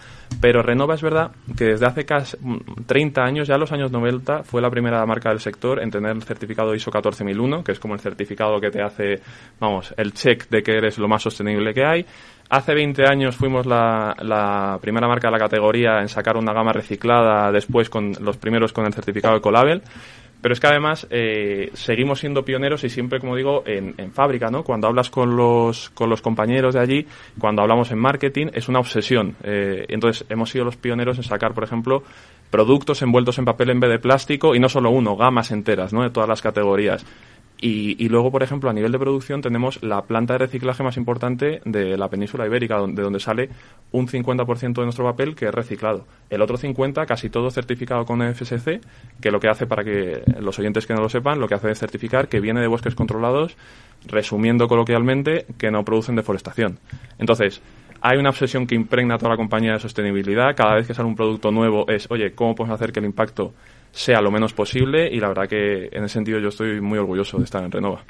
pero 0.41 0.61
Renova 0.61 0.95
es 0.95 1.01
verdad 1.01 1.31
que 1.57 1.65
desde 1.65 1.85
hace 1.85 2.05
casi 2.05 2.37
30 2.85 3.23
años, 3.23 3.47
ya 3.47 3.57
los 3.57 3.71
años 3.71 3.91
90, 3.91 4.43
fue 4.43 4.61
la 4.61 4.69
primera 4.69 5.05
marca 5.05 5.29
del 5.29 5.39
sector 5.39 5.81
en 5.81 5.89
tener 5.89 6.11
el 6.11 6.23
certificado 6.23 6.75
ISO 6.75 6.91
14001, 6.91 7.63
que 7.63 7.71
es 7.71 7.79
como 7.79 7.93
el 7.93 7.99
certificado 7.99 8.59
que 8.59 8.69
te 8.69 8.81
hace, 8.81 9.21
vamos, 9.59 9.93
el 9.97 10.13
check 10.13 10.47
de 10.49 10.61
que 10.61 10.73
eres 10.73 10.97
lo 10.97 11.07
más 11.07 11.23
sostenible 11.23 11.73
que 11.73 11.85
hay. 11.85 12.05
Hace 12.47 12.75
20 12.75 13.05
años 13.09 13.35
fuimos 13.35 13.65
la, 13.65 14.15
la, 14.21 14.77
primera 14.79 15.07
marca 15.07 15.29
de 15.29 15.31
la 15.31 15.39
categoría 15.39 16.01
en 16.01 16.07
sacar 16.07 16.37
una 16.37 16.53
gama 16.53 16.73
reciclada, 16.73 17.51
después 17.51 17.89
con 17.89 18.11
los 18.21 18.37
primeros 18.37 18.71
con 18.71 18.85
el 18.85 18.93
certificado 18.93 19.37
Ecolabel. 19.37 19.81
Pero 20.45 20.53
es 20.53 20.59
que 20.59 20.67
además 20.67 21.07
eh, 21.09 21.71
seguimos 21.73 22.19
siendo 22.19 22.45
pioneros 22.45 22.83
y 22.83 22.89
siempre, 22.91 23.19
como 23.19 23.35
digo, 23.35 23.63
en, 23.65 24.11
fábrica, 24.11 24.51
¿no? 24.51 24.63
Cuando 24.63 24.85
hablas 24.85 25.09
con 25.09 25.35
los, 25.35 25.89
con 25.89 26.07
los 26.07 26.21
compañeros 26.21 26.75
de 26.75 26.81
allí, 26.81 27.07
cuando 27.39 27.63
hablamos 27.63 27.89
en 27.89 27.97
marketing, 27.97 28.49
es 28.53 28.69
una 28.69 28.77
obsesión. 28.77 29.35
Eh, 29.41 29.85
entonces, 29.87 30.23
hemos 30.29 30.51
sido 30.51 30.63
los 30.63 30.77
pioneros 30.77 31.17
en 31.17 31.23
sacar, 31.23 31.55
por 31.55 31.63
ejemplo, 31.63 32.03
productos 32.51 33.01
envueltos 33.01 33.39
en 33.39 33.45
papel 33.45 33.71
en 33.71 33.79
vez 33.79 33.89
de 33.89 33.97
plástico 33.97 34.53
y 34.53 34.59
no 34.59 34.69
solo 34.69 34.91
uno, 34.91 35.15
gamas 35.15 35.49
enteras, 35.49 35.93
¿no? 35.93 36.03
De 36.03 36.11
todas 36.11 36.29
las 36.29 36.43
categorías. 36.43 37.03
Y, 37.61 38.09
luego, 38.09 38.31
por 38.31 38.43
ejemplo, 38.43 38.69
a 38.69 38.73
nivel 38.73 38.91
de 38.91 38.99
producción 38.99 39.41
tenemos 39.41 39.81
la 39.81 40.03
planta 40.03 40.33
de 40.33 40.39
reciclaje 40.39 40.83
más 40.83 40.97
importante 40.97 41.61
de 41.65 41.97
la 41.97 42.09
península 42.09 42.45
ibérica, 42.45 42.79
de 42.85 43.01
donde 43.01 43.19
sale 43.19 43.49
un 43.91 44.07
50% 44.07 44.73
de 44.73 44.83
nuestro 44.83 45.05
papel 45.05 45.35
que 45.35 45.45
es 45.45 45.53
reciclado. 45.53 46.05
El 46.29 46.41
otro 46.41 46.57
50% 46.57 47.05
casi 47.05 47.29
todo 47.29 47.49
certificado 47.49 48.05
con 48.05 48.21
FSC, 48.21 48.81
que 49.21 49.31
lo 49.31 49.39
que 49.39 49.47
hace, 49.47 49.65
para 49.65 49.83
que 49.83 50.21
los 50.39 50.59
oyentes 50.59 50.85
que 50.85 50.93
no 50.93 51.01
lo 51.01 51.09
sepan, 51.09 51.39
lo 51.39 51.47
que 51.47 51.55
hace 51.55 51.71
es 51.71 51.79
certificar 51.79 52.27
que 52.27 52.39
viene 52.39 52.59
de 52.59 52.67
bosques 52.67 52.93
controlados, 52.93 53.55
resumiendo 54.05 54.67
coloquialmente, 54.67 55.45
que 55.57 55.71
no 55.71 55.83
producen 55.85 56.15
deforestación. 56.15 56.77
Entonces, 57.17 57.61
hay 58.01 58.17
una 58.17 58.29
obsesión 58.29 58.67
que 58.67 58.75
impregna 58.75 59.17
toda 59.17 59.31
la 59.31 59.37
compañía 59.37 59.73
de 59.73 59.79
sostenibilidad. 59.79 60.55
Cada 60.55 60.75
vez 60.75 60.85
que 60.85 60.93
sale 60.93 61.07
un 61.07 61.15
producto 61.15 61.51
nuevo 61.51 61.87
es, 61.87 62.05
oye, 62.11 62.33
¿cómo 62.33 62.53
podemos 62.53 62.75
hacer 62.75 62.91
que 62.91 62.99
el 62.99 63.05
impacto 63.05 63.53
sea 63.95 64.21
lo 64.21 64.29
menos 64.29 64.53
posible 64.53 65.09
y 65.09 65.21
la 65.21 65.29
verdad 65.29 65.47
que 65.47 65.87
en 65.89 66.03
ese 66.03 66.15
sentido 66.15 66.37
yo 66.39 66.49
estoy 66.49 66.81
muy 66.81 66.99
orgulloso 66.99 67.37
de 67.37 67.45
estar 67.45 67.63
en 67.63 67.71
Renova. 67.71 68.03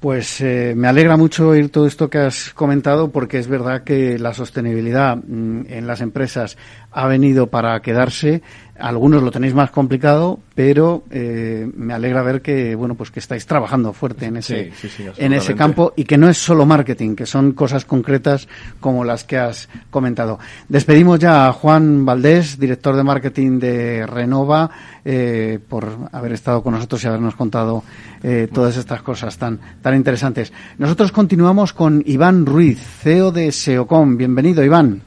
Pues 0.00 0.40
eh, 0.40 0.74
me 0.76 0.86
alegra 0.88 1.16
mucho 1.16 1.48
oír 1.48 1.70
todo 1.70 1.86
esto 1.86 2.10
que 2.10 2.18
has 2.18 2.52
comentado 2.52 3.10
porque 3.10 3.38
es 3.38 3.48
verdad 3.48 3.82
que 3.84 4.18
la 4.18 4.34
sostenibilidad 4.34 5.16
mm, 5.16 5.62
en 5.68 5.86
las 5.86 6.00
empresas 6.00 6.56
ha 6.90 7.06
venido 7.06 7.48
para 7.48 7.80
quedarse 7.80 8.42
algunos 8.78 9.22
lo 9.22 9.30
tenéis 9.30 9.54
más 9.54 9.70
complicado, 9.70 10.38
pero 10.54 11.02
eh, 11.10 11.68
me 11.74 11.94
alegra 11.94 12.22
ver 12.22 12.42
que 12.42 12.74
bueno 12.74 12.94
pues 12.94 13.10
que 13.10 13.20
estáis 13.20 13.46
trabajando 13.46 13.92
fuerte 13.92 14.26
en 14.26 14.36
ese 14.36 14.72
en 15.16 15.32
ese 15.32 15.54
campo 15.54 15.92
y 15.96 16.04
que 16.04 16.16
no 16.16 16.28
es 16.28 16.38
solo 16.38 16.64
marketing, 16.64 17.14
que 17.14 17.26
son 17.26 17.52
cosas 17.52 17.84
concretas 17.84 18.48
como 18.80 19.04
las 19.04 19.24
que 19.24 19.38
has 19.38 19.68
comentado. 19.90 20.38
Despedimos 20.68 21.18
ya 21.18 21.48
a 21.48 21.52
Juan 21.52 22.04
Valdés, 22.04 22.58
director 22.58 22.96
de 22.96 23.02
marketing 23.02 23.58
de 23.58 24.06
Renova, 24.06 24.70
eh, 25.04 25.58
por 25.68 25.88
haber 26.12 26.32
estado 26.32 26.62
con 26.62 26.74
nosotros 26.74 27.02
y 27.04 27.08
habernos 27.08 27.34
contado 27.34 27.82
eh, 28.22 28.48
todas 28.52 28.76
estas 28.76 29.02
cosas 29.02 29.36
tan 29.38 29.58
tan 29.82 29.94
interesantes. 29.94 30.52
Nosotros 30.78 31.12
continuamos 31.12 31.72
con 31.72 32.02
Iván 32.06 32.46
Ruiz, 32.46 32.78
CEO 32.78 33.32
de 33.32 33.52
Seocom. 33.52 34.16
Bienvenido, 34.16 34.64
Iván. 34.64 35.02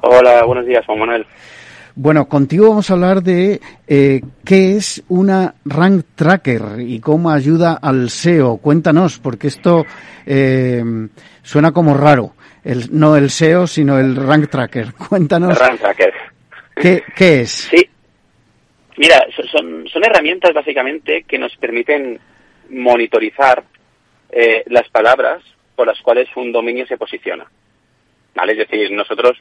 Hola, 0.00 0.44
buenos 0.44 0.64
días, 0.66 0.84
Juan 0.86 1.00
Manuel. 1.00 1.26
Bueno, 2.00 2.28
contigo 2.28 2.68
vamos 2.68 2.88
a 2.88 2.94
hablar 2.94 3.24
de 3.24 3.60
eh, 3.88 4.20
qué 4.44 4.76
es 4.76 5.02
una 5.08 5.56
Rank 5.64 6.04
Tracker 6.14 6.78
y 6.78 7.00
cómo 7.00 7.28
ayuda 7.28 7.76
al 7.82 8.08
SEO. 8.08 8.58
Cuéntanos, 8.58 9.18
porque 9.18 9.48
esto 9.48 9.84
eh, 10.24 10.80
suena 11.42 11.72
como 11.72 11.94
raro. 11.94 12.34
El, 12.62 12.96
no 12.96 13.16
el 13.16 13.30
SEO, 13.30 13.66
sino 13.66 13.98
el 13.98 14.14
Rank 14.14 14.48
Tracker. 14.48 14.94
Cuéntanos. 15.08 15.58
Rank 15.58 15.80
Tracker. 15.80 16.14
¿Qué, 16.76 17.02
qué 17.16 17.40
es? 17.40 17.50
Sí. 17.50 17.84
Mira, 18.96 19.26
son, 19.50 19.88
son 19.88 20.04
herramientas 20.04 20.54
básicamente 20.54 21.24
que 21.26 21.36
nos 21.36 21.56
permiten 21.56 22.20
monitorizar 22.70 23.64
eh, 24.30 24.62
las 24.68 24.88
palabras 24.90 25.42
por 25.74 25.88
las 25.88 26.00
cuales 26.00 26.28
un 26.36 26.52
dominio 26.52 26.86
se 26.86 26.96
posiciona. 26.96 27.44
¿Vale? 28.36 28.52
Es 28.52 28.58
decir, 28.58 28.92
nosotros 28.92 29.36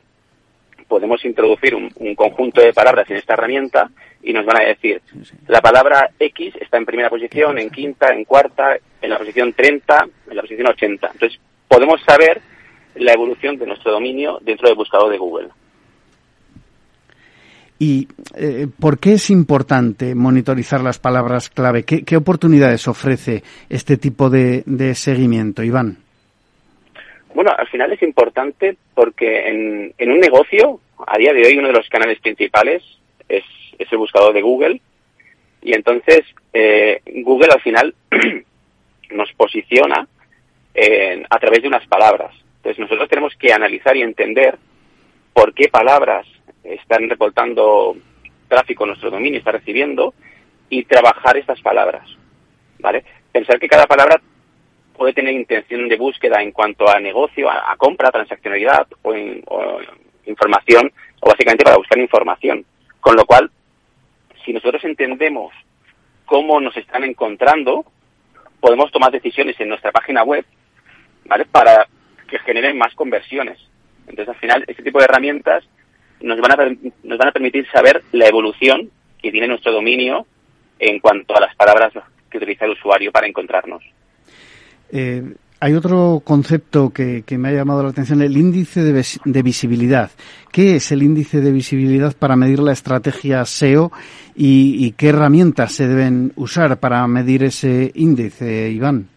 podemos 0.87 1.23
introducir 1.25 1.75
un, 1.75 1.89
conjunto 2.15 2.61
de 2.61 2.73
palabras 2.73 3.09
en 3.09 3.17
esta 3.17 3.33
herramienta 3.33 3.89
y 4.23 4.33
nos 4.33 4.45
van 4.45 4.57
a 4.57 4.65
decir, 4.65 5.01
la 5.47 5.61
palabra 5.61 6.09
X 6.19 6.55
está 6.59 6.77
en 6.77 6.85
primera 6.85 7.09
posición, 7.09 7.59
en 7.59 7.69
quinta, 7.69 8.13
en 8.13 8.23
cuarta, 8.25 8.77
en 9.01 9.09
la 9.09 9.17
posición 9.17 9.53
30, 9.53 10.07
en 10.29 10.35
la 10.35 10.41
posición 10.41 10.67
80. 10.67 11.09
Entonces, 11.13 11.39
podemos 11.67 12.01
saber 12.05 12.41
la 12.95 13.13
evolución 13.13 13.57
de 13.57 13.67
nuestro 13.67 13.91
dominio 13.91 14.39
dentro 14.41 14.67
del 14.67 14.77
buscador 14.77 15.11
de 15.11 15.17
Google. 15.17 15.49
¿Y 17.79 18.07
eh, 18.35 18.67
por 18.79 18.97
qué 18.97 19.13
es 19.13 19.29
importante 19.29 20.15
monitorizar 20.15 20.81
las 20.81 20.97
palabras 20.97 21.49
clave? 21.49 21.83
¿Qué, 21.83 22.17
oportunidades 22.17 22.87
ofrece 22.87 23.43
este 23.69 23.97
tipo 23.97 24.31
de 24.31 24.95
seguimiento, 24.95 25.61
Iván? 25.61 26.06
Bueno, 27.37 27.53
al 27.55 27.67
final 27.67 27.91
es 27.91 28.01
importante 28.01 28.77
porque 28.95 29.47
en, 29.47 29.93
en, 29.95 30.11
un 30.11 30.19
negocio, 30.19 30.79
a 31.05 31.19
día 31.19 31.33
de 31.33 31.45
hoy, 31.45 31.55
uno 31.55 31.67
de 31.67 31.73
los 31.75 31.87
canales 31.87 32.19
principales 32.19 32.81
es, 33.29 33.43
es 33.77 33.91
el 33.91 33.99
buscador 33.99 34.33
de 34.33 34.41
Google. 34.41 34.81
Y 35.61 35.75
entonces, 35.75 36.21
eh, 36.51 36.99
Google 37.05 37.49
al 37.53 37.61
final 37.61 37.93
nos 39.11 39.31
posiciona 39.33 40.07
a 41.29 41.39
través 41.39 41.61
de 41.61 41.67
unas 41.67 41.85
palabras. 41.85 42.33
Entonces, 42.55 42.79
nosotros 42.79 43.07
tenemos 43.07 43.35
que 43.35 43.53
analizar 43.53 43.95
y 43.95 44.01
entender 44.01 44.57
por 45.31 45.53
qué 45.53 45.67
palabras 45.67 46.25
están 46.63 47.07
reportando 47.07 47.97
tráfico 48.47 48.87
nuestro 48.87 49.11
dominio, 49.11 49.37
está 49.37 49.51
recibiendo, 49.51 50.15
y 50.71 50.85
trabajar 50.85 51.37
estas 51.37 51.61
palabras. 51.61 52.09
¿Vale? 52.79 53.05
Pensar 53.31 53.59
que 53.59 53.67
cada 53.67 53.85
palabra 53.85 54.19
puede 54.97 55.13
tener 55.13 55.33
intención 55.33 55.87
de 55.87 55.95
búsqueda 55.95 56.41
en 56.41 56.51
cuanto 56.51 56.89
a 56.89 56.99
negocio, 56.99 57.49
a, 57.49 57.75
compra, 57.77 58.11
transaccionalidad 58.11 58.87
o, 59.03 59.13
información, 60.25 60.91
o 61.21 61.29
básicamente 61.29 61.63
para 61.63 61.77
buscar 61.77 61.99
información. 61.99 62.65
Con 62.99 63.15
lo 63.15 63.25
cual, 63.25 63.49
si 64.43 64.51
nosotros 64.51 64.83
entendemos 64.83 65.53
cómo 66.25 66.59
nos 66.59 66.75
están 66.75 67.03
encontrando, 67.03 67.85
podemos 68.59 68.91
tomar 68.91 69.11
decisiones 69.11 69.57
en 69.59 69.69
nuestra 69.69 69.91
página 69.91 70.23
web, 70.23 70.45
¿vale? 71.25 71.45
Para 71.45 71.87
que 72.27 72.39
generen 72.39 72.77
más 72.77 72.93
conversiones. 72.95 73.59
Entonces, 74.07 74.29
al 74.29 74.39
final, 74.39 74.65
este 74.67 74.83
tipo 74.83 74.99
de 74.99 75.05
herramientas 75.05 75.63
nos 76.19 76.39
van 76.39 76.51
a, 76.51 76.75
nos 77.03 77.17
van 77.17 77.27
a 77.27 77.31
permitir 77.31 77.67
saber 77.71 78.03
la 78.11 78.27
evolución 78.27 78.89
que 79.21 79.31
tiene 79.31 79.47
nuestro 79.47 79.71
dominio 79.71 80.25
en 80.79 80.99
cuanto 80.99 81.35
a 81.35 81.41
las 81.41 81.55
palabras 81.55 81.93
que 82.29 82.37
utiliza 82.37 82.65
el 82.65 82.71
usuario 82.71 83.11
para 83.11 83.27
encontrarnos. 83.27 83.83
Eh, 84.91 85.23
hay 85.59 85.73
otro 85.73 86.21
concepto 86.23 86.91
que, 86.91 87.23
me 87.37 87.49
ha 87.49 87.51
llamado 87.51 87.81
la 87.81 87.89
atención, 87.89 88.21
el 88.21 88.37
índice 88.37 88.81
de, 88.81 89.41
visibilidad. 89.41 90.11
¿Qué 90.51 90.75
es 90.75 90.91
el 90.91 91.01
índice 91.01 91.41
de 91.41 91.51
visibilidad 91.51 92.15
para 92.15 92.35
medir 92.35 92.59
la 92.59 92.73
estrategia 92.73 93.43
SEO 93.45 93.91
y, 94.35 94.91
qué 94.91 95.09
herramientas 95.09 95.73
se 95.73 95.87
deben 95.87 96.31
usar 96.35 96.79
para 96.79 97.07
medir 97.07 97.43
ese 97.43 97.91
índice, 97.95 98.69
Iván? 98.69 99.07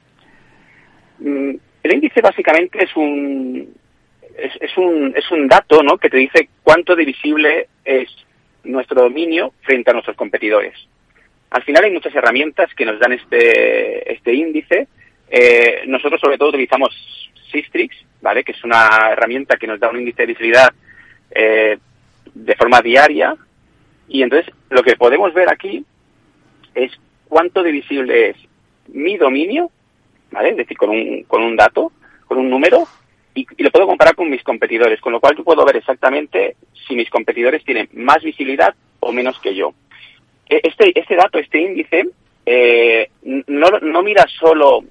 Mm, 1.19 1.57
el 1.83 1.95
índice 1.95 2.23
básicamente 2.23 2.85
es 2.85 2.97
un, 2.97 3.69
es, 4.39 4.79
un, 4.79 5.13
es 5.15 5.31
un 5.31 5.47
dato 5.47 5.83
¿no? 5.83 5.99
que 5.99 6.09
te 6.09 6.17
dice 6.17 6.49
cuánto 6.63 6.97
de 6.97 7.05
visible 7.05 7.69
es 7.85 8.09
nuestro 8.65 9.03
dominio 9.03 9.53
frente 9.63 9.91
a 9.91 9.93
nuestros 9.93 10.17
competidores. 10.17 10.75
Al 11.51 11.63
final 11.65 11.85
hay 11.85 11.93
muchas 11.93 12.15
herramientas 12.15 12.73
que 12.75 12.87
nos 12.87 12.99
dan 12.99 13.13
este, 13.13 14.11
este 14.11 14.33
índice 14.35 14.89
eh, 15.31 15.83
nosotros 15.87 16.21
sobre 16.21 16.37
todo 16.37 16.49
utilizamos 16.49 17.31
Sistrix, 17.51 17.97
¿vale? 18.21 18.43
Que 18.43 18.53
es 18.53 18.65
una 18.65 19.11
herramienta 19.13 19.57
que 19.57 19.67
nos 19.67 19.79
da 19.79 19.89
un 19.89 20.01
índice 20.01 20.23
de 20.23 20.27
visibilidad 20.27 20.73
eh, 21.31 21.79
de 22.35 22.57
forma 22.57 22.83
diaria. 22.83 23.37
Y 24.09 24.23
entonces 24.23 24.53
lo 24.71 24.83
que 24.83 24.97
podemos 24.97 25.33
ver 25.33 25.49
aquí 25.51 25.85
es 26.75 26.93
cuánto 27.29 27.63
de 27.63 27.71
visible 27.71 28.31
es 28.31 28.37
mi 28.89 29.17
dominio, 29.17 29.71
¿vale? 30.33 30.51
Es 30.51 30.57
decir, 30.57 30.77
con 30.77 30.91
un, 30.91 31.23
con 31.25 31.43
un 31.43 31.57
dato, 31.57 31.93
con 32.27 32.39
un 32.39 32.51
número, 32.51 32.87
y, 33.33 33.47
y, 33.57 33.63
lo 33.63 33.71
puedo 33.71 33.87
comparar 33.87 34.17
con 34.17 34.29
mis 34.29 34.43
competidores, 34.43 35.01
con 35.01 35.13
lo 35.13 35.21
cual 35.21 35.37
yo 35.37 35.45
puedo 35.45 35.65
ver 35.65 35.77
exactamente 35.77 36.57
si 36.89 36.97
mis 36.97 37.09
competidores 37.09 37.65
tienen 37.65 37.89
más 37.93 38.21
visibilidad 38.25 38.75
o 38.99 39.13
menos 39.13 39.39
que 39.39 39.55
yo. 39.55 39.73
E, 40.49 40.61
este, 40.65 40.99
este 40.99 41.15
dato, 41.15 41.39
este 41.39 41.61
índice, 41.61 42.09
eh, 42.45 43.09
no, 43.23 43.71
no 43.71 44.03
mira 44.03 44.27
solo 44.27 44.83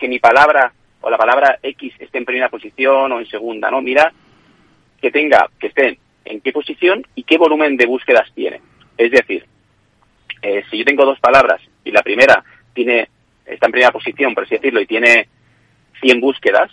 que 0.00 0.08
mi 0.08 0.18
palabra 0.18 0.72
o 1.02 1.10
la 1.10 1.18
palabra 1.18 1.58
X 1.62 1.94
esté 1.98 2.18
en 2.18 2.24
primera 2.24 2.48
posición 2.48 3.12
o 3.12 3.20
en 3.20 3.26
segunda, 3.26 3.70
no, 3.70 3.80
mira 3.80 4.12
que 5.00 5.10
tenga, 5.10 5.48
que 5.58 5.68
esté 5.68 5.98
en 6.24 6.40
qué 6.40 6.52
posición 6.52 7.06
y 7.14 7.22
qué 7.22 7.38
volumen 7.38 7.76
de 7.76 7.86
búsquedas 7.86 8.28
tiene. 8.34 8.60
Es 8.98 9.10
decir, 9.10 9.46
eh, 10.42 10.62
si 10.70 10.78
yo 10.78 10.84
tengo 10.84 11.06
dos 11.06 11.18
palabras 11.20 11.60
y 11.84 11.90
la 11.90 12.02
primera 12.02 12.44
tiene, 12.74 13.08
está 13.46 13.66
en 13.66 13.72
primera 13.72 13.92
posición, 13.92 14.34
por 14.34 14.44
así 14.44 14.56
decirlo, 14.56 14.80
y 14.80 14.86
tiene 14.86 15.28
100 16.00 16.20
búsquedas, 16.20 16.70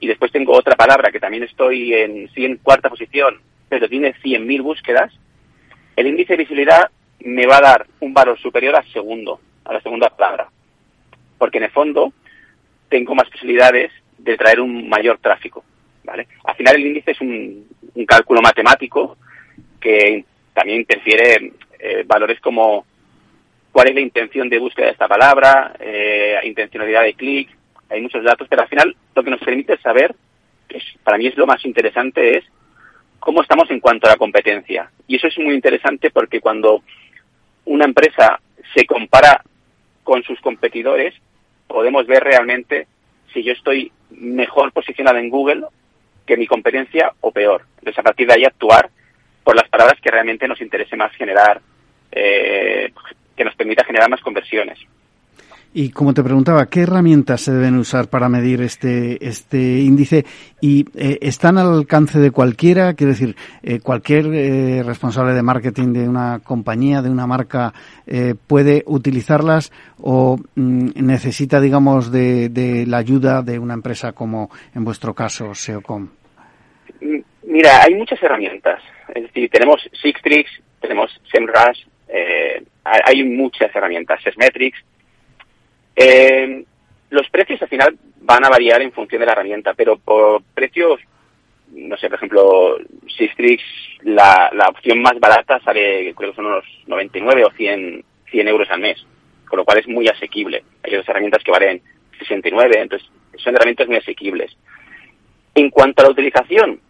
y 0.00 0.08
después 0.08 0.32
tengo 0.32 0.52
otra 0.54 0.74
palabra 0.74 1.12
que 1.12 1.20
también 1.20 1.44
estoy 1.44 1.94
en 1.94 2.28
100 2.30 2.56
cuarta 2.58 2.90
posición, 2.90 3.40
pero 3.68 3.88
tiene 3.88 4.14
100.000 4.14 4.62
búsquedas, 4.62 5.12
el 5.94 6.06
índice 6.08 6.32
de 6.32 6.38
visibilidad 6.38 6.90
me 7.20 7.46
va 7.46 7.58
a 7.58 7.62
dar 7.62 7.86
un 8.00 8.12
valor 8.12 8.38
superior 8.40 8.74
al 8.74 8.92
segundo, 8.92 9.40
a 9.64 9.72
la 9.72 9.80
segunda 9.80 10.10
palabra. 10.10 10.48
Porque 11.38 11.58
en 11.58 11.64
el 11.64 11.70
fondo 11.70 12.12
tengo 12.92 13.14
más 13.14 13.28
posibilidades 13.30 13.90
de 14.18 14.36
traer 14.36 14.60
un 14.60 14.86
mayor 14.86 15.16
tráfico. 15.18 15.64
¿vale? 16.04 16.28
Al 16.44 16.54
final 16.54 16.76
el 16.76 16.86
índice 16.88 17.12
es 17.12 17.20
un, 17.22 17.66
cálculo 18.06 18.42
matemático 18.42 19.16
que 19.80 20.24
también 20.52 20.80
interfiere 20.80 21.52
eh, 21.78 22.04
valores 22.06 22.38
como 22.40 22.84
cuál 23.70 23.88
es 23.88 23.94
la 23.94 24.00
intención 24.00 24.48
de 24.50 24.58
búsqueda 24.58 24.86
de 24.86 24.92
esta 24.92 25.08
palabra, 25.08 25.74
eh, 25.80 26.38
intencionalidad 26.44 27.02
de 27.02 27.14
clic, 27.14 27.48
hay 27.88 28.02
muchos 28.02 28.22
datos, 28.24 28.46
pero 28.48 28.62
al 28.62 28.68
final 28.68 28.94
lo 29.14 29.22
que 29.22 29.30
nos 29.30 29.40
permite 29.40 29.78
saber, 29.78 30.14
que 30.68 30.82
para 31.02 31.16
mí 31.16 31.26
es 31.26 31.36
lo 31.36 31.46
más 31.46 31.64
interesante, 31.64 32.38
es 32.38 32.44
cómo 33.18 33.40
estamos 33.40 33.70
en 33.70 33.80
cuanto 33.80 34.06
a 34.06 34.10
la 34.10 34.16
competencia. 34.16 34.90
Y 35.06 35.16
eso 35.16 35.28
es 35.28 35.38
muy 35.38 35.54
interesante 35.54 36.10
porque 36.10 36.40
cuando 36.40 36.82
una 37.64 37.84
empresa 37.84 38.40
se 38.74 38.84
compara 38.84 39.42
con 40.02 40.22
sus 40.24 40.40
competidores, 40.40 41.14
podemos 41.66 42.06
ver 42.06 42.22
realmente 42.22 42.86
si 43.32 43.42
yo 43.42 43.52
estoy 43.52 43.90
mejor 44.10 44.72
posicionado 44.72 45.18
en 45.18 45.30
Google 45.30 45.64
que 46.26 46.36
mi 46.36 46.46
competencia 46.46 47.12
o 47.20 47.32
peor. 47.32 47.64
Entonces, 47.78 47.98
a 47.98 48.02
partir 48.02 48.26
de 48.26 48.34
ahí 48.34 48.44
actuar 48.44 48.90
por 49.42 49.56
las 49.56 49.68
palabras 49.68 50.00
que 50.00 50.10
realmente 50.10 50.46
nos 50.46 50.60
interese 50.60 50.96
más 50.96 51.12
generar, 51.12 51.60
eh, 52.12 52.92
que 53.36 53.44
nos 53.44 53.54
permita 53.56 53.84
generar 53.84 54.08
más 54.08 54.20
conversiones. 54.20 54.78
Y 55.74 55.90
como 55.90 56.12
te 56.12 56.22
preguntaba, 56.22 56.66
¿qué 56.66 56.80
herramientas 56.80 57.40
se 57.40 57.52
deben 57.52 57.76
usar 57.76 58.08
para 58.08 58.28
medir 58.28 58.60
este, 58.60 59.26
este 59.26 59.78
índice? 59.80 60.26
¿Y 60.60 60.84
eh, 60.94 61.18
están 61.22 61.56
al 61.56 61.72
alcance 61.72 62.18
de 62.18 62.30
cualquiera? 62.30 62.92
Quiero 62.92 63.12
decir, 63.12 63.34
eh, 63.62 63.80
cualquier 63.80 64.26
eh, 64.34 64.82
responsable 64.82 65.32
de 65.32 65.42
marketing 65.42 65.94
de 65.94 66.06
una 66.06 66.40
compañía, 66.40 67.00
de 67.00 67.08
una 67.08 67.26
marca, 67.26 67.72
puede 68.46 68.82
utilizarlas 68.86 69.72
o 70.00 70.36
mm, 70.56 70.90
necesita, 70.96 71.60
digamos, 71.60 72.12
de, 72.12 72.50
de, 72.50 72.84
la 72.86 72.98
ayuda 72.98 73.40
de 73.40 73.58
una 73.58 73.72
empresa 73.72 74.12
como 74.12 74.50
en 74.74 74.84
vuestro 74.84 75.14
caso, 75.14 75.54
SEOCOM? 75.54 76.08
Mira, 77.44 77.82
hay 77.82 77.94
muchas 77.94 78.22
herramientas. 78.22 78.82
Es 79.14 79.22
decir, 79.22 79.48
tenemos 79.48 79.80
Sixtrix, 80.02 80.50
tenemos 80.80 81.10
SEMrush, 81.32 81.86
hay 82.84 83.24
muchas 83.24 83.74
herramientas, 83.74 84.22
SESmetrics 84.22 84.78
eh, 85.96 86.64
los 87.10 87.28
precios 87.30 87.60
al 87.62 87.68
final 87.68 87.98
van 88.22 88.44
a 88.44 88.48
variar 88.48 88.80
en 88.82 88.92
función 88.92 89.20
de 89.20 89.26
la 89.26 89.32
herramienta, 89.32 89.74
pero 89.74 89.98
por 89.98 90.42
precios, 90.54 91.00
no 91.72 91.96
sé, 91.96 92.08
por 92.08 92.16
ejemplo, 92.16 92.78
Sistrix, 93.16 93.62
la, 94.02 94.50
opción 94.68 95.00
más 95.02 95.18
barata 95.20 95.60
sale, 95.60 96.14
creo 96.14 96.30
que 96.30 96.36
son 96.36 96.46
unos 96.46 96.64
99 96.86 97.44
o 97.44 97.50
100, 97.50 98.04
100 98.30 98.48
euros 98.48 98.70
al 98.70 98.80
mes, 98.80 99.04
con 99.46 99.58
lo 99.58 99.64
cual 99.64 99.78
es 99.78 99.88
muy 99.88 100.08
asequible. 100.08 100.64
Hay 100.82 100.94
otras 100.94 101.08
herramientas 101.10 101.42
que 101.44 101.50
valen 101.50 101.82
69, 102.18 102.80
entonces 102.80 103.08
son 103.36 103.54
herramientas 103.54 103.88
muy 103.88 103.96
asequibles. 103.96 104.56
En 105.54 105.68
cuanto 105.70 106.02
a 106.02 106.06
la 106.06 106.12
utilización, 106.12 106.80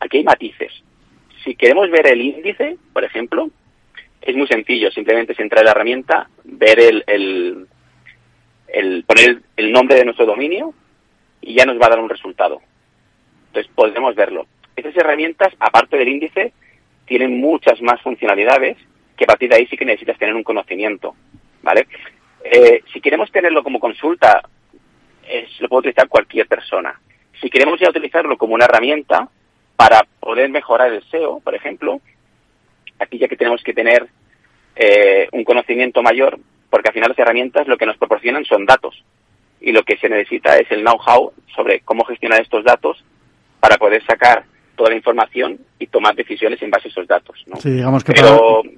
aquí 0.00 0.18
hay 0.18 0.24
matices. 0.24 0.72
Si 1.44 1.54
queremos 1.54 1.90
ver 1.90 2.06
el 2.06 2.22
índice, 2.22 2.78
por 2.92 3.04
ejemplo, 3.04 3.50
es 4.22 4.34
muy 4.34 4.46
sencillo, 4.46 4.90
simplemente 4.90 5.34
es 5.34 5.38
entrar 5.38 5.60
en 5.60 5.66
la 5.66 5.72
herramienta, 5.72 6.30
ver 6.44 6.80
el, 6.80 7.04
el, 7.06 7.66
el 8.74 9.04
poner 9.04 9.40
el 9.56 9.72
nombre 9.72 9.96
de 9.96 10.04
nuestro 10.04 10.26
dominio 10.26 10.74
y 11.40 11.54
ya 11.54 11.64
nos 11.64 11.80
va 11.80 11.86
a 11.86 11.90
dar 11.90 12.00
un 12.00 12.08
resultado. 12.08 12.60
Entonces 13.48 13.70
podemos 13.74 14.14
verlo. 14.14 14.46
Estas 14.74 14.96
herramientas, 14.96 15.54
aparte 15.60 15.96
del 15.96 16.08
índice, 16.08 16.52
tienen 17.06 17.38
muchas 17.40 17.80
más 17.80 18.00
funcionalidades 18.02 18.76
que 19.16 19.24
a 19.24 19.26
partir 19.28 19.48
de 19.48 19.56
ahí 19.56 19.66
sí 19.66 19.76
que 19.76 19.84
necesitas 19.84 20.18
tener 20.18 20.34
un 20.34 20.42
conocimiento, 20.42 21.14
¿vale? 21.62 21.86
Eh, 22.42 22.82
si 22.92 23.00
queremos 23.00 23.30
tenerlo 23.30 23.62
como 23.62 23.78
consulta, 23.78 24.42
es, 25.28 25.60
lo 25.60 25.68
puede 25.68 25.80
utilizar 25.80 26.08
cualquier 26.08 26.48
persona. 26.48 27.00
Si 27.40 27.48
queremos 27.48 27.78
ya 27.78 27.90
utilizarlo 27.90 28.36
como 28.36 28.54
una 28.54 28.64
herramienta 28.64 29.28
para 29.76 30.00
poder 30.18 30.50
mejorar 30.50 30.92
el 30.92 31.04
SEO, 31.10 31.40
por 31.40 31.54
ejemplo, 31.54 32.00
aquí 32.98 33.18
ya 33.18 33.28
que 33.28 33.36
tenemos 33.36 33.62
que 33.62 33.72
tener 33.72 34.08
eh, 34.74 35.28
un 35.32 35.44
conocimiento 35.44 36.02
mayor, 36.02 36.38
porque 36.74 36.88
al 36.88 36.94
final 36.94 37.10
las 37.10 37.18
herramientas 37.20 37.68
lo 37.68 37.76
que 37.76 37.86
nos 37.86 37.96
proporcionan 37.96 38.44
son 38.44 38.66
datos 38.66 39.00
y 39.60 39.70
lo 39.70 39.84
que 39.84 39.96
se 39.96 40.08
necesita 40.08 40.56
es 40.56 40.68
el 40.72 40.80
know-how 40.80 41.32
sobre 41.54 41.78
cómo 41.84 42.04
gestionar 42.04 42.42
estos 42.42 42.64
datos 42.64 43.04
para 43.60 43.76
poder 43.76 44.04
sacar 44.04 44.44
toda 44.74 44.90
la 44.90 44.96
información 44.96 45.56
y 45.78 45.86
tomar 45.86 46.16
decisiones 46.16 46.60
en 46.62 46.72
base 46.72 46.88
a 46.88 46.90
esos 46.90 47.06
datos. 47.06 47.44
Sí, 47.60 47.70
digamos 47.70 48.02
que 48.02 48.12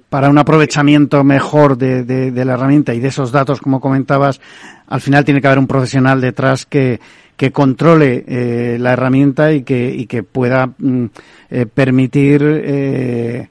para, 0.09 0.29
un 0.29 0.37
aprovechamiento 0.37 1.23
mejor 1.23 1.75
de, 1.75 2.31
la 2.45 2.53
herramienta 2.53 2.93
y 2.93 2.99
de 2.99 3.07
esos 3.07 3.31
datos, 3.31 3.59
como 3.61 3.79
comentabas, 3.81 4.39
al 4.85 5.01
final 5.01 5.25
tiene 5.25 5.41
que 5.41 5.47
haber 5.47 5.57
un 5.57 5.65
profesional 5.65 6.21
detrás 6.21 6.67
que, 6.67 6.99
que 7.35 7.51
controle 7.51 8.23
eh, 8.27 8.77
la 8.79 8.93
herramienta 8.93 9.53
y 9.53 9.63
que, 9.63 9.89
y 9.89 10.05
que 10.05 10.21
pueda 10.21 10.67
mm, 10.67 11.05
eh, 11.49 11.65
permitir 11.65 12.43
eh, 12.43 13.47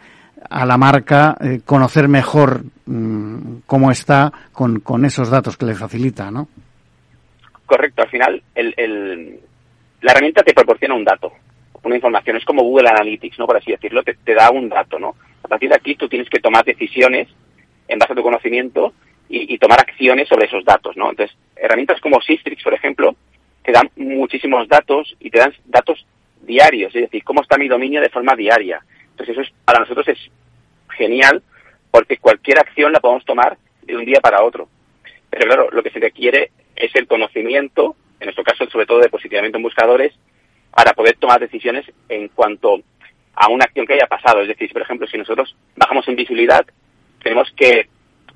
a 0.49 0.67
la 0.67 0.77
marca 0.77 1.37
eh, 1.41 1.61
conocer 1.65 2.09
mejor 2.09 2.63
mm, 2.87 3.59
cómo 3.67 3.91
está 3.91 4.33
con, 4.53 4.81
con, 4.81 5.05
esos 5.05 5.31
datos 5.31 5.57
que 5.57 5.67
le 5.67 5.75
facilita, 5.75 6.31
¿no? 6.31 6.49
Correcto, 7.67 8.03
al 8.03 8.11
final 8.11 8.43
el, 8.55 9.41
la 10.01 10.13
herramienta 10.13 10.43
te 10.43 10.55
proporciona 10.55 10.95
un 10.95 11.05
dato, 11.05 11.33
una 11.83 11.97
información, 11.97 12.37
es 12.37 12.45
como 12.45 12.63
Google 12.63 12.89
Analytics, 12.89 13.39
¿no? 13.39 13.47
Por 13.47 13.57
así 13.57 13.71
decirlo, 13.71 14.03
te, 14.03 14.35
da 14.35 14.51
un 14.51 14.69
dato, 14.69 14.99
¿no? 14.99 15.17
A 15.43 15.49
partir 15.49 15.69
de 15.69 15.77
aquí 15.77 15.95
tú 15.95 16.09
tienes 16.09 16.29
que 16.29 16.41
tomar 16.41 16.65
decisiones 16.65 17.29
en 17.89 17.99
base 17.99 18.13
a 18.13 18.17
tu 18.17 18.23
conocimiento 18.23 18.93
y, 19.29 19.59
tomar 19.59 19.81
acciones 19.81 20.29
sobre 20.29 20.47
esos 20.47 20.65
datos, 20.65 20.97
¿no? 20.97 21.11
Entonces, 21.11 21.37
herramientas 21.57 22.01
como 22.01 22.21
Sistrix, 22.21 22.63
por 22.63 22.75
ejemplo, 22.75 23.17
te 23.65 23.73
dan 23.73 23.91
muchísimos 23.97 24.69
datos 24.69 25.17
y 25.19 25.31
te 25.31 25.41
dan 25.41 25.53
datos 25.65 26.07
diarios, 26.43 26.95
es 26.95 27.03
decir, 27.03 27.25
cómo 27.25 27.43
está 27.43 27.59
mi 27.59 27.67
dominio 27.67 28.01
de 28.01 28.11
forma 28.11 28.37
diaria, 28.37 28.81
entonces 29.17 29.33
eso 29.33 29.41
es, 29.41 29.53
para 29.65 29.81
nosotros 29.81 30.07
es 30.09 30.19
genial 30.91 31.43
porque 31.91 32.19
cualquier 32.19 32.59
acción 32.59 32.93
la 32.93 33.01
podemos 33.01 33.25
tomar 33.25 33.57
de 33.83 33.97
un 33.97 34.05
día 34.05 34.21
para 34.21 34.43
otro. 34.43 34.69
Pero 35.31 35.47
claro, 35.47 35.69
lo 35.73 35.83
que 35.83 35.91
se 35.91 35.99
requiere 35.99 36.51
es 36.75 36.95
el 36.95 37.07
conocimiento, 37.07 37.97
en 38.21 38.27
nuestro 38.27 38.45
caso 38.45 38.69
sobre 38.69 38.85
todo 38.85 38.99
de 39.01 39.09
posicionamiento 39.09 39.57
en 39.57 39.63
buscadores, 39.63 40.13
para 40.71 40.93
poder 40.93 41.17
tomar 41.17 41.41
decisiones 41.41 41.91
en 42.11 42.29
cuanto 42.29 42.83
a 43.35 43.49
una 43.49 43.65
acción 43.65 43.87
que 43.87 43.95
haya 43.95 44.07
pasado. 44.07 44.43
Es 44.43 44.49
decir, 44.49 44.71
por 44.75 44.83
ejemplo, 44.83 45.07
si 45.07 45.17
nosotros 45.17 45.57
bajamos 45.75 46.07
en 46.09 46.17
visibilidad, 46.17 46.67
tenemos 47.23 47.51
que, 47.57 47.89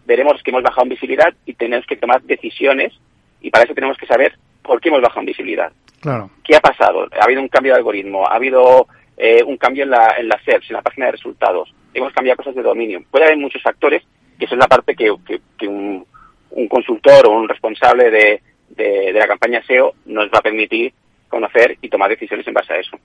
veremos 0.07 0.43
que 0.43 0.51
hemos 0.51 0.63
bajado 0.63 0.85
en 0.85 0.91
visibilidad 0.91 1.35
y 1.45 1.53
tenemos 1.53 1.87
que 1.87 1.97
tomar 1.97 2.23
decisiones 2.23 2.95
y 3.43 3.51
para 3.51 3.65
eso 3.65 3.75
tenemos 3.75 3.99
que 3.99 4.07
saber 4.07 4.39
por 4.63 4.81
qué 4.81 4.89
hemos 4.89 5.03
bajado 5.03 5.21
en 5.21 5.27
visibilidad. 5.27 5.71
Claro. 6.01 6.31
¿Qué 6.45 6.57
ha 6.57 6.61
pasado? 6.61 7.09
¿Ha 7.21 7.25
habido 7.25 7.43
un 7.43 7.49
cambio 7.49 7.75
de 7.75 7.79
algoritmo? 7.79 8.27
¿Ha 8.27 8.37
habido 8.37 8.89
eh, 9.23 9.43
un 9.45 9.59
cambio 9.59 9.85
en 9.85 9.91
la, 9.91 10.15
en 10.19 10.29
la 10.29 10.41
SERPs, 10.43 10.71
en 10.71 10.77
la 10.77 10.83
página 10.83 11.07
de 11.07 11.13
resultados. 11.13 11.75
Hemos 11.93 12.13
cambiado 12.15 12.39
cosas 12.39 12.55
de 12.55 12.63
dominio. 12.63 13.03
Puede 13.11 13.27
haber 13.27 13.37
muchos 13.37 13.63
factores, 13.63 14.03
que 14.39 14.47
esa 14.47 14.55
es 14.55 14.59
la 14.59 14.67
parte 14.67 14.95
que, 14.95 15.13
que, 15.59 15.69
un, 15.69 16.07
un, 16.53 16.69
consultor 16.69 17.27
o 17.27 17.33
un 17.33 17.47
responsable 17.47 18.11
de, 18.11 18.41
de, 18.71 19.13
la 19.13 19.27
campaña 19.27 19.63
SEO 19.67 19.93
nos 20.07 20.27
va 20.29 20.39
a 20.39 20.43
permitir 20.43 20.95
conocer 21.29 21.77
y 21.83 21.91
tomar 21.91 22.09
decisiones 22.09 22.47
en 22.47 22.55
base 22.55 22.73
a 22.73 22.79
eso. 22.79 22.99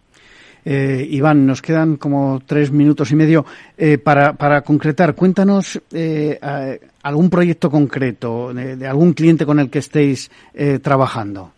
Eh, 0.64 1.06
Iván, 1.10 1.46
nos 1.46 1.62
quedan 1.62 1.98
como 1.98 2.42
tres 2.46 2.72
minutos 2.72 3.12
y 3.12 3.16
medio 3.16 3.46
eh, 3.78 3.98
para, 3.98 4.34
para 4.34 4.62
concretar. 4.62 5.16
Cuéntanos 5.16 5.82
eh, 5.94 6.40
algún 7.04 7.30
proyecto 7.30 7.70
concreto 7.70 8.54
de, 8.54 8.78
de, 8.78 8.88
algún 8.88 9.14
cliente 9.14 9.46
con 9.46 9.60
el 9.60 9.70
que 9.70 9.80
estéis 9.80 10.32
eh, 10.54 10.80
trabajando. 10.80 11.52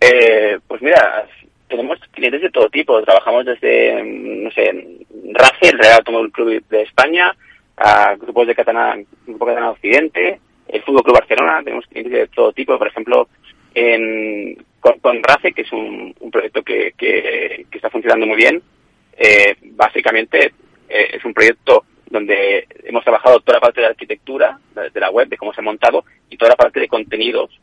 Eh, 0.00 0.58
pues 0.66 0.80
mira, 0.80 1.28
tenemos 1.70 1.98
clientes 2.10 2.42
de 2.42 2.50
todo 2.50 2.68
tipo. 2.68 3.00
Trabajamos 3.02 3.46
desde, 3.46 4.02
no 4.02 4.50
sé, 4.50 4.98
RACE, 5.32 5.70
el 5.70 5.78
Real 5.78 5.98
Automóvil 5.98 6.32
Club 6.32 6.64
de 6.68 6.82
España, 6.82 7.34
a 7.76 8.16
grupos 8.16 8.48
de 8.48 8.54
Catalán, 8.54 9.06
Grupo 9.26 9.46
Catalán 9.46 9.70
Occidente, 9.70 10.40
el 10.68 10.82
Fútbol 10.82 11.04
Club 11.04 11.18
Barcelona. 11.18 11.62
Tenemos 11.62 11.86
clientes 11.86 12.12
de 12.12 12.26
todo 12.26 12.52
tipo. 12.52 12.76
Por 12.76 12.88
ejemplo, 12.88 13.28
en, 13.74 14.62
con, 14.80 15.22
RACE, 15.22 15.52
que 15.52 15.62
es 15.62 15.72
un, 15.72 16.14
proyecto 16.30 16.62
que, 16.62 16.92
que, 16.98 17.66
está 17.70 17.88
funcionando 17.88 18.26
muy 18.26 18.36
bien, 18.36 18.60
eh, 19.16 19.56
básicamente 19.62 20.52
eh, 20.88 21.10
es 21.12 21.24
un 21.24 21.32
proyecto 21.32 21.84
donde 22.10 22.66
hemos 22.82 23.04
trabajado 23.04 23.38
toda 23.40 23.58
la 23.58 23.62
parte 23.62 23.80
de 23.80 23.86
arquitectura 23.86 24.58
de 24.92 25.00
la 25.00 25.10
web, 25.10 25.28
de 25.28 25.36
cómo 25.36 25.54
se 25.54 25.60
ha 25.60 25.64
montado, 25.64 26.04
y 26.28 26.36
toda 26.36 26.50
la 26.50 26.56
parte 26.56 26.80
de 26.80 26.88
contenidos. 26.88 27.56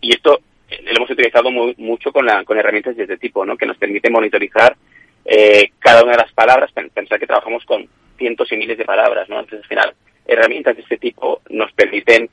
Y 0.00 0.14
esto 0.14 0.40
lo 0.82 0.96
hemos 0.96 1.10
utilizado 1.10 1.50
muy, 1.50 1.74
mucho 1.78 2.12
con, 2.12 2.26
la, 2.26 2.44
con 2.44 2.58
herramientas 2.58 2.96
de 2.96 3.02
este 3.04 3.18
tipo, 3.18 3.44
¿no? 3.44 3.56
que 3.56 3.66
nos 3.66 3.76
permite 3.76 4.10
monitorizar 4.10 4.76
eh, 5.24 5.70
cada 5.78 6.02
una 6.02 6.12
de 6.12 6.18
las 6.18 6.32
palabras, 6.32 6.70
pensar 6.72 7.18
que 7.18 7.26
trabajamos 7.26 7.64
con 7.64 7.88
cientos 8.18 8.50
y 8.52 8.56
miles 8.56 8.78
de 8.78 8.84
palabras. 8.84 9.28
¿no? 9.28 9.40
Entonces, 9.40 9.62
al 9.62 9.68
final, 9.68 9.94
herramientas 10.26 10.76
de 10.76 10.82
este 10.82 10.98
tipo 10.98 11.42
nos 11.50 11.72
permiten 11.72 12.28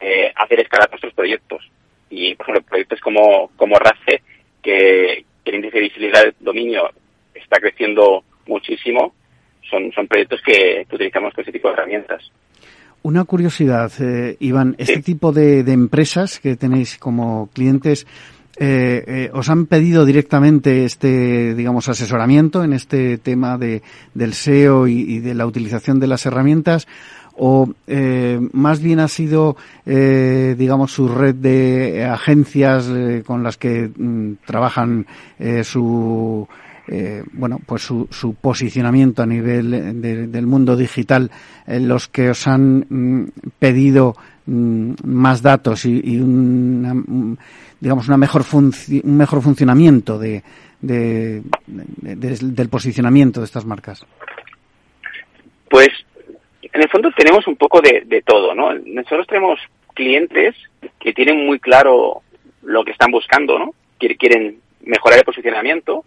eh, 0.00 0.32
hacer 0.34 0.60
escalar 0.60 0.90
nuestros 0.90 1.14
proyectos. 1.14 1.70
Y, 2.10 2.34
por 2.34 2.44
ejemplo, 2.44 2.68
proyectos 2.68 3.00
como, 3.00 3.50
como 3.56 3.78
RACE, 3.78 4.22
que, 4.62 5.24
el 5.44 5.54
índice 5.54 5.76
de 5.76 5.82
visibilidad 5.82 6.24
del 6.24 6.34
dominio 6.40 6.90
está 7.32 7.60
creciendo 7.60 8.24
muchísimo, 8.46 9.14
son, 9.70 9.92
son 9.92 10.08
proyectos 10.08 10.42
que, 10.42 10.84
utilizamos 10.90 11.32
con 11.34 11.42
ese 11.42 11.52
tipo 11.52 11.68
de 11.68 11.74
herramientas. 11.74 12.30
Una 13.06 13.22
curiosidad, 13.22 13.92
eh, 14.00 14.36
Iván, 14.40 14.74
este 14.78 15.00
tipo 15.00 15.30
de, 15.30 15.60
empresas 15.60 16.40
que 16.40 16.56
tenéis 16.56 16.98
como 16.98 17.48
clientes, 17.54 18.04
eh, 18.58 19.04
eh, 19.06 19.30
¿os 19.32 19.48
han 19.48 19.66
pedido 19.66 20.04
directamente 20.04 20.84
este, 20.84 21.54
digamos, 21.54 21.88
asesoramiento 21.88 22.64
en 22.64 22.72
este 22.72 23.16
tema 23.18 23.58
de, 23.58 23.82
del 24.12 24.34
SEO 24.34 24.88
y, 24.88 25.20
de 25.20 25.34
la 25.34 25.46
utilización 25.46 26.00
de 26.00 26.08
las 26.08 26.26
herramientas? 26.26 26.88
o 27.38 27.68
eh, 27.86 28.40
más 28.52 28.80
bien 28.80 28.98
ha 28.98 29.08
sido, 29.08 29.56
eh, 29.84 30.56
digamos, 30.58 30.90
su 30.90 31.06
red 31.06 31.34
de 31.34 32.04
agencias 32.06 32.88
eh, 32.88 33.22
con 33.26 33.42
las 33.42 33.58
que 33.58 33.90
mm, 33.94 34.38
trabajan 34.46 35.06
eh, 35.38 35.62
su 35.62 36.48
eh, 36.88 37.22
bueno, 37.32 37.58
pues 37.66 37.82
su, 37.82 38.08
su, 38.10 38.34
posicionamiento 38.34 39.22
a 39.22 39.26
nivel 39.26 40.00
del 40.00 40.46
mundo 40.46 40.76
digital, 40.76 41.30
en 41.66 41.88
los 41.88 42.08
que 42.08 42.30
os 42.30 42.46
han 42.46 42.86
mm, 42.88 43.28
pedido 43.58 44.14
mm, 44.46 44.92
más 45.04 45.42
datos 45.42 45.84
y, 45.84 46.18
una, 46.20 46.94
digamos 47.80 48.06
una 48.08 48.16
mejor 48.16 48.44
un 48.52 49.16
mejor 49.16 49.42
funcionamiento 49.42 50.18
de, 50.18 50.42
de, 50.80 51.42
del 51.66 52.68
posicionamiento 52.68 53.40
de 53.40 53.46
estas 53.46 53.64
marcas. 53.64 54.06
Pues 55.68 55.88
en 56.62 56.82
el 56.82 56.88
fondo 56.88 57.10
tenemos 57.16 57.46
un 57.46 57.56
poco 57.56 57.80
de, 57.80 58.02
de 58.06 58.22
todo, 58.22 58.54
¿no? 58.54 58.74
Nosotros 58.74 59.26
tenemos 59.26 59.58
clientes 59.94 60.54
que 61.00 61.12
tienen 61.12 61.46
muy 61.46 61.58
claro 61.58 62.22
lo 62.62 62.84
que 62.84 62.92
están 62.92 63.10
buscando, 63.10 63.58
¿no? 63.58 63.74
Quieren 63.98 64.60
mejorar 64.82 65.18
el 65.18 65.24
posicionamiento. 65.24 66.04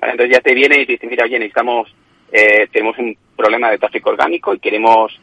Entonces 0.00 0.30
ya 0.30 0.40
te 0.40 0.54
viene 0.54 0.80
y 0.80 0.86
te 0.86 0.92
dice, 0.92 1.06
mira, 1.06 1.24
oye, 1.24 1.38
necesitamos, 1.38 1.92
eh, 2.32 2.68
tenemos 2.72 2.96
un 2.98 3.16
problema 3.36 3.70
de 3.70 3.78
tráfico 3.78 4.10
orgánico 4.10 4.54
y 4.54 4.58
queremos 4.58 5.18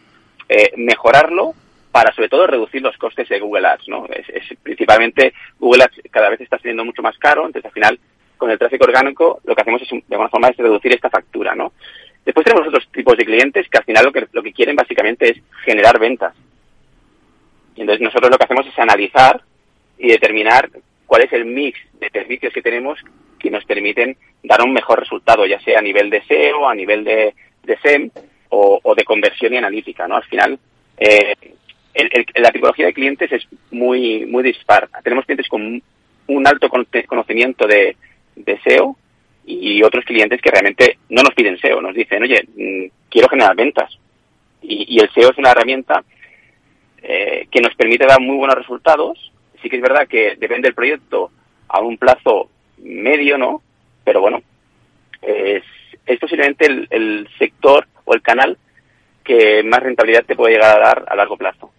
eh, 0.50 0.72
mejorarlo 0.78 1.54
para 1.92 2.14
sobre 2.14 2.30
todo 2.30 2.46
reducir 2.46 2.82
los 2.82 2.98
costes 2.98 3.30
de 3.30 3.40
Google 3.40 3.68
Ads, 3.68 3.88
¿no? 3.88 4.06
Es, 4.08 4.28
es, 4.30 4.58
principalmente 4.62 5.34
Google 5.60 5.84
Ads 5.84 6.02
cada 6.12 6.30
vez 6.30 6.42
está 6.42 6.58
siendo 6.60 6.84
mucho 6.84 7.02
más 7.02 7.18
caro, 7.18 7.46
entonces 7.46 7.66
al 7.66 7.72
final 7.72 8.00
con 8.38 8.52
el 8.52 8.60
tráfico 8.60 8.84
orgánico 8.84 9.40
lo 9.46 9.56
que 9.56 9.62
hacemos 9.62 9.82
es 9.82 9.90
de 9.90 10.04
alguna 10.12 10.30
forma 10.30 10.50
es 10.50 10.58
reducir 10.58 10.94
esta 10.94 11.10
factura, 11.10 11.56
¿no? 11.56 11.72
Después 12.26 12.44
tenemos 12.44 12.68
otros 12.68 12.88
tipos 12.92 13.16
de 13.16 13.26
clientes 13.26 13.70
que 13.70 13.78
al 13.78 13.86
final 13.86 14.06
lo 14.06 14.12
que, 14.12 14.28
lo 14.32 14.44
que 14.44 14.52
quieren 14.52 14.76
básicamente 14.76 15.30
es 15.30 15.38
generar 15.64 16.00
ventas. 16.00 16.34
Y 17.76 17.82
entonces 17.82 18.02
nosotros 18.02 18.32
lo 18.32 18.38
que 18.38 18.46
hacemos 18.46 18.66
es 18.66 18.78
analizar 18.80 19.42
y 19.98 20.10
determinar 20.10 20.70
cuál 21.06 21.24
es 21.24 21.34
el 21.34 21.46
mix 21.46 21.80
de 22.00 22.10
servicios 22.10 22.52
que 22.52 22.62
tenemos 22.62 23.00
que 23.40 23.52
nos 23.52 23.66
permiten 23.66 24.18
dar 24.44 24.62
un 24.62 24.74
mejor 24.74 25.00
resultado, 25.00 25.46
ya 25.46 25.60
sea 25.60 25.80
a 25.80 25.82
nivel 25.82 26.10
de 26.10 26.24
SEO, 26.24 26.68
a 26.68 26.76
nivel 26.76 27.04
de, 27.04 27.34
SEM 27.82 28.10
o, 28.50 28.96
de 28.96 29.04
conversión 29.04 29.54
y 29.54 29.58
analítica. 29.58 30.08
¿no? 30.08 30.16
Al 30.16 30.24
final, 30.24 30.60
eh, 30.98 31.34
la 32.36 32.52
tipología 32.52 32.88
de 32.88 32.94
clientes 32.94 33.32
es 33.32 33.48
muy, 33.72 34.26
muy 34.26 34.44
dispar. 34.44 34.90
Tenemos 35.04 35.26
clientes 35.26 35.48
con 35.48 35.82
un 36.28 36.48
alto 36.48 36.70
conocimiento 36.70 37.68
de, 37.68 37.96
SEO 38.64 38.96
y 39.46 39.82
otros 39.84 40.04
clientes 40.06 40.42
que 40.42 40.50
realmente 40.50 40.98
no 41.10 41.22
nos 41.22 41.34
piden 41.36 41.58
SEO, 41.60 41.82
nos 41.82 41.96
dicen, 41.96 42.24
oye, 42.24 42.42
mm, 42.56 42.92
quiero 43.10 43.30
generar 43.30 43.56
ventas. 43.56 43.98
Y, 44.62 45.00
el 45.00 45.10
SEO 45.12 45.32
es 45.32 45.38
una 45.38 45.52
herramienta 45.52 46.04
eh, 47.02 47.48
que 47.52 47.62
nos 47.62 47.76
permite 47.76 48.06
dar 48.06 48.20
muy 48.20 48.36
buenos 48.38 48.58
resultados. 48.58 49.32
Sí 49.62 49.70
que 49.70 49.78
es 49.78 49.82
verdad 49.82 50.08
que 50.08 50.36
depende 50.38 50.68
del 50.68 50.76
proyecto 50.76 51.32
a 51.68 51.82
un 51.82 51.98
plazo 51.98 52.50
medio, 52.78 53.38
¿no? 53.38 53.62
Pero 54.04 54.22
bueno, 54.22 54.42
es, 55.22 55.64
es 56.06 56.20
posiblemente 56.20 56.66
el, 56.66 56.88
el 56.90 57.30
sector 57.38 57.88
o 58.06 58.14
el 58.14 58.22
canal 58.22 58.58
que 59.24 59.64
más 59.64 59.82
rentabilidad 59.82 60.26
te 60.26 60.36
puede 60.36 60.54
llegar 60.54 60.76
a 60.76 60.86
dar 60.88 61.06
a 61.08 61.16
largo 61.16 61.38
plazo. 61.38 61.72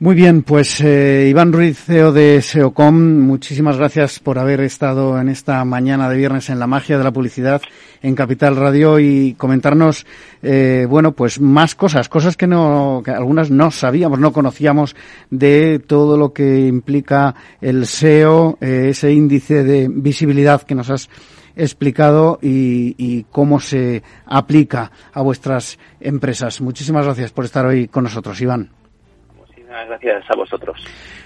Muy 0.00 0.14
bien, 0.14 0.42
pues 0.42 0.80
eh, 0.80 1.26
Iván 1.28 1.52
Ruiz, 1.52 1.76
CEO 1.76 2.12
de 2.12 2.40
SEOCOM, 2.40 3.18
muchísimas 3.18 3.78
gracias 3.78 4.20
por 4.20 4.38
haber 4.38 4.60
estado 4.60 5.20
en 5.20 5.28
esta 5.28 5.64
mañana 5.64 6.08
de 6.08 6.16
viernes 6.16 6.50
en 6.50 6.60
la 6.60 6.68
magia 6.68 6.98
de 6.98 7.02
la 7.02 7.10
publicidad 7.10 7.60
en 8.00 8.14
Capital 8.14 8.54
Radio 8.54 9.00
y 9.00 9.34
comentarnos, 9.34 10.06
eh, 10.40 10.86
bueno, 10.88 11.10
pues 11.10 11.40
más 11.40 11.74
cosas, 11.74 12.08
cosas 12.08 12.36
que 12.36 12.46
no, 12.46 13.02
que 13.04 13.10
algunas 13.10 13.50
no 13.50 13.72
sabíamos, 13.72 14.20
no 14.20 14.32
conocíamos 14.32 14.94
de 15.30 15.80
todo 15.84 16.16
lo 16.16 16.32
que 16.32 16.68
implica 16.68 17.34
el 17.60 17.84
SEO, 17.84 18.56
eh, 18.60 18.90
ese 18.90 19.12
índice 19.12 19.64
de 19.64 19.88
visibilidad 19.90 20.62
que 20.62 20.76
nos 20.76 20.90
has 20.90 21.10
explicado 21.56 22.38
y, 22.40 22.94
y, 22.98 23.26
cómo 23.32 23.58
se 23.58 24.04
aplica 24.26 24.92
a 25.12 25.22
vuestras 25.22 25.76
empresas. 25.98 26.60
Muchísimas 26.60 27.04
gracias 27.04 27.32
por 27.32 27.46
estar 27.46 27.66
hoy 27.66 27.88
con 27.88 28.04
nosotros, 28.04 28.40
Iván 28.40 28.77
gracias 29.86 30.24
a 30.30 30.36
vosotros. 30.36 30.82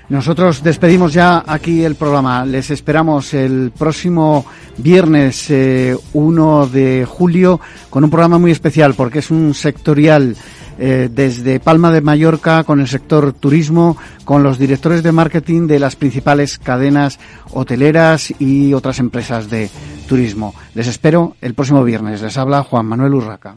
Nosotros 0.09 0.63
despedimos 0.63 1.13
ya 1.13 1.43
aquí 1.47 1.85
el 1.85 1.95
programa. 1.95 2.45
Les 2.45 2.71
esperamos 2.71 3.33
el 3.35 3.73
próximo 3.77 4.45
viernes 4.77 5.49
1 5.49 5.55
eh, 5.55 6.69
de 6.71 7.07
julio 7.07 7.61
con 7.89 8.05
un 8.05 8.11
programa 8.11 8.39
muy 8.39 8.51
especial 8.51 8.95
porque 8.95 9.21
es 9.21 9.31
un 9.31 9.55
sectorial 9.55 10.37
eh, 10.79 11.09
desde 11.11 11.61
Palma 11.61 11.93
de 11.93 12.01
Mallorca 12.01 12.65
con 12.65 12.81
el 12.81 12.89
sector 12.89 13.33
turismo, 13.35 13.97
con 14.25 14.43
los 14.43 14.59
directores 14.59 15.03
de 15.03 15.13
marketing 15.13 15.67
de 15.67 15.79
las 15.79 15.97
principales 15.97 16.59
cadenas 16.59 17.21
hoteleras 17.53 18.35
y 18.39 18.75
otras 18.75 18.99
empresas 18.99 19.49
de 19.49 19.71
turismo. 20.09 20.55
Les 20.75 20.89
espero 20.89 21.37
el 21.41 21.55
próximo 21.55 21.85
viernes. 21.85 22.23
Les 22.23 22.37
habla 22.37 22.65
Juan 22.65 22.87
Manuel 22.87 23.15
Urraca. 23.15 23.57